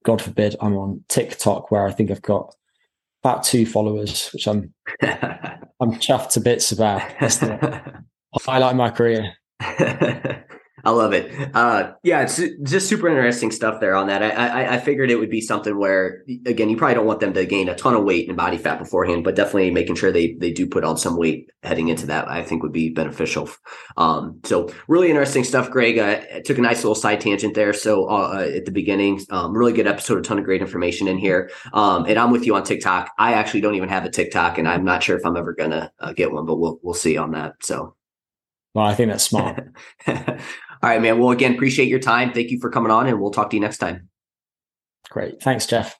God 0.03 0.21
forbid 0.21 0.55
I'm 0.61 0.77
on 0.77 1.03
TikTok, 1.09 1.71
where 1.71 1.85
I 1.85 1.91
think 1.91 2.11
I've 2.11 2.21
got 2.21 2.55
about 3.23 3.43
two 3.43 3.65
followers, 3.65 4.29
which 4.31 4.47
I'm 4.47 4.73
I'm 5.01 5.93
chuffed 5.93 6.31
to 6.31 6.41
bits 6.41 6.71
about. 6.71 7.01
That's 7.19 7.37
the 7.37 8.03
highlight 8.35 8.71
of 8.71 8.77
my 8.77 8.89
career. 8.89 9.33
I 10.83 10.91
love 10.91 11.13
it. 11.13 11.55
Uh, 11.55 11.93
yeah, 12.03 12.21
it's 12.21 12.41
just 12.63 12.87
super 12.87 13.07
interesting 13.07 13.51
stuff 13.51 13.79
there 13.79 13.95
on 13.95 14.07
that. 14.07 14.23
I, 14.23 14.29
I, 14.29 14.73
I 14.75 14.79
figured 14.79 15.11
it 15.11 15.17
would 15.17 15.29
be 15.29 15.41
something 15.41 15.77
where, 15.77 16.23
again, 16.45 16.69
you 16.69 16.77
probably 16.77 16.95
don't 16.95 17.05
want 17.05 17.19
them 17.19 17.33
to 17.33 17.45
gain 17.45 17.69
a 17.69 17.75
ton 17.75 17.95
of 17.95 18.03
weight 18.03 18.27
and 18.27 18.37
body 18.37 18.57
fat 18.57 18.79
beforehand, 18.79 19.23
but 19.23 19.35
definitely 19.35 19.71
making 19.71 19.95
sure 19.95 20.11
they 20.11 20.33
they 20.33 20.51
do 20.51 20.67
put 20.67 20.83
on 20.83 20.97
some 20.97 21.17
weight 21.17 21.49
heading 21.63 21.89
into 21.89 22.07
that, 22.07 22.29
I 22.29 22.43
think 22.43 22.63
would 22.63 22.71
be 22.71 22.89
beneficial. 22.89 23.49
Um, 23.97 24.39
so 24.43 24.69
really 24.87 25.09
interesting 25.09 25.43
stuff, 25.43 25.69
Greg. 25.69 25.97
Uh, 25.97 26.41
took 26.45 26.57
a 26.57 26.61
nice 26.61 26.83
little 26.83 26.95
side 26.95 27.21
tangent 27.21 27.55
there. 27.55 27.73
So 27.73 28.05
uh, 28.05 28.49
at 28.55 28.65
the 28.65 28.71
beginning, 28.71 29.21
um, 29.29 29.55
really 29.55 29.73
good 29.73 29.87
episode, 29.87 30.19
a 30.19 30.21
ton 30.21 30.39
of 30.39 30.45
great 30.45 30.61
information 30.61 31.07
in 31.07 31.17
here. 31.17 31.49
Um, 31.73 32.05
and 32.05 32.17
I'm 32.17 32.31
with 32.31 32.45
you 32.45 32.55
on 32.55 32.63
TikTok. 32.63 33.11
I 33.17 33.33
actually 33.33 33.61
don't 33.61 33.75
even 33.75 33.89
have 33.89 34.05
a 34.05 34.09
TikTok, 34.09 34.57
and 34.57 34.67
I'm 34.67 34.85
not 34.85 35.03
sure 35.03 35.17
if 35.17 35.25
I'm 35.25 35.37
ever 35.37 35.53
gonna 35.53 35.91
uh, 35.99 36.13
get 36.13 36.31
one, 36.31 36.45
but 36.45 36.55
we'll 36.55 36.79
we'll 36.81 36.93
see 36.93 37.17
on 37.17 37.31
that. 37.31 37.55
So. 37.61 37.95
Well, 38.75 38.85
I 38.85 38.93
think 38.93 39.09
that's 39.09 39.23
smart. 39.23 39.71
All 40.81 40.89
right, 40.89 41.01
man. 41.01 41.19
Well, 41.19 41.31
again, 41.31 41.53
appreciate 41.55 41.89
your 41.89 41.99
time. 41.99 42.31
Thank 42.31 42.51
you 42.51 42.59
for 42.59 42.69
coming 42.69 42.91
on, 42.91 43.07
and 43.07 43.19
we'll 43.19 43.31
talk 43.31 43.49
to 43.49 43.55
you 43.55 43.61
next 43.61 43.79
time. 43.79 44.09
Great. 45.09 45.41
Thanks, 45.41 45.65
Jeff. 45.65 45.99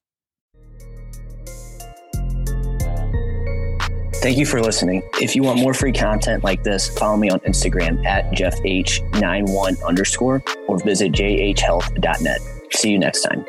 Thank 4.22 4.38
you 4.38 4.46
for 4.46 4.62
listening. 4.62 5.02
If 5.22 5.34
you 5.36 5.44
want 5.44 5.60
more 5.60 5.74
free 5.74 5.94
content 5.94 6.44
like 6.44 6.64
this, 6.64 6.90
follow 6.98 7.16
me 7.16 7.30
on 7.30 7.40
Instagram 7.42 8.06
at 8.06 8.32
jeffh91 8.32 9.84
underscore 9.86 10.44
or 10.68 10.78
visit 10.80 11.14
jhhealth.net. 11.14 12.42
See 12.72 12.92
you 12.92 13.00
next 13.00 13.22
time. 13.22 13.46